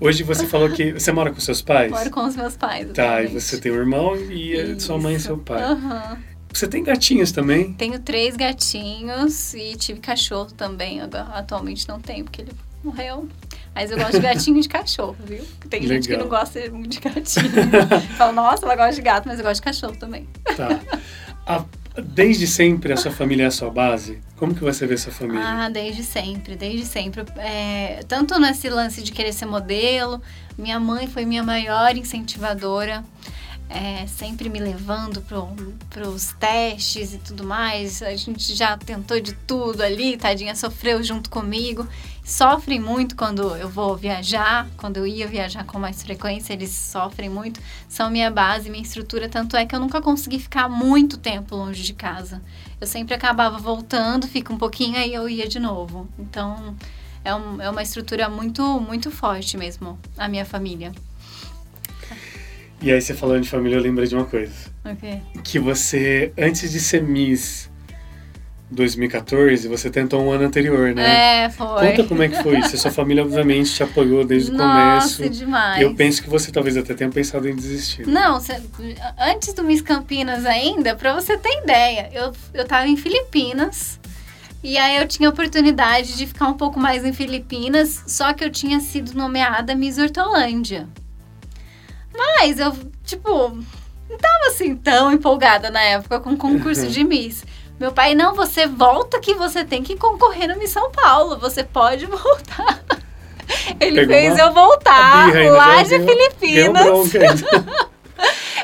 Hoje 0.00 0.22
você 0.22 0.46
falou 0.46 0.70
que 0.70 0.92
você 0.92 1.12
mora 1.12 1.30
com 1.30 1.40
seus 1.40 1.60
pais? 1.60 1.90
Moro 1.90 2.10
com 2.10 2.24
os 2.24 2.34
meus 2.36 2.56
pais. 2.56 2.88
Tá, 2.92 3.22
e 3.22 3.26
você 3.26 3.58
tem 3.58 3.72
um 3.72 3.76
irmão 3.76 4.16
e 4.16 4.54
Isso. 4.54 4.86
sua 4.86 4.98
mãe 4.98 5.16
e 5.16 5.20
seu 5.20 5.36
pai. 5.36 5.62
Uhum. 5.72 6.16
Você 6.56 6.66
tem 6.66 6.82
gatinhos 6.82 7.32
também? 7.32 7.74
Tenho 7.74 7.98
três 7.98 8.34
gatinhos 8.34 9.52
e 9.52 9.76
tive 9.76 10.00
cachorro 10.00 10.50
também. 10.52 11.02
Agora, 11.02 11.24
atualmente 11.34 11.86
não 11.86 12.00
tenho, 12.00 12.24
porque 12.24 12.40
ele 12.40 12.52
morreu. 12.82 13.28
Mas 13.74 13.90
eu 13.90 13.98
gosto 13.98 14.12
de 14.12 14.20
gatinho 14.20 14.56
e 14.56 14.62
de 14.62 14.68
cachorro, 14.68 15.14
viu? 15.22 15.44
Tem 15.68 15.80
Legal. 15.80 15.96
gente 15.96 16.08
que 16.08 16.16
não 16.16 16.28
gosta 16.28 16.58
muito 16.70 16.98
de 16.98 17.00
gatinho. 17.00 17.50
Fala, 18.16 18.32
nossa, 18.32 18.64
ela 18.64 18.74
gosta 18.74 18.94
de 18.94 19.02
gato, 19.02 19.28
mas 19.28 19.38
eu 19.38 19.44
gosto 19.44 19.56
de 19.56 19.62
cachorro 19.62 19.96
também. 19.96 20.26
Tá. 20.56 20.80
A, 21.46 21.62
desde 22.02 22.46
sempre 22.46 22.90
a 22.90 22.96
sua 22.96 23.12
família 23.12 23.44
é 23.44 23.46
a 23.48 23.50
sua 23.50 23.68
base? 23.68 24.18
Como 24.36 24.54
que 24.54 24.62
você 24.62 24.86
vê 24.86 24.96
sua 24.96 25.12
família? 25.12 25.42
Ah, 25.44 25.68
desde 25.68 26.02
sempre, 26.02 26.56
desde 26.56 26.86
sempre. 26.86 27.22
É, 27.36 28.00
tanto 28.08 28.38
nesse 28.40 28.70
lance 28.70 29.02
de 29.02 29.12
querer 29.12 29.34
ser 29.34 29.44
modelo, 29.44 30.22
minha 30.56 30.80
mãe 30.80 31.06
foi 31.06 31.26
minha 31.26 31.42
maior 31.42 31.94
incentivadora 31.98 33.04
é, 33.68 34.06
sempre 34.06 34.48
me 34.48 34.58
levando 34.60 35.20
para 35.20 36.08
os 36.08 36.32
testes 36.32 37.14
e 37.14 37.18
tudo 37.18 37.44
mais. 37.44 38.02
A 38.02 38.14
gente 38.14 38.54
já 38.54 38.76
tentou 38.76 39.20
de 39.20 39.32
tudo 39.32 39.82
ali, 39.82 40.16
tadinha 40.16 40.54
sofreu 40.54 41.02
junto 41.02 41.28
comigo. 41.28 41.86
Sofrem 42.24 42.80
muito 42.80 43.14
quando 43.14 43.56
eu 43.56 43.68
vou 43.68 43.96
viajar, 43.96 44.68
quando 44.76 44.96
eu 44.96 45.06
ia 45.06 45.28
viajar 45.28 45.64
com 45.64 45.78
mais 45.78 46.02
frequência, 46.02 46.52
eles 46.52 46.70
sofrem 46.70 47.28
muito. 47.28 47.60
São 47.88 48.10
minha 48.10 48.30
base, 48.30 48.70
minha 48.70 48.82
estrutura, 48.82 49.28
tanto 49.28 49.56
é 49.56 49.64
que 49.64 49.74
eu 49.74 49.80
nunca 49.80 50.00
consegui 50.00 50.40
ficar 50.40 50.68
muito 50.68 51.18
tempo 51.18 51.54
longe 51.54 51.82
de 51.82 51.92
casa. 51.92 52.42
Eu 52.80 52.86
sempre 52.86 53.14
acabava 53.14 53.58
voltando, 53.58 54.26
fica 54.26 54.52
um 54.52 54.58
pouquinho, 54.58 54.96
aí 54.96 55.14
eu 55.14 55.28
ia 55.28 55.48
de 55.48 55.60
novo. 55.60 56.08
Então, 56.18 56.76
é, 57.24 57.30
é 57.30 57.70
uma 57.70 57.82
estrutura 57.82 58.28
muito, 58.28 58.80
muito 58.80 59.10
forte 59.10 59.56
mesmo, 59.56 59.98
a 60.18 60.28
minha 60.28 60.44
família. 60.44 60.92
E 62.80 62.92
aí 62.92 63.00
você 63.00 63.14
falando 63.14 63.42
de 63.42 63.48
família, 63.48 63.76
eu 63.76 63.82
lembrei 63.82 64.06
de 64.06 64.14
uma 64.14 64.24
coisa. 64.24 64.52
Okay. 64.84 65.22
Que 65.42 65.58
você, 65.58 66.32
antes 66.38 66.70
de 66.70 66.78
ser 66.78 67.02
Miss 67.02 67.70
2014, 68.70 69.68
você 69.68 69.88
tentou 69.88 70.22
um 70.22 70.30
ano 70.30 70.44
anterior, 70.44 70.94
né? 70.94 71.44
É, 71.44 71.50
foi. 71.50 71.88
Conta 71.88 72.04
como 72.04 72.22
é 72.22 72.28
que 72.28 72.42
foi 72.42 72.58
isso. 72.58 72.74
A 72.74 72.78
sua 72.78 72.90
família, 72.90 73.22
obviamente, 73.22 73.72
te 73.72 73.82
apoiou 73.82 74.24
desde 74.24 74.50
o 74.50 74.54
Nossa, 74.54 75.16
começo. 75.16 75.38
demais. 75.38 75.80
Eu 75.80 75.94
penso 75.94 76.22
que 76.22 76.28
você 76.28 76.50
talvez 76.50 76.76
até 76.76 76.92
tenha 76.92 77.10
pensado 77.10 77.48
em 77.48 77.54
desistir. 77.54 78.06
Não, 78.06 78.40
cê, 78.40 78.60
antes 79.18 79.52
do 79.54 79.62
Miss 79.62 79.80
Campinas 79.80 80.44
ainda, 80.44 80.96
pra 80.96 81.14
você 81.14 81.36
ter 81.36 81.62
ideia, 81.62 82.10
eu, 82.12 82.32
eu 82.52 82.66
tava 82.66 82.88
em 82.88 82.96
Filipinas. 82.96 84.00
E 84.64 84.76
aí 84.76 84.96
eu 84.96 85.06
tinha 85.06 85.28
a 85.28 85.32
oportunidade 85.32 86.16
de 86.16 86.26
ficar 86.26 86.48
um 86.48 86.54
pouco 86.54 86.80
mais 86.80 87.04
em 87.04 87.12
Filipinas, 87.12 88.02
só 88.08 88.32
que 88.32 88.44
eu 88.44 88.50
tinha 88.50 88.80
sido 88.80 89.14
nomeada 89.14 89.76
Miss 89.76 89.96
Hortolândia. 89.96 90.88
Mas 92.16 92.58
eu, 92.58 92.74
tipo, 93.04 93.30
não 94.08 94.18
tava 94.18 94.46
assim 94.48 94.74
tão 94.76 95.12
empolgada 95.12 95.70
na 95.70 95.80
época 95.80 96.20
com 96.20 96.30
o 96.30 96.36
concurso 96.36 96.86
de 96.86 97.04
Miss. 97.04 97.44
Meu 97.78 97.92
pai, 97.92 98.14
não, 98.14 98.34
você 98.34 98.66
volta 98.66 99.20
que 99.20 99.34
você 99.34 99.64
tem 99.64 99.82
que 99.82 99.96
concorrer 99.96 100.48
no 100.48 100.58
Miss 100.58 100.70
São 100.70 100.90
Paulo. 100.90 101.38
Você 101.38 101.62
pode 101.62 102.06
voltar. 102.06 102.84
Ele 103.78 104.06
Pegou 104.06 104.14
fez 104.14 104.38
eu 104.38 104.52
voltar 104.52 105.32
lá 105.50 105.82
de 105.82 105.98
Filipinas. 106.00 107.12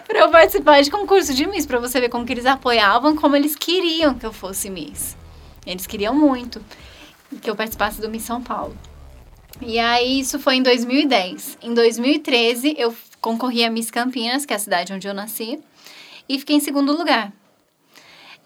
para 0.09 0.19
eu 0.19 0.31
participar 0.31 0.83
de 0.83 0.91
concurso 0.91 1.35
de 1.35 1.47
Miss, 1.47 1.67
para 1.67 1.79
você 1.79 2.01
ver 2.01 2.09
como 2.09 2.25
que 2.25 2.33
eles 2.33 2.47
apoiavam, 2.47 3.15
como 3.15 3.37
eles 3.37 3.55
queriam 3.55 4.15
que 4.15 4.27
eu 4.27 4.33
fosse 4.33 4.71
Miss. 4.71 5.17
Eles 5.67 5.87
queriam 5.87 6.15
muito 6.15 6.61
que 7.41 7.49
eu 7.49 7.57
participasse 7.57 8.01
do 8.01 8.11
Miss 8.11 8.23
São 8.23 8.43
Paulo. 8.43 8.77
E 9.61 9.79
aí 9.79 10.21
isso 10.21 10.39
foi 10.39 10.57
em 10.57 10.63
2010. 10.63 11.59
Em 11.63 11.75
2013 11.75 12.75
eu 12.79 12.95
concorri 13.23 13.65
a 13.65 13.71
Miss 13.71 13.91
Campinas, 13.91 14.45
que 14.45 14.53
é 14.53 14.57
a 14.57 14.59
cidade 14.59 14.93
onde 14.93 15.09
eu 15.09 15.15
nasci. 15.15 15.59
e 16.29 16.39
fiquei 16.39 16.57
em 16.57 16.61
segundo 16.61 16.97
lugar. 16.97 17.33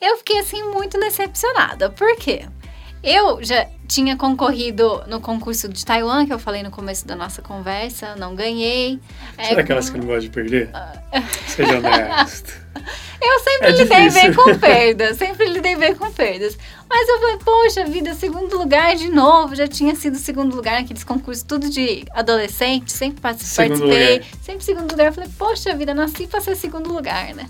Eu 0.01 0.19
fiquei 0.19 0.39
assim 0.39 0.63
muito 0.65 0.99
decepcionada. 1.01 1.91
Por 1.91 2.17
quê? 2.17 2.47
Eu 3.03 3.43
já 3.43 3.67
tinha 3.87 4.17
concorrido 4.17 5.03
no 5.07 5.21
concurso 5.21 5.69
de 5.69 5.85
Taiwan, 5.85 6.27
que 6.27 6.33
eu 6.33 6.39
falei 6.39 6.63
no 6.63 6.71
começo 6.71 7.07
da 7.07 7.15
nossa 7.15 7.41
conversa, 7.41 8.17
não 8.17 8.35
ganhei. 8.35 8.99
Será 9.41 9.61
é, 9.61 9.63
aquelas 9.63 9.89
que 9.89 9.99
não 9.99 10.07
gostam 10.07 10.23
de 10.23 10.31
perder? 10.31 10.71
Seja 11.47 11.79
honesto. 11.79 12.67
Eu 13.21 13.41
sempre 13.41 13.69
é 13.69 13.71
lidei 13.71 14.11
bem 14.11 14.35
com 14.35 14.59
perdas, 14.59 15.17
sempre 15.17 15.49
lidei 15.49 15.75
bem 15.75 15.95
com 15.95 16.11
perdas. 16.13 16.57
Mas 16.89 17.09
eu 17.09 17.19
falei, 17.19 17.39
poxa 17.39 17.85
vida, 17.85 18.15
segundo 18.15 18.57
lugar 18.57 18.95
de 18.95 19.09
novo. 19.09 19.55
Já 19.55 19.67
tinha 19.67 19.95
sido 19.95 20.19
segundo 20.19 20.55
lugar 20.55 20.81
naqueles 20.81 21.03
concursos, 21.03 21.43
tudo 21.43 21.69
de 21.69 22.05
adolescente, 22.13 22.93
sempre 22.93 23.21
participei. 23.21 23.69
Lugar. 23.69 24.27
Sempre 24.43 24.65
segundo 24.65 24.91
lugar. 24.91 25.07
Eu 25.07 25.13
falei, 25.13 25.31
poxa 25.39 25.75
vida, 25.75 25.95
nasci 25.95 26.27
pra 26.27 26.41
ser 26.41 26.57
segundo 26.57 26.93
lugar, 26.93 27.35
né? 27.35 27.49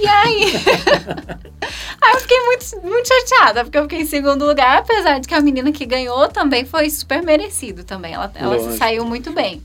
E 0.00 0.06
aí. 0.06 0.52
aí 2.00 2.14
eu 2.14 2.20
fiquei 2.20 2.40
muito, 2.44 2.80
muito 2.82 3.08
chateada, 3.08 3.64
porque 3.64 3.78
eu 3.78 3.82
fiquei 3.82 4.00
em 4.02 4.06
segundo 4.06 4.46
lugar, 4.46 4.78
apesar 4.78 5.18
de 5.18 5.26
que 5.26 5.34
a 5.34 5.40
menina 5.40 5.72
que 5.72 5.84
ganhou 5.84 6.28
também 6.28 6.64
foi 6.64 6.88
super 6.88 7.22
merecido 7.22 7.82
também. 7.82 8.14
Ela, 8.14 8.30
ela 8.34 8.58
se 8.60 8.78
saiu 8.78 9.04
muito 9.04 9.32
bem. 9.32 9.62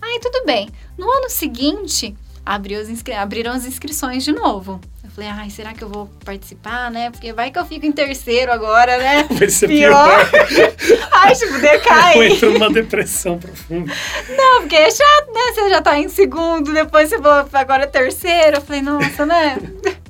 Aí 0.00 0.20
tudo 0.20 0.44
bem. 0.44 0.68
No 0.96 1.10
ano 1.10 1.28
seguinte, 1.28 2.16
abriu 2.46 2.80
as 2.80 2.88
abriram 3.18 3.52
as 3.52 3.66
inscrições 3.66 4.22
de 4.22 4.32
novo. 4.32 4.80
Falei, 5.14 5.30
ai, 5.30 5.48
será 5.48 5.72
que 5.72 5.84
eu 5.84 5.88
vou 5.88 6.10
participar, 6.24 6.90
né? 6.90 7.08
Porque 7.08 7.32
vai 7.32 7.48
que 7.52 7.58
eu 7.58 7.64
fico 7.64 7.86
em 7.86 7.92
terceiro 7.92 8.50
agora, 8.50 8.98
né? 8.98 9.24
Vai 9.30 9.48
ser 9.48 9.68
pior. 9.68 10.28
pior. 10.28 10.74
ai, 11.12 11.32
tipo, 11.36 11.56
decai. 11.60 12.18
Eu 12.18 12.22
entro 12.34 12.52
numa 12.52 12.68
depressão 12.68 13.38
profunda. 13.38 13.92
Não, 14.36 14.62
porque 14.62 14.74
é 14.74 14.90
chato, 14.90 15.32
né? 15.32 15.52
Você 15.54 15.68
já 15.68 15.80
tá 15.80 15.96
em 15.96 16.08
segundo, 16.08 16.72
depois 16.72 17.10
você 17.10 17.22
falou, 17.22 17.48
agora 17.52 17.84
é 17.84 17.86
terceiro. 17.86 18.56
Eu 18.56 18.60
falei, 18.60 18.82
nossa, 18.82 19.24
né? 19.24 19.56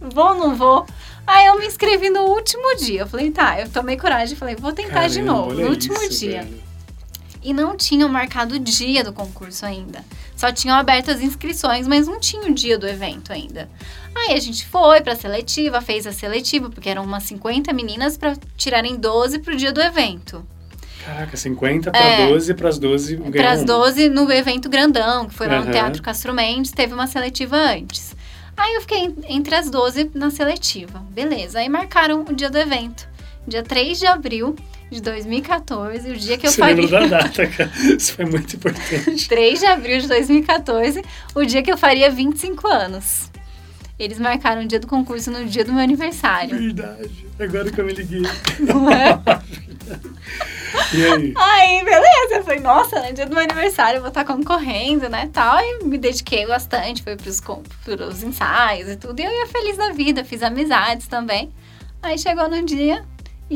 vou 0.00 0.28
ou 0.28 0.34
não 0.36 0.54
vou? 0.54 0.86
Aí 1.26 1.46
eu 1.46 1.58
me 1.58 1.66
inscrevi 1.66 2.08
no 2.08 2.22
último 2.22 2.74
dia. 2.76 3.00
Eu 3.00 3.06
falei, 3.06 3.30
tá, 3.30 3.60
eu 3.60 3.68
tomei 3.68 3.98
coragem 3.98 4.34
e 4.34 4.38
falei, 4.38 4.56
vou 4.56 4.72
tentar 4.72 4.92
Caramba, 4.92 5.10
de 5.10 5.22
novo, 5.22 5.52
no 5.52 5.68
último 5.68 6.02
isso, 6.02 6.20
dia. 6.20 6.42
Velho. 6.42 6.64
E 7.42 7.52
não 7.52 7.76
tinham 7.76 8.08
marcado 8.08 8.54
o 8.54 8.58
dia 8.58 9.04
do 9.04 9.12
concurso 9.12 9.66
ainda. 9.66 10.02
Só 10.44 10.52
tinham 10.52 10.76
aberto 10.76 11.11
as 11.11 11.22
inscrições, 11.22 11.88
mas 11.88 12.07
não 12.07 12.20
tinha 12.20 12.42
o 12.42 12.52
dia 12.52 12.76
do 12.76 12.87
evento 12.87 13.33
ainda. 13.33 13.66
Aí 14.14 14.35
a 14.35 14.40
gente 14.40 14.66
foi 14.66 15.00
para 15.00 15.14
a 15.14 15.16
seletiva, 15.16 15.80
fez 15.80 16.07
a 16.07 16.12
seletiva, 16.12 16.68
porque 16.68 16.90
eram 16.90 17.02
umas 17.02 17.22
50 17.22 17.72
meninas 17.72 18.18
para 18.18 18.37
tirarem 18.54 18.94
12 18.96 19.38
pro 19.38 19.57
dia 19.57 19.72
do 19.72 19.80
evento. 19.80 20.44
Caraca, 21.02 21.35
50 21.35 21.90
para 21.90 21.98
é, 21.98 22.28
12, 22.28 22.52
para 22.52 22.68
as 22.68 22.78
12 22.78 23.16
Para 23.16 23.52
as 23.52 23.64
12 23.64 24.11
no 24.11 24.30
evento 24.30 24.68
grandão, 24.68 25.26
que 25.26 25.35
foi 25.35 25.46
lá 25.46 25.61
uhum. 25.61 25.64
no 25.64 25.72
Teatro 25.72 26.02
Castro 26.02 26.35
Mendes, 26.35 26.72
teve 26.72 26.92
uma 26.92 27.07
seletiva 27.07 27.57
antes. 27.57 28.14
Aí 28.54 28.74
eu 28.74 28.83
fiquei 28.83 29.14
entre 29.26 29.54
as 29.54 29.70
12 29.70 30.11
na 30.12 30.30
seletiva. 30.30 30.98
Beleza. 31.09 31.61
Aí 31.61 31.70
marcaram 31.70 32.22
o 32.28 32.35
dia 32.35 32.50
do 32.50 32.59
evento. 32.59 33.09
Dia 33.48 33.62
3 33.62 33.98
de 33.98 34.07
abril 34.07 34.54
de 34.90 35.01
2014, 35.01 36.11
o 36.11 36.16
dia 36.16 36.38
que 36.38 36.47
eu 36.47 36.51
Você 36.51 36.61
faria... 36.61 36.88
da 36.88 37.07
data, 37.07 37.47
cara. 37.47 37.70
Isso 37.97 38.14
foi 38.14 38.25
muito 38.25 38.57
importante. 38.57 39.27
3 39.29 39.59
de 39.59 39.66
abril 39.66 40.01
de 40.01 40.09
2014, 40.09 41.03
o 41.35 41.44
dia 41.44 41.62
que 41.62 41.73
eu 41.73 41.77
faria 41.77 42.11
25 42.11 42.66
anos. 42.68 43.31
Eles 43.99 44.18
marcaram 44.18 44.62
o 44.62 44.66
dia 44.66 44.81
do 44.81 44.88
concurso 44.88 45.31
no 45.31 45.44
dia 45.44 45.64
do 45.64 45.73
meu 45.73 45.83
aniversário. 45.83 46.59
Verdade. 46.59 47.27
Agora 47.38 47.70
que 47.70 47.81
eu 47.81 47.85
me 47.85 47.92
liguei. 47.92 48.23
Não 48.59 48.90
é? 48.90 49.20
e 50.92 51.07
aí? 51.07 51.35
Aí, 51.37 51.85
beleza. 51.85 52.35
Eu 52.35 52.44
falei, 52.44 52.59
nossa, 52.59 53.01
no 53.01 53.12
dia 53.12 53.25
do 53.25 53.35
meu 53.35 53.44
aniversário 53.44 53.99
eu 53.99 54.01
vou 54.01 54.09
estar 54.09 54.25
concorrendo, 54.25 55.09
né, 55.09 55.31
tal. 55.33 55.61
E 55.61 55.85
me 55.85 55.97
dediquei 55.97 56.44
bastante, 56.44 57.05
foi 57.05 57.14
pros, 57.14 57.40
pros 57.85 58.23
ensaios 58.25 58.88
e 58.88 58.97
tudo. 58.97 59.20
E 59.20 59.25
eu 59.25 59.31
ia 59.31 59.47
feliz 59.47 59.77
da 59.77 59.90
vida, 59.90 60.25
fiz 60.25 60.42
amizades 60.42 61.07
também. 61.07 61.53
Aí 62.03 62.18
chegou 62.18 62.49
no 62.49 62.64
dia, 62.64 63.05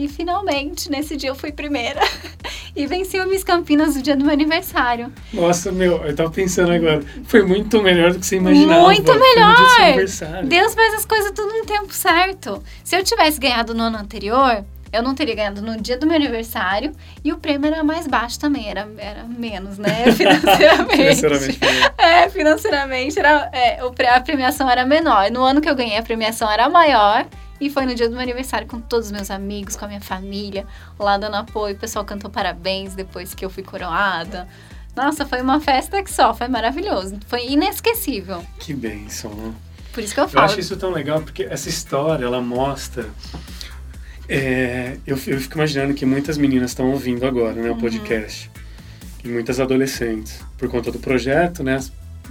e 0.04 0.08
finalmente, 0.08 0.90
nesse 0.90 1.16
dia 1.16 1.30
eu 1.30 1.34
fui 1.34 1.52
primeira. 1.52 2.00
e 2.74 2.86
venci 2.86 3.18
o 3.18 3.28
Miss 3.28 3.42
Campinas 3.42 3.96
no 3.96 4.02
dia 4.02 4.16
do 4.16 4.24
meu 4.24 4.32
aniversário. 4.32 5.12
Nossa, 5.32 5.72
meu, 5.72 6.04
eu 6.04 6.14
tava 6.14 6.30
pensando 6.30 6.72
agora. 6.72 7.02
Foi 7.24 7.42
muito 7.42 7.82
melhor 7.82 8.12
do 8.12 8.20
que 8.20 8.26
você 8.26 8.36
imaginava. 8.36 8.82
Muito 8.82 9.12
melhor! 9.12 10.44
Deus 10.44 10.74
faz 10.74 10.94
as 10.94 11.04
coisas 11.04 11.32
tudo 11.32 11.52
no 11.52 11.64
tempo 11.64 11.92
certo. 11.92 12.62
Se 12.84 12.96
eu 12.96 13.02
tivesse 13.02 13.40
ganhado 13.40 13.74
no 13.74 13.82
ano 13.84 13.98
anterior, 13.98 14.64
eu 14.92 15.02
não 15.02 15.14
teria 15.14 15.34
ganhado 15.34 15.60
no 15.60 15.80
dia 15.80 15.96
do 15.98 16.06
meu 16.06 16.16
aniversário 16.16 16.92
e 17.22 17.32
o 17.32 17.38
prêmio 17.38 17.66
era 17.66 17.84
mais 17.84 18.06
baixo 18.06 18.38
também, 18.38 18.70
era, 18.70 18.88
era 18.96 19.24
menos, 19.24 19.78
né? 19.78 20.10
Financeiramente. 20.12 20.96
financeiramente. 20.96 21.60
É, 21.98 22.28
financeiramente 22.28 23.18
era, 23.18 23.50
é, 23.52 23.80
a 23.80 24.20
premiação 24.20 24.70
era 24.70 24.86
menor. 24.86 25.30
No 25.30 25.42
ano 25.42 25.60
que 25.60 25.68
eu 25.68 25.74
ganhei, 25.74 25.98
a 25.98 26.02
premiação 26.02 26.50
era 26.50 26.68
maior 26.68 27.26
e 27.60 27.68
foi 27.68 27.86
no 27.86 27.94
dia 27.94 28.08
do 28.08 28.12
meu 28.12 28.22
aniversário 28.22 28.66
com 28.66 28.80
todos 28.80 29.06
os 29.06 29.12
meus 29.12 29.30
amigos, 29.30 29.76
com 29.76 29.84
a 29.84 29.88
minha 29.88 30.00
família, 30.00 30.66
lá 30.98 31.18
dando 31.18 31.34
apoio. 31.36 31.74
O 31.74 31.78
pessoal 31.78 32.04
cantou 32.04 32.30
parabéns 32.30 32.94
depois 32.94 33.34
que 33.34 33.44
eu 33.44 33.50
fui 33.50 33.62
coroada. 33.62 34.48
Nossa, 34.94 35.24
foi 35.24 35.40
uma 35.40 35.60
festa 35.60 36.02
que 36.02 36.12
só, 36.12 36.34
foi 36.34 36.48
maravilhoso. 36.48 37.18
Foi 37.26 37.46
inesquecível. 37.46 38.44
Que 38.58 38.74
bênção, 38.74 39.32
né? 39.34 39.54
Por 39.92 40.02
isso 40.02 40.14
que 40.14 40.20
eu 40.20 40.28
falo. 40.28 40.44
Eu 40.44 40.50
acho 40.50 40.60
isso 40.60 40.76
tão 40.76 40.90
legal, 40.90 41.20
porque 41.20 41.44
essa 41.44 41.68
história, 41.68 42.24
ela 42.24 42.40
mostra... 42.40 43.08
É, 44.28 44.98
eu, 45.06 45.18
eu, 45.26 45.40
fico 45.40 45.54
imaginando 45.54 45.94
que 45.94 46.04
muitas 46.04 46.36
meninas 46.36 46.72
estão 46.72 46.90
ouvindo 46.90 47.24
agora, 47.26 47.54
né, 47.54 47.70
o 47.70 47.72
uhum. 47.72 47.80
podcast. 47.80 48.50
E 49.24 49.28
muitas 49.28 49.58
adolescentes. 49.58 50.40
Por 50.58 50.68
conta 50.68 50.92
do 50.92 50.98
projeto, 50.98 51.62
né, 51.62 51.78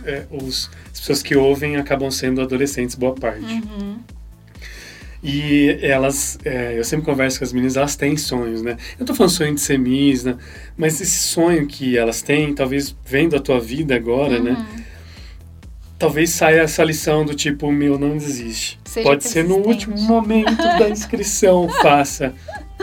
é, 0.03 0.25
os, 0.29 0.69
as 0.91 0.99
pessoas 0.99 1.23
que 1.23 1.35
ouvem 1.35 1.77
acabam 1.77 2.11
sendo 2.11 2.41
adolescentes, 2.41 2.95
boa 2.95 3.15
parte. 3.15 3.45
Uhum. 3.45 3.99
E 5.27 5.77
elas, 5.81 6.39
é, 6.45 6.79
eu 6.79 6.85
sempre 6.85 7.05
converso 7.05 7.37
com 7.37 7.43
as 7.43 7.51
meninas, 7.51 7.75
elas 7.75 7.97
têm 7.97 8.15
sonhos, 8.15 8.61
né? 8.61 8.77
Eu 8.97 9.05
tô 9.05 9.13
falando 9.13 9.31
sonho 9.31 9.53
de 9.53 9.59
ser 9.59 9.77
Miss, 9.77 10.23
né? 10.23 10.37
Mas 10.77 11.01
esse 11.01 11.17
sonho 11.17 11.67
que 11.67 11.97
elas 11.97 12.21
têm, 12.21 12.55
talvez 12.55 12.95
vendo 13.05 13.35
a 13.35 13.39
tua 13.41 13.59
vida 13.59 13.93
agora, 13.93 14.39
né? 14.39 14.51
uhum. 14.51 14.57
né? 14.57 14.85
Talvez 15.99 16.29
saia 16.29 16.61
essa 16.61 16.81
lição 16.81 17.25
do 17.25 17.35
tipo, 17.35 17.69
meu, 17.73 17.99
não 17.99 18.15
desiste. 18.15 18.79
Seja 18.85 19.05
Pode 19.05 19.25
ser 19.25 19.43
no 19.43 19.57
último 19.57 19.99
momento 19.99 20.55
da 20.55 20.89
inscrição, 20.89 21.67
faça, 21.81 22.33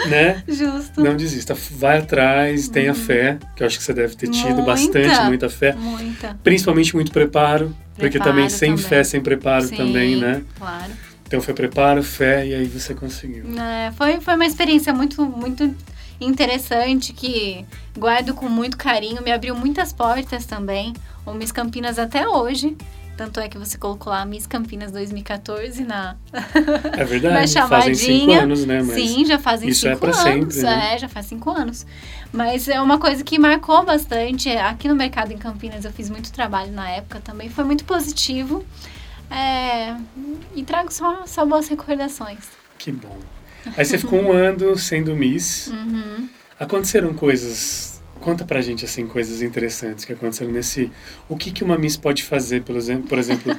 né? 0.06 0.42
Justo. 0.46 1.02
Não 1.02 1.16
desista, 1.16 1.54
vai 1.54 1.98
atrás, 1.98 2.68
tenha 2.68 2.90
uhum. 2.90 2.94
fé, 2.94 3.38
que 3.56 3.62
eu 3.62 3.66
acho 3.66 3.78
que 3.78 3.84
você 3.84 3.94
deve 3.94 4.16
ter 4.16 4.28
tido 4.28 4.56
muita, 4.56 4.62
bastante, 4.64 5.20
muita 5.22 5.48
fé. 5.48 5.72
Muita. 5.72 6.38
Principalmente 6.44 6.94
muito 6.94 7.10
preparo, 7.10 7.68
preparo 7.68 7.74
porque 7.96 8.18
também 8.18 8.50
sem 8.50 8.72
também. 8.72 8.84
fé, 8.84 9.02
sem 9.02 9.22
preparo 9.22 9.64
Sim, 9.64 9.76
também, 9.76 10.16
né? 10.16 10.42
Claro. 10.58 10.92
Então 11.26 11.40
foi 11.40 11.54
preparo, 11.54 12.02
fé 12.02 12.46
e 12.46 12.54
aí 12.54 12.66
você 12.66 12.94
conseguiu. 12.94 13.44
É, 13.58 13.92
foi, 13.92 14.20
foi 14.20 14.34
uma 14.34 14.46
experiência 14.46 14.92
muito, 14.92 15.24
muito 15.24 15.74
interessante 16.20 17.12
que 17.12 17.64
guardo 17.96 18.34
com 18.34 18.48
muito 18.48 18.76
carinho, 18.76 19.22
me 19.22 19.32
abriu 19.32 19.54
muitas 19.54 19.92
portas 19.92 20.46
também. 20.46 20.92
O 21.26 21.32
Miss 21.32 21.50
Campinas 21.50 21.98
até 21.98 22.28
hoje. 22.28 22.76
Tanto 23.16 23.38
é 23.38 23.48
que 23.48 23.56
você 23.56 23.78
colocou 23.78 24.12
lá 24.12 24.24
Miss 24.24 24.44
Campinas 24.44 24.90
2014 24.90 25.84
na 25.84 26.16
É 26.96 27.04
verdade, 27.06 27.34
na 27.34 27.46
chamadinha. 27.46 27.68
fazem 27.68 27.94
cinco 27.94 28.32
anos, 28.32 28.66
né? 28.66 28.82
Mas 28.82 28.94
Sim, 28.96 29.24
já 29.24 29.38
fazem 29.38 29.68
isso 29.68 29.86
é 29.86 29.94
cinco 29.94 30.06
é 30.06 30.08
anos. 30.08 30.54
Sempre, 30.54 30.62
né? 30.62 30.94
É, 30.94 30.98
já 30.98 31.08
faz 31.08 31.26
cinco 31.26 31.50
anos. 31.50 31.86
Mas 32.32 32.68
é 32.68 32.80
uma 32.80 32.98
coisa 32.98 33.22
que 33.22 33.38
marcou 33.38 33.84
bastante. 33.84 34.50
Aqui 34.50 34.88
no 34.88 34.96
mercado 34.96 35.32
em 35.32 35.38
Campinas 35.38 35.84
eu 35.84 35.92
fiz 35.92 36.10
muito 36.10 36.32
trabalho 36.32 36.72
na 36.72 36.90
época 36.90 37.20
também. 37.20 37.48
Foi 37.48 37.62
muito 37.62 37.84
positivo. 37.84 38.64
É, 39.30 39.96
e 40.54 40.62
trago 40.62 40.92
só, 40.92 41.26
só 41.26 41.44
boas 41.44 41.68
recordações. 41.68 42.44
Que 42.78 42.92
bom. 42.92 43.18
Aí 43.76 43.84
você 43.84 43.98
ficou 43.98 44.20
um 44.20 44.32
ano 44.32 44.76
sendo 44.76 45.16
Miss. 45.16 45.68
Uhum. 45.68 46.28
Aconteceram 46.58 47.14
coisas. 47.14 48.02
Conta 48.20 48.44
pra 48.44 48.60
gente, 48.60 48.84
assim, 48.84 49.06
coisas 49.06 49.42
interessantes 49.42 50.04
que 50.04 50.12
aconteceram 50.12 50.52
nesse. 50.52 50.90
O 51.28 51.36
que, 51.36 51.50
que 51.50 51.64
uma 51.64 51.76
Miss 51.76 51.96
pode 51.96 52.22
fazer, 52.22 52.62
por 52.62 52.76
exemplo, 52.76 53.08
por 53.08 53.18
exemplo 53.18 53.56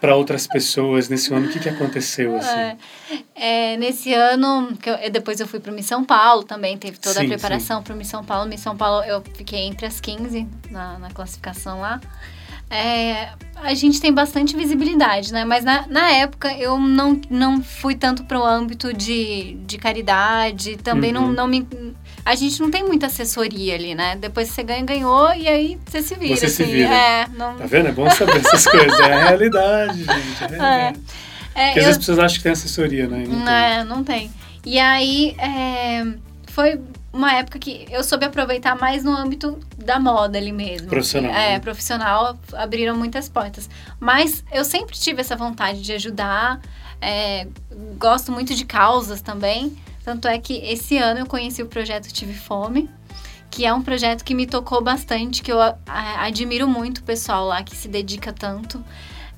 para 0.00 0.14
outras 0.14 0.46
pessoas 0.46 1.08
nesse 1.08 1.32
ano? 1.32 1.46
O 1.46 1.50
que, 1.50 1.58
que 1.58 1.68
aconteceu, 1.68 2.36
assim? 2.36 2.48
É, 2.56 2.76
é, 3.34 3.76
nesse 3.76 4.14
ano, 4.14 4.76
que 4.76 4.88
eu, 4.88 5.10
depois 5.10 5.40
eu 5.40 5.48
fui 5.48 5.60
para 5.60 5.72
Miss 5.72 5.86
São 5.86 6.04
Paulo 6.04 6.44
também, 6.44 6.78
teve 6.78 6.98
toda 6.98 7.20
sim, 7.20 7.26
a 7.26 7.28
preparação 7.28 7.82
para 7.82 7.94
Miss 7.94 8.08
São 8.08 8.24
Paulo. 8.24 8.48
Miss 8.48 8.60
São 8.60 8.76
Paulo 8.76 9.04
eu 9.04 9.22
fiquei 9.34 9.60
entre 9.60 9.86
as 9.86 10.00
15 10.00 10.46
na, 10.70 10.98
na 10.98 11.10
classificação 11.10 11.80
lá 11.80 12.00
é, 12.70 13.30
a 13.56 13.74
gente 13.74 14.00
tem 14.00 14.12
bastante 14.12 14.56
visibilidade, 14.56 15.32
né? 15.32 15.44
Mas 15.44 15.64
na, 15.64 15.86
na 15.88 16.10
época 16.10 16.52
eu 16.52 16.78
não, 16.78 17.20
não 17.30 17.62
fui 17.62 17.94
tanto 17.94 18.24
para 18.24 18.38
o 18.38 18.44
âmbito 18.44 18.92
de, 18.92 19.54
de 19.66 19.78
caridade, 19.78 20.76
também 20.76 21.14
uhum. 21.14 21.28
não, 21.28 21.32
não 21.32 21.48
me. 21.48 21.66
A 22.24 22.34
gente 22.34 22.60
não 22.60 22.70
tem 22.70 22.84
muita 22.84 23.06
assessoria 23.06 23.74
ali, 23.74 23.94
né? 23.94 24.16
Depois 24.16 24.48
você 24.48 24.62
ganha, 24.62 24.84
ganhou 24.84 25.32
e 25.34 25.48
aí 25.48 25.78
você 25.86 26.02
se 26.02 26.14
vira. 26.14 26.36
Você 26.36 26.46
assim, 26.46 26.64
se 26.66 26.70
vira. 26.70 26.94
É, 26.94 27.26
não... 27.34 27.56
Tá 27.56 27.66
vendo? 27.66 27.88
É 27.88 27.92
bom 27.92 28.10
saber 28.10 28.36
essas 28.36 28.64
coisas. 28.68 29.00
É 29.00 29.12
a 29.12 29.28
realidade, 29.28 29.98
gente. 29.98 30.42
É 30.42 30.44
a 30.44 30.48
realidade. 30.48 31.00
É, 31.54 31.60
é, 31.60 31.66
Porque 31.68 31.80
às 31.80 31.86
vezes 31.86 31.88
as 31.88 31.98
pessoas 31.98 32.18
acham 32.18 32.36
que 32.36 32.42
tem 32.42 32.52
assessoria, 32.52 33.06
né? 33.08 33.24
Não, 33.26 33.38
não, 33.38 33.44
tem. 33.44 33.84
não 33.86 34.04
tem. 34.04 34.30
E 34.64 34.78
aí 34.78 35.34
é, 35.38 36.06
foi 36.48 36.78
uma 37.12 37.32
época 37.32 37.58
que 37.58 37.86
eu 37.90 38.04
soube 38.04 38.24
aproveitar 38.26 38.76
mais 38.76 39.02
no 39.02 39.16
âmbito 39.16 39.58
da 39.76 39.98
moda 39.98 40.38
ali 40.38 40.52
mesmo. 40.52 40.88
Profissional. 40.88 41.30
É, 41.30 41.52
né? 41.52 41.58
profissional, 41.58 42.38
abriram 42.52 42.96
muitas 42.96 43.28
portas. 43.28 43.68
Mas 43.98 44.44
eu 44.52 44.64
sempre 44.64 44.96
tive 44.96 45.20
essa 45.20 45.34
vontade 45.34 45.82
de 45.82 45.92
ajudar, 45.92 46.60
é, 47.00 47.46
gosto 47.98 48.30
muito 48.30 48.54
de 48.54 48.64
causas 48.64 49.20
também. 49.20 49.76
Tanto 50.04 50.28
é 50.28 50.38
que 50.38 50.54
esse 50.54 50.96
ano 50.98 51.20
eu 51.20 51.26
conheci 51.26 51.62
o 51.62 51.66
projeto 51.66 52.12
Tive 52.12 52.34
Fome, 52.34 52.88
que 53.50 53.64
é 53.64 53.72
um 53.72 53.82
projeto 53.82 54.24
que 54.24 54.34
me 54.34 54.46
tocou 54.46 54.82
bastante, 54.82 55.42
que 55.42 55.52
eu 55.52 55.60
a, 55.60 55.74
admiro 56.24 56.68
muito 56.68 56.98
o 56.98 57.02
pessoal 57.02 57.46
lá 57.46 57.62
que 57.62 57.76
se 57.76 57.88
dedica 57.88 58.32
tanto. 58.32 58.82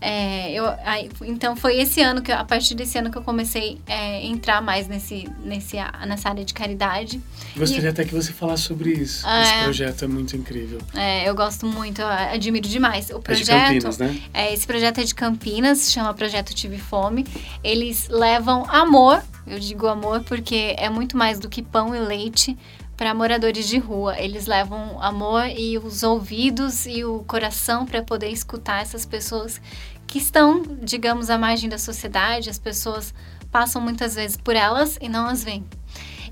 É, 0.01 0.51
eu, 0.53 0.65
aí, 0.85 1.11
então 1.23 1.55
foi 1.55 1.79
esse 1.79 2.01
ano 2.01 2.23
que 2.23 2.33
a 2.33 2.45
partir 2.45 2.75
desse 2.75 2.97
ano 2.97 3.11
que 3.11 3.19
eu 3.19 3.23
comecei 3.23 3.79
a 3.87 3.93
é, 3.93 4.27
entrar 4.27 4.63
mais 4.63 4.89
nesse, 4.89 5.29
nesse 5.45 5.77
nessa 6.07 6.31
área 6.31 6.45
de 6.45 6.55
caridade. 6.55 7.21
Gostaria 7.55 7.89
e, 7.89 7.91
até 7.91 8.05
que 8.05 8.15
você 8.15 8.33
falasse 8.33 8.63
sobre 8.63 8.93
isso. 8.93 9.27
É, 9.27 9.43
esse 9.43 9.65
projeto 9.65 10.05
é 10.05 10.09
muito 10.09 10.35
incrível. 10.37 10.81
É, 10.95 11.29
eu 11.29 11.35
gosto 11.35 11.67
muito, 11.67 12.01
eu 12.01 12.09
admiro 12.09 12.67
demais. 12.67 13.11
O 13.11 13.21
projeto, 13.21 13.51
é 13.51 13.59
de 13.59 13.81
Campinas, 13.81 13.99
né? 13.99 14.23
É, 14.33 14.55
esse 14.55 14.67
projeto 14.67 15.01
é 15.01 15.05
de 15.05 15.15
Campinas, 15.15 15.93
chama 15.93 16.15
Projeto 16.15 16.55
Tive 16.55 16.79
Fome. 16.79 17.27
Eles 17.63 18.09
levam 18.09 18.65
amor, 18.71 19.23
eu 19.47 19.59
digo 19.59 19.87
amor 19.87 20.23
porque 20.25 20.75
é 20.79 20.89
muito 20.89 21.15
mais 21.17 21.39
do 21.39 21.49
que 21.49 21.63
pão 21.63 21.95
e 21.95 21.99
leite 21.99 22.57
para 23.01 23.15
moradores 23.15 23.67
de 23.67 23.79
rua. 23.79 24.21
Eles 24.21 24.47
levam 24.47 25.03
amor 25.03 25.47
e 25.47 25.79
os 25.79 26.03
ouvidos 26.03 26.85
e 26.85 27.03
o 27.03 27.21
coração 27.21 27.87
para 27.87 28.03
poder 28.03 28.29
escutar 28.29 28.83
essas 28.83 29.07
pessoas 29.07 29.59
que 30.11 30.19
estão, 30.19 30.63
digamos, 30.83 31.31
à 31.31 31.39
margem 31.39 31.71
da 31.71 31.79
sociedade. 31.79 32.51
As 32.51 32.59
pessoas 32.59 33.15
passam 33.49 33.81
muitas 33.81 34.17
vezes 34.17 34.37
por 34.37 34.57
elas 34.57 34.99
e 35.01 35.09
não 35.09 35.29
as 35.29 35.45
veem. 35.45 35.65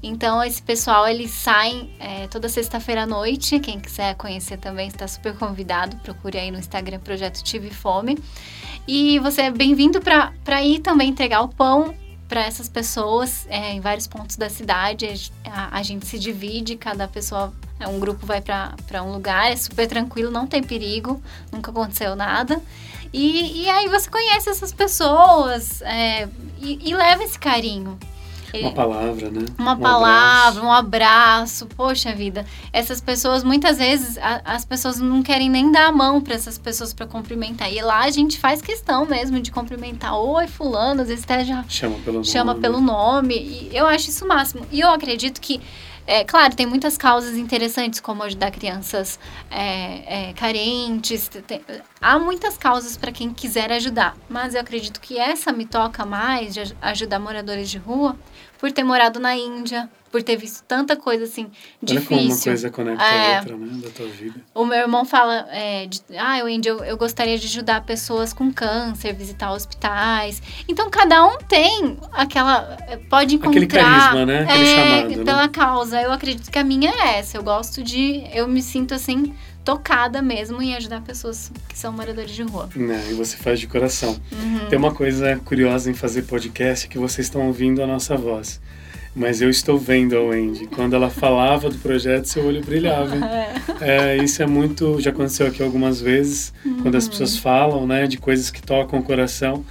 Então, 0.03 0.43
esse 0.43 0.61
pessoal, 0.61 1.07
eles 1.07 1.31
saem 1.31 1.95
é, 2.01 2.27
toda 2.27 2.49
sexta-feira 2.49 3.05
à 3.05 3.07
noite. 3.07 3.61
Quem 3.61 3.79
quiser 3.79 4.17
conhecer 4.17 4.57
também 4.59 4.89
está 4.89 5.07
super 5.07 5.37
convidado. 5.37 5.97
Procure 5.99 6.39
aí 6.39 6.51
no 6.51 6.59
Instagram 6.59 6.99
Projeto 6.99 7.41
Tive 7.45 7.71
Fome. 7.71 8.19
E 8.87 9.21
você 9.21 9.43
é 9.43 9.51
bem-vindo 9.51 10.01
para 10.01 10.65
ir 10.65 10.81
também 10.81 11.11
entregar 11.11 11.43
o 11.43 11.49
pão 11.49 11.95
para 12.29 12.45
essas 12.45 12.69
pessoas 12.69 13.47
é, 13.49 13.75
em 13.75 13.81
vários 13.81 14.09
pontos 14.09 14.37
da 14.37 14.51
cidade. 14.51 15.31
A, 15.45 15.79
a, 15.79 15.83
gente 15.85 16.05
se 16.05 16.19
divide, 16.19 16.75
cada 16.75 17.07
pessoa, 17.07 17.53
um 17.87 18.01
grupo 18.01 18.27
vai 18.27 18.41
para 18.41 19.03
um 19.03 19.13
lugar, 19.13 19.53
é 19.53 19.57
super 19.57 19.87
tranquilo, 19.87 20.31
não 20.31 20.47
tem 20.47 20.63
perigo, 20.63 21.23
nunca 21.53 21.71
aconteceu 21.71 22.17
nada. 22.17 22.61
E, 23.13 23.63
e 23.63 23.69
aí 23.69 23.89
você 23.89 24.11
conhece 24.11 24.51
essas 24.51 24.73
pessoas 24.73 25.81
é, 25.83 26.29
e, 26.61 26.91
e 26.91 26.95
leva 26.95 27.23
esse 27.23 27.39
carinho. 27.39 27.99
Uma 28.55 28.73
palavra, 28.73 29.31
né? 29.31 29.45
Uma 29.59 29.73
um 29.75 29.79
palavra, 29.79 30.61
abraço. 30.61 30.65
um 30.65 30.73
abraço. 30.73 31.67
Poxa 31.67 32.15
vida, 32.15 32.47
essas 32.73 33.01
pessoas, 33.01 33.45
muitas 33.45 33.79
vezes, 33.79 34.17
a, 34.19 34.41
as 34.45 34.65
pessoas 34.65 34.99
não 34.99 35.23
querem 35.23 35.51
nem 35.51 35.71
dar 35.71 35.89
a 35.89 35.93
mão 35.93 36.21
para 36.21 36.35
essas 36.35 36.57
pessoas 36.57 36.95
para 36.95 37.07
cumprimentar. 37.07 37.71
E 37.71 37.81
lá 37.83 38.01
a 38.01 38.11
gente 38.11 38.39
faz 38.39 38.63
questão 38.63 39.05
mesmo 39.05 39.41
de 39.41 39.51
cumprimentar. 39.51 40.19
Oi, 40.19 40.47
fulano, 40.47 41.03
às 41.03 41.09
vezes 41.09 41.25
até 41.25 41.45
já 41.45 41.65
chama 41.69 41.97
pelo 42.05 42.25
chama 42.25 42.53
nome. 42.53 42.63
Pelo 42.63 42.81
nome. 42.81 43.35
E 43.35 43.71
eu 43.73 43.87
acho 43.87 44.09
isso 44.09 44.25
o 44.25 44.29
máximo. 44.29 44.67
E 44.73 44.81
eu 44.81 44.91
acredito 44.91 45.41
que 45.41 45.61
é, 46.09 46.25
claro, 46.25 46.57
tem 46.57 46.65
muitas 46.65 46.97
causas 46.97 47.37
interessantes, 47.37 48.01
como 48.01 48.23
ajudar 48.23 48.51
crianças 48.51 49.21
é, 49.51 50.31
é, 50.31 50.33
carentes. 50.33 51.29
Tem, 51.29 51.63
há 52.01 52.19
muitas 52.19 52.57
causas 52.57 52.97
para 52.97 53.13
quem 53.13 53.35
quiser 53.35 53.71
ajudar, 53.73 54.17
mas 54.27 54.55
eu 54.55 54.61
acredito 54.63 55.03
que 55.03 55.19
essa 55.19 55.53
me 55.53 55.67
toca 55.67 56.07
mais 56.07 56.55
de 56.55 56.75
ajudar 56.81 57.19
moradores 57.19 57.69
de 57.69 57.77
rua, 57.77 58.17
por 58.59 58.73
ter 58.73 58.83
morado 58.85 59.21
na 59.21 59.37
Índia, 59.37 59.91
por 60.11 60.23
ter 60.23 60.37
visto 60.37 60.65
tanta 60.65 60.97
coisa 60.97 61.25
assim 61.25 61.45
Olha 61.45 62.01
difícil. 62.01 62.17
Como 62.17 62.33
uma 62.33 62.43
coisa 62.43 62.71
conecta 62.71 63.05
é, 63.05 63.37
a 63.37 63.41
outra, 63.41 63.57
né, 63.57 63.81
da 63.83 63.91
tua 63.91 64.07
vida. 64.07 64.41
O 64.55 64.65
meu 64.65 64.79
irmão 64.79 65.05
fala, 65.05 65.47
é, 65.51 65.87
de, 65.87 66.01
ah, 66.19 66.39
eu, 66.39 66.49
eu, 66.49 66.85
eu 66.85 66.97
gostaria 66.97 67.39
de 67.39 67.47
ajudar 67.47 67.85
pessoas 67.85 68.33
com 68.33 68.53
câncer, 68.53 69.15
visitar 69.15 69.53
hospitais. 69.53 70.43
Então 70.69 70.91
cada 70.91 71.25
um 71.27 71.39
tem 71.39 71.99
aquela, 72.13 72.77
pode 73.09 73.35
encontrar 73.35 73.51
aquele 73.51 73.67
carisma, 73.67 74.27
né, 74.27 74.43
aquele 74.43 74.65
é, 74.65 74.75
chamado, 74.75 75.25
pela 75.25 75.43
né? 75.43 75.49
causa. 75.49 76.01
Eu 76.01 76.13
acredito 76.13 76.51
que 76.51 76.59
a 76.59 76.65
minha 76.65 76.91
é 76.91 77.19
essa. 77.19 77.37
Eu 77.37 77.43
gosto 77.43 77.83
de, 77.83 78.25
eu 78.33 78.49
me 78.49 78.63
sinto 78.63 78.95
assim 78.95 79.35
tocada 79.69 80.23
mesmo 80.23 80.63
em 80.63 80.75
ajudar 80.77 81.03
pessoas 81.03 81.53
que 81.69 81.79
são 81.79 81.93
moradores 81.93 82.31
de 82.31 82.43
rua. 82.43 82.71
É, 82.75 83.11
e 83.11 83.13
você 83.13 83.37
faz 83.37 83.61
de 83.61 83.67
coração. 83.67 84.19
Uhum. 84.33 84.67
Tem 84.71 84.79
uma 84.79 84.95
coisa 84.95 85.37
curiosa 85.45 85.91
em 85.91 85.95
fazer 85.95 86.23
podcast 86.23 86.89
que 86.89 86.97
vocês 86.97 87.27
estão 87.27 87.47
ouvindo 87.47 87.83
a 87.83 87.87
nossa 87.87 88.17
voz. 88.17 88.63
Mas 89.19 89.43
eu 89.43 89.51
estou 89.51 89.77
vendo 89.77 90.17
a 90.17 90.23
Wendy. 90.23 90.67
Quando 90.67 90.95
ela 90.95 91.11
falava 91.11 91.69
do 91.69 91.77
projeto, 91.79 92.27
seu 92.27 92.47
olho 92.47 92.65
brilhava. 92.65 93.17
É. 93.81 94.15
é, 94.15 94.17
isso 94.23 94.41
é 94.41 94.47
muito. 94.47 95.01
Já 95.01 95.11
aconteceu 95.11 95.49
aqui 95.49 95.61
algumas 95.61 96.01
vezes, 96.01 96.55
uhum. 96.65 96.83
quando 96.83 96.95
as 96.95 97.05
uhum. 97.05 97.11
pessoas 97.11 97.37
falam, 97.37 97.85
né, 97.85 98.07
de 98.07 98.17
coisas 98.17 98.49
que 98.49 98.63
tocam 98.63 99.01
o 99.01 99.03
coração. 99.03 99.65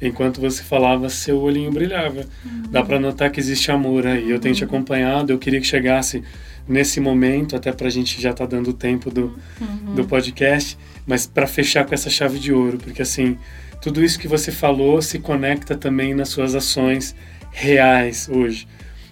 Enquanto 0.00 0.40
você 0.40 0.62
falava, 0.62 1.10
seu 1.10 1.38
olhinho 1.38 1.70
brilhava. 1.70 2.24
Uhum. 2.44 2.62
Dá 2.70 2.82
para 2.82 2.98
notar 2.98 3.30
que 3.30 3.38
existe 3.38 3.70
amor 3.70 4.06
aí. 4.06 4.30
Eu 4.30 4.38
tenho 4.38 4.54
te 4.54 4.64
uhum. 4.64 4.70
acompanhado, 4.70 5.30
eu 5.30 5.38
queria 5.38 5.60
que 5.60 5.66
chegasse 5.66 6.22
nesse 6.66 6.98
momento, 6.98 7.54
até 7.54 7.70
para 7.72 7.88
a 7.88 7.90
gente 7.90 8.20
já 8.20 8.32
tá 8.32 8.46
dando 8.46 8.72
tempo 8.72 9.10
do, 9.10 9.38
uhum. 9.60 9.94
do 9.96 10.04
podcast, 10.06 10.78
mas 11.06 11.26
para 11.26 11.46
fechar 11.46 11.84
com 11.84 11.94
essa 11.94 12.08
chave 12.08 12.38
de 12.38 12.54
ouro, 12.54 12.78
porque 12.78 13.02
assim, 13.02 13.36
tudo 13.82 14.02
isso 14.02 14.18
que 14.18 14.26
você 14.26 14.50
falou 14.50 15.02
se 15.02 15.18
conecta 15.18 15.76
também 15.76 16.14
nas 16.14 16.30
suas 16.30 16.54
ações 16.54 17.14
reais 17.52 18.30
hoje. 18.32 18.66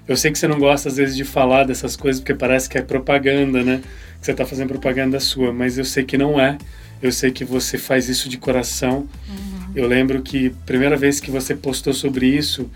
Eu 0.07 0.17
sei 0.17 0.33
que 0.33 0.39
você 0.39 0.49
não 0.49 0.59
gosta 0.59 0.89
às 0.89 0.97
vezes 0.97 1.17
de 1.17 1.25
falar 1.25 1.65
dessas 1.65 1.97
coisas 1.97 2.21
porque 2.21 2.35
parece 2.35 2.69
que 2.69 2.77
é 2.77 2.83
propaganda, 2.83 3.63
né? 3.63 3.81
Que 4.19 4.27
você 4.27 4.33
está 4.33 4.45
fazendo 4.45 4.69
propaganda 4.69 5.19
sua, 5.21 5.53
mas 5.53 5.79
eu 5.79 5.85
sei 5.85 6.05
que 6.05 6.19
não 6.19 6.41
é. 6.41 6.59
Eu 7.01 7.13
sei 7.13 7.31
que 7.31 7.45
você 7.45 7.79
faz 7.79 8.09
isso 8.09 8.29
de 8.29 8.37
coração. 8.39 9.09
Uhum. 9.29 9.73
Eu 9.75 9.87
lembro 9.87 10.23
que 10.23 10.51
primeira 10.67 10.97
vez 10.97 11.21
que 11.21 11.31
você 11.31 11.55
postou 11.55 11.93
sobre 11.93 12.27
isso, 12.27 12.71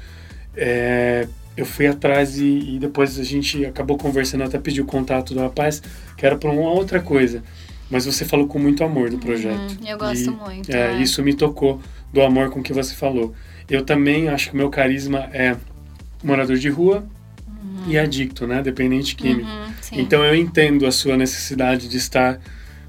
é, 0.57 1.29
eu 1.57 1.65
fui 1.65 1.87
atrás 1.87 2.39
e, 2.39 2.75
e, 2.75 2.79
depois 2.79 3.19
a 3.19 3.25
gente 3.25 3.65
acabou 3.65 3.97
conversando, 3.97 4.45
até 4.45 4.59
pedi 4.59 4.81
o 4.81 4.85
contato 4.85 5.33
do 5.33 5.41
rapaz, 5.41 5.83
que 6.17 6.27
era 6.27 6.37
para 6.37 6.51
uma 6.51 6.71
outra 6.71 7.01
coisa. 7.01 7.43
Mas 7.91 8.05
você 8.05 8.25
falou 8.25 8.47
com 8.47 8.59
muito 8.59 8.83
amor 8.83 9.11
do 9.11 9.19
projeto. 9.19 9.77
Uhum, 9.81 9.87
eu 9.87 9.97
gosto 9.97 10.25
e, 10.25 10.31
muito. 10.31 10.71
É, 10.71 10.93
é, 10.93 11.01
Isso 11.01 11.23
me 11.23 11.35
tocou, 11.35 11.81
do 12.13 12.21
amor 12.21 12.51
com 12.51 12.63
que 12.63 12.73
você 12.73 12.95
falou. 12.95 13.35
Eu 13.71 13.85
também 13.85 14.29
acho 14.29 14.51
que 14.51 14.55
o 14.55 14.57
meu 14.57 14.71
carisma 14.71 15.29
é 15.33 15.57
morador 16.23 16.57
de 16.57 16.69
rua. 16.69 17.07
E 17.87 17.99
adicto, 17.99 18.47
né? 18.47 18.63
Dependente 18.63 19.15
químico. 19.15 19.49
Uhum, 19.49 19.73
então 19.93 20.25
eu 20.25 20.35
entendo 20.35 20.87
a 20.87 20.93
sua 20.93 21.17
necessidade 21.17 21.89
de 21.89 21.97
estar 21.97 22.41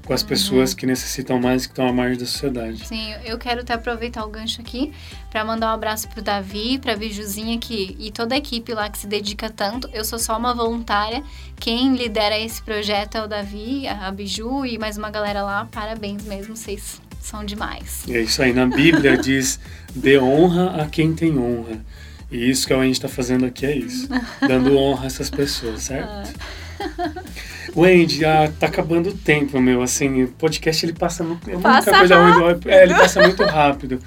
com 0.08 0.14
as 0.14 0.22
uhum. 0.22 0.28
pessoas 0.28 0.72
que 0.72 0.86
necessitam 0.86 1.38
mais, 1.38 1.66
que 1.66 1.72
estão 1.72 1.86
à 1.86 1.92
margem 1.92 2.18
da 2.18 2.24
sociedade. 2.24 2.86
Sim, 2.86 3.12
eu 3.26 3.36
quero 3.36 3.60
até 3.60 3.74
aproveitar 3.74 4.24
o 4.24 4.30
gancho 4.30 4.58
aqui 4.62 4.90
para 5.30 5.44
mandar 5.44 5.70
um 5.70 5.74
abraço 5.74 6.08
pro 6.08 6.22
Davi, 6.22 6.78
pra 6.78 6.96
Bijuzinha 6.96 7.58
que, 7.58 7.94
e 7.98 8.10
toda 8.10 8.34
a 8.34 8.38
equipe 8.38 8.72
lá 8.72 8.88
que 8.88 8.96
se 8.96 9.06
dedica 9.06 9.50
tanto. 9.50 9.86
Eu 9.92 10.02
sou 10.06 10.18
só 10.18 10.38
uma 10.38 10.54
voluntária. 10.54 11.22
Quem 11.60 11.94
lidera 11.94 12.38
esse 12.38 12.62
projeto 12.62 13.18
é 13.18 13.22
o 13.22 13.28
Davi, 13.28 13.86
a 13.86 14.10
Biju 14.10 14.64
e 14.64 14.78
mais 14.78 14.96
uma 14.96 15.10
galera 15.10 15.42
lá. 15.42 15.68
Parabéns 15.70 16.24
mesmo, 16.24 16.56
vocês 16.56 17.02
são 17.20 17.44
demais. 17.44 18.04
É 18.08 18.22
isso 18.22 18.40
aí. 18.40 18.54
Na 18.54 18.64
Bíblia 18.64 19.14
diz: 19.20 19.60
dê 19.94 20.18
honra 20.18 20.82
a 20.82 20.86
quem 20.86 21.12
tem 21.12 21.38
honra. 21.38 21.84
E 22.30 22.50
isso 22.50 22.66
que 22.66 22.72
a 22.72 22.82
gente 22.82 22.94
está 22.94 23.08
fazendo 23.08 23.46
aqui 23.46 23.64
é 23.64 23.76
isso. 23.76 24.08
dando 24.46 24.76
honra 24.76 25.04
a 25.04 25.06
essas 25.06 25.30
pessoas, 25.30 25.84
certo? 25.84 26.32
Wendy, 27.76 28.24
ah, 28.24 28.52
tá 28.58 28.66
acabando 28.66 29.10
o 29.10 29.14
tempo, 29.14 29.60
meu. 29.60 29.82
Assim, 29.82 30.24
o 30.24 30.28
podcast 30.28 30.84
ele 30.84 30.92
passa 30.92 31.22
muito. 31.22 31.48
É 31.48 31.56
passa 31.56 31.90
coisa 31.96 32.16
rápido. 32.16 32.70
É, 32.70 32.82
ele 32.82 32.94
passa 32.94 33.22
muito 33.22 33.42
rápido. 33.44 33.98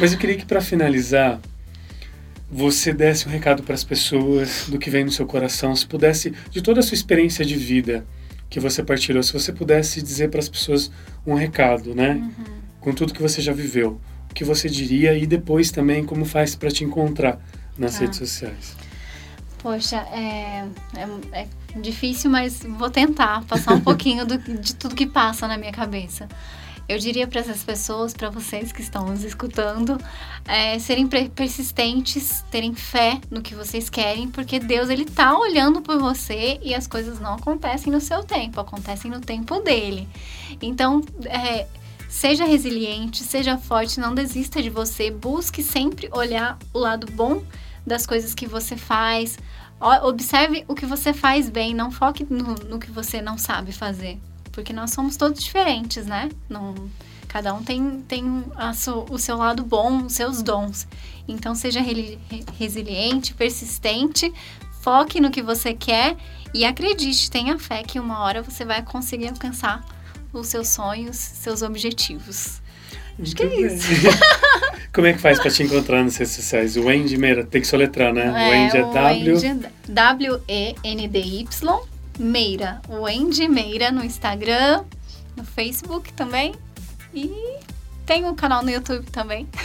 Mas 0.00 0.12
eu 0.12 0.18
queria 0.18 0.36
que 0.36 0.46
para 0.46 0.60
finalizar 0.60 1.40
você 2.50 2.92
desse 2.92 3.28
um 3.28 3.30
recado 3.30 3.62
para 3.62 3.74
as 3.74 3.84
pessoas 3.84 4.66
do 4.68 4.78
que 4.78 4.88
vem 4.88 5.04
no 5.04 5.10
seu 5.10 5.26
coração, 5.26 5.76
se 5.76 5.86
pudesse, 5.86 6.32
de 6.50 6.62
toda 6.62 6.80
a 6.80 6.82
sua 6.82 6.94
experiência 6.94 7.44
de 7.44 7.56
vida 7.56 8.06
que 8.48 8.58
você 8.58 8.82
partilhou, 8.82 9.22
se 9.22 9.32
você 9.32 9.52
pudesse 9.52 10.00
dizer 10.00 10.30
para 10.30 10.40
as 10.40 10.48
pessoas 10.48 10.90
um 11.26 11.34
recado, 11.34 11.94
né? 11.94 12.14
Uhum. 12.14 12.44
Com 12.80 12.92
tudo 12.94 13.12
que 13.12 13.20
você 13.20 13.42
já 13.42 13.52
viveu, 13.52 14.00
o 14.30 14.34
que 14.34 14.44
você 14.44 14.68
diria 14.68 15.12
e 15.14 15.26
depois 15.26 15.70
também 15.70 16.04
como 16.04 16.24
faz 16.24 16.54
para 16.54 16.70
te 16.70 16.84
encontrar 16.84 17.38
nas 17.78 17.94
tá. 17.94 18.00
redes 18.00 18.18
sociais. 18.18 18.76
Poxa, 19.58 19.96
é, 20.12 20.64
é, 20.96 21.08
é, 21.40 21.48
difícil, 21.80 22.30
mas 22.30 22.62
vou 22.62 22.90
tentar 22.90 23.44
passar 23.44 23.74
um 23.74 23.80
pouquinho 23.82 24.24
do, 24.24 24.38
de 24.38 24.74
tudo 24.74 24.94
que 24.94 25.06
passa 25.06 25.48
na 25.48 25.58
minha 25.58 25.72
cabeça. 25.72 26.28
Eu 26.88 26.98
diria 26.98 27.26
para 27.26 27.40
essas 27.40 27.62
pessoas, 27.62 28.14
para 28.14 28.30
vocês 28.30 28.72
que 28.72 28.80
estão 28.80 29.04
nos 29.04 29.22
escutando, 29.22 30.00
é, 30.46 30.78
serem 30.78 31.06
persistentes, 31.06 32.42
terem 32.50 32.74
fé 32.74 33.20
no 33.30 33.42
que 33.42 33.54
vocês 33.54 33.90
querem, 33.90 34.26
porque 34.28 34.58
Deus 34.58 34.88
ele 34.88 35.04
tá 35.04 35.36
olhando 35.36 35.82
por 35.82 35.98
você 35.98 36.58
e 36.62 36.74
as 36.74 36.86
coisas 36.86 37.20
não 37.20 37.34
acontecem 37.34 37.92
no 37.92 38.00
seu 38.00 38.24
tempo, 38.24 38.58
acontecem 38.58 39.10
no 39.10 39.20
tempo 39.20 39.60
dele. 39.60 40.08
Então, 40.62 41.02
é, 41.26 41.66
seja 42.08 42.46
resiliente, 42.46 43.22
seja 43.22 43.58
forte, 43.58 44.00
não 44.00 44.14
desista 44.14 44.62
de 44.62 44.70
você, 44.70 45.10
busque 45.10 45.62
sempre 45.62 46.08
olhar 46.10 46.58
o 46.72 46.78
lado 46.78 47.06
bom 47.12 47.42
das 47.88 48.06
coisas 48.06 48.34
que 48.34 48.46
você 48.46 48.76
faz, 48.76 49.38
Observe 50.02 50.64
o 50.66 50.74
que 50.74 50.84
você 50.84 51.12
faz 51.12 51.48
bem, 51.48 51.72
não 51.72 51.90
foque 51.90 52.26
no, 52.28 52.54
no 52.54 52.78
que 52.80 52.90
você 52.90 53.22
não 53.22 53.38
sabe 53.38 53.70
fazer. 53.70 54.18
Porque 54.50 54.72
nós 54.72 54.90
somos 54.90 55.16
todos 55.16 55.42
diferentes, 55.42 56.04
né? 56.04 56.28
Não, 56.48 56.74
cada 57.28 57.54
um 57.54 57.62
tem, 57.62 58.02
tem 58.08 58.44
su, 58.74 59.06
o 59.08 59.18
seu 59.18 59.36
lado 59.36 59.62
bom, 59.62 60.04
os 60.06 60.14
seus 60.14 60.42
dons. 60.42 60.88
Então, 61.28 61.54
seja 61.54 61.80
re, 61.80 62.18
resiliente, 62.58 63.34
persistente, 63.34 64.32
foque 64.80 65.20
no 65.20 65.30
que 65.30 65.42
você 65.42 65.72
quer 65.72 66.16
e 66.52 66.64
acredite, 66.64 67.30
tenha 67.30 67.56
fé 67.56 67.84
que 67.84 68.00
uma 68.00 68.18
hora 68.20 68.42
você 68.42 68.64
vai 68.64 68.82
conseguir 68.82 69.28
alcançar 69.28 69.84
os 70.32 70.48
seus 70.48 70.68
sonhos, 70.68 71.16
seus 71.16 71.62
objetivos. 71.62 72.60
Acho 73.20 73.34
que 73.34 73.42
é 73.42 73.60
isso. 73.60 73.88
Como 74.92 75.06
é 75.06 75.12
que 75.12 75.18
faz 75.18 75.38
para 75.38 75.50
te 75.50 75.62
encontrar 75.62 76.02
nas 76.02 76.16
redes 76.16 76.34
sociais? 76.34 76.76
O 76.76 76.84
Wendy 76.86 77.16
Meira, 77.16 77.44
tem 77.44 77.60
que 77.60 77.66
soletrar, 77.66 78.12
né? 78.12 78.26
É, 78.26 78.30
o 78.30 78.50
Wendy 78.50 78.76
é 78.76 78.82
W... 78.82 79.62
W-E-N-D-Y 79.88 81.46
Meira. 82.18 82.80
O 82.88 83.02
Wendy 83.02 83.48
Meira 83.48 83.92
no 83.92 84.04
Instagram, 84.04 84.84
no 85.36 85.44
Facebook 85.44 86.12
também. 86.14 86.54
E 87.14 87.30
tem 88.08 88.24
um 88.24 88.34
canal 88.34 88.64
no 88.64 88.70
YouTube 88.70 89.04
também. 89.12 89.46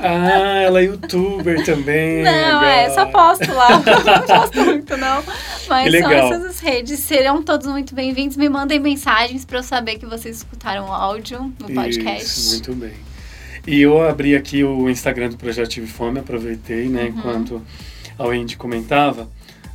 Ah, 0.00 0.60
ela 0.60 0.80
é 0.80 0.84
youtuber 0.84 1.64
também. 1.64 2.22
Não, 2.22 2.58
agora. 2.58 2.70
é, 2.70 2.90
só 2.90 3.06
posto 3.06 3.52
lá. 3.52 3.70
não 3.80 4.22
posto 4.22 4.64
muito, 4.64 4.96
não. 4.96 5.24
Mas 5.68 5.92
são 5.92 6.10
essas 6.10 6.44
as 6.44 6.60
redes. 6.60 7.00
Serão 7.00 7.42
todos 7.42 7.66
muito 7.66 7.94
bem-vindos. 7.94 8.36
Me 8.36 8.48
mandem 8.48 8.78
mensagens 8.78 9.44
para 9.44 9.58
eu 9.58 9.62
saber 9.62 9.98
que 9.98 10.06
vocês 10.06 10.38
escutaram 10.38 10.86
o 10.86 10.92
áudio 10.92 11.52
no 11.58 11.74
podcast. 11.74 12.22
Isso, 12.22 12.52
muito 12.52 12.74
bem. 12.74 12.92
E 13.66 13.80
eu 13.80 14.06
abri 14.06 14.36
aqui 14.36 14.62
o 14.62 14.88
Instagram 14.88 15.30
do 15.30 15.36
Projeto 15.36 15.68
Tive 15.68 15.86
Fome, 15.86 16.20
aproveitei, 16.20 16.88
né, 16.88 17.02
uhum. 17.02 17.08
enquanto 17.08 17.62
a 18.18 18.26
Wendy 18.26 18.56
comentava, 18.56 19.28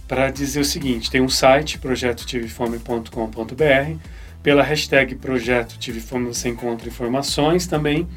para 0.07 0.29
dizer 0.29 0.59
o 0.59 0.65
seguinte: 0.65 1.11
tem 1.11 1.21
um 1.21 1.29
site, 1.29 1.79
projetotivefome.com.br 1.79 3.97
pela 4.43 4.61
hashtag 4.61 5.15
Projeto 5.15 5.79
Tive 5.79 6.01
Fome 6.01 6.27
você 6.27 6.49
encontra 6.49 6.87
informações 6.87 7.65
também. 7.65 8.07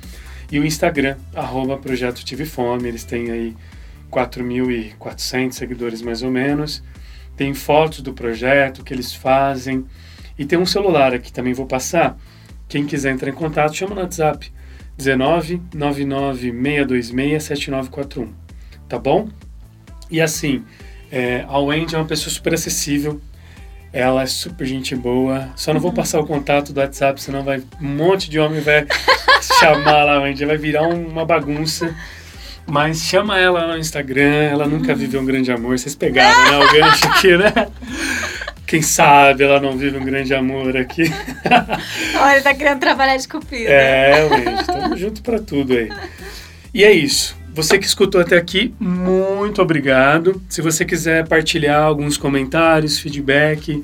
E 0.51 0.59
o 0.59 0.66
Instagram, 0.66 1.16
arroba 1.35 1.79
Projeto 1.79 2.24
Tive 2.24 2.45
Fome, 2.45 2.89
eles 2.89 3.05
têm 3.05 3.31
aí 3.31 3.57
4.400 4.11 5.53
seguidores 5.53 6.03
mais 6.03 6.22
ou 6.22 6.31
menos. 6.31 6.83
Tem 7.37 7.55
fotos 7.55 8.01
do 8.01 8.12
projeto, 8.12 8.83
que 8.83 8.93
eles 8.93 9.14
fazem. 9.14 9.85
E 10.39 10.45
tem 10.45 10.59
um 10.59 10.66
celular 10.66 11.14
aqui 11.14 11.33
também, 11.33 11.53
vou 11.53 11.66
passar. 11.66 12.18
Quem 12.68 12.85
quiser 12.85 13.12
entrar 13.12 13.31
em 13.31 13.35
contato, 13.35 13.74
chama 13.74 13.95
no 13.95 14.01
WhatsApp 14.01 14.53
19 14.97 15.62
99 15.74 16.51
626 16.51 17.43
7941. 17.43 18.33
Tá 18.89 18.99
bom? 18.99 19.29
E 20.11 20.20
assim, 20.20 20.64
é, 21.11 21.45
a 21.49 21.59
Wendy 21.59 21.95
é 21.95 21.99
uma 21.99 22.07
pessoa 22.07 22.33
super 22.33 22.55
acessível. 22.55 23.20
Ela 23.97 24.24
é 24.24 24.26
super 24.26 24.66
gente 24.66 24.94
boa. 24.94 25.49
Só 25.57 25.72
não 25.72 25.80
vou 25.80 25.88
uhum. 25.88 25.97
passar 25.97 26.20
o 26.20 26.26
contato 26.26 26.70
do 26.70 26.80
WhatsApp, 26.80 27.18
senão 27.18 27.42
vai 27.42 27.62
um 27.80 27.88
monte 27.88 28.28
de 28.28 28.38
homem 28.38 28.61
vai 28.61 28.86
chamar 29.59 30.05
lá, 30.05 30.20
onde 30.20 30.44
vai 30.44 30.59
virar 30.59 30.86
uma 30.86 31.24
bagunça. 31.24 31.97
Mas 32.66 33.01
chama 33.01 33.38
ela 33.38 33.66
no 33.66 33.78
Instagram, 33.78 34.42
ela 34.51 34.66
nunca 34.66 34.92
uhum. 34.92 34.99
viveu 34.99 35.22
um 35.22 35.24
grande 35.24 35.51
amor. 35.51 35.78
Vocês 35.78 35.94
pegaram, 35.94 36.51
né? 36.51 36.59
O 36.59 36.72
gancho 36.72 37.07
aqui, 37.07 37.36
né? 37.38 37.53
Quem 38.66 38.82
sabe 38.82 39.44
ela 39.44 39.61
não 39.61 39.78
vive 39.78 39.97
um 39.97 40.05
grande 40.05 40.34
amor 40.34 40.76
aqui. 40.76 41.05
Olha, 42.20 42.42
tá 42.42 42.53
querendo 42.53 42.80
trabalhar 42.80 43.16
de 43.16 43.26
cupido. 43.26 43.70
É, 43.70 44.28
gente, 44.28 44.61
estamos 44.61 45.01
juntos 45.01 45.22
para 45.22 45.38
tudo 45.38 45.72
aí. 45.72 45.88
E 46.74 46.84
é 46.84 46.92
isso. 46.92 47.34
Você 47.57 47.79
que 47.79 47.87
escutou 47.87 48.21
até 48.21 48.37
aqui, 48.37 48.75
muito 48.79 49.63
obrigado. 49.63 50.43
Se 50.47 50.61
você 50.61 50.85
quiser 50.85 51.27
partilhar 51.27 51.83
alguns 51.83 52.19
comentários, 52.19 52.99
feedback, 52.99 53.83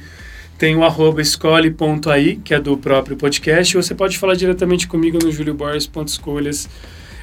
tem 0.58 0.76
o 0.76 0.84
arroba 0.84 1.22
escolhe.ai, 1.22 2.38
que 2.44 2.52
é 2.52 2.60
do 2.60 2.76
próprio 2.76 3.16
podcast, 3.16 3.74
ou 3.74 3.82
você 3.82 3.94
pode 3.94 4.18
falar 4.18 4.34
diretamente 4.34 4.86
comigo 4.86 5.18
no 5.24 5.32
julioborges.escolhas. 5.32 6.68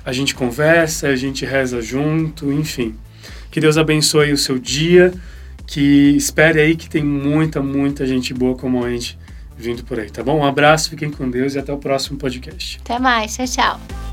A 0.03 0.11
gente 0.11 0.33
conversa, 0.33 1.09
a 1.09 1.15
gente 1.15 1.45
reza 1.45 1.83
junto, 1.83 2.51
enfim. 2.51 2.95
Que 3.51 3.59
Deus 3.59 3.77
abençoe 3.77 4.31
o 4.31 4.37
seu 4.37 4.57
dia, 4.57 5.13
que 5.67 6.15
espere 6.17 6.59
aí 6.59 6.75
que 6.75 6.89
tem 6.89 7.03
muita, 7.03 7.61
muita 7.61 8.07
gente 8.07 8.33
boa 8.33 8.55
como 8.55 8.83
a 8.83 8.89
gente 8.89 9.19
vindo 9.55 9.83
por 9.83 9.99
aí, 9.99 10.09
tá 10.09 10.23
bom? 10.23 10.39
Um 10.39 10.45
abraço, 10.45 10.89
fiquem 10.89 11.11
com 11.11 11.29
Deus 11.29 11.53
e 11.53 11.59
até 11.59 11.71
o 11.71 11.77
próximo 11.77 12.17
podcast. 12.17 12.79
Até 12.83 12.97
mais, 12.97 13.35
tchau, 13.35 13.45
tchau. 13.45 14.08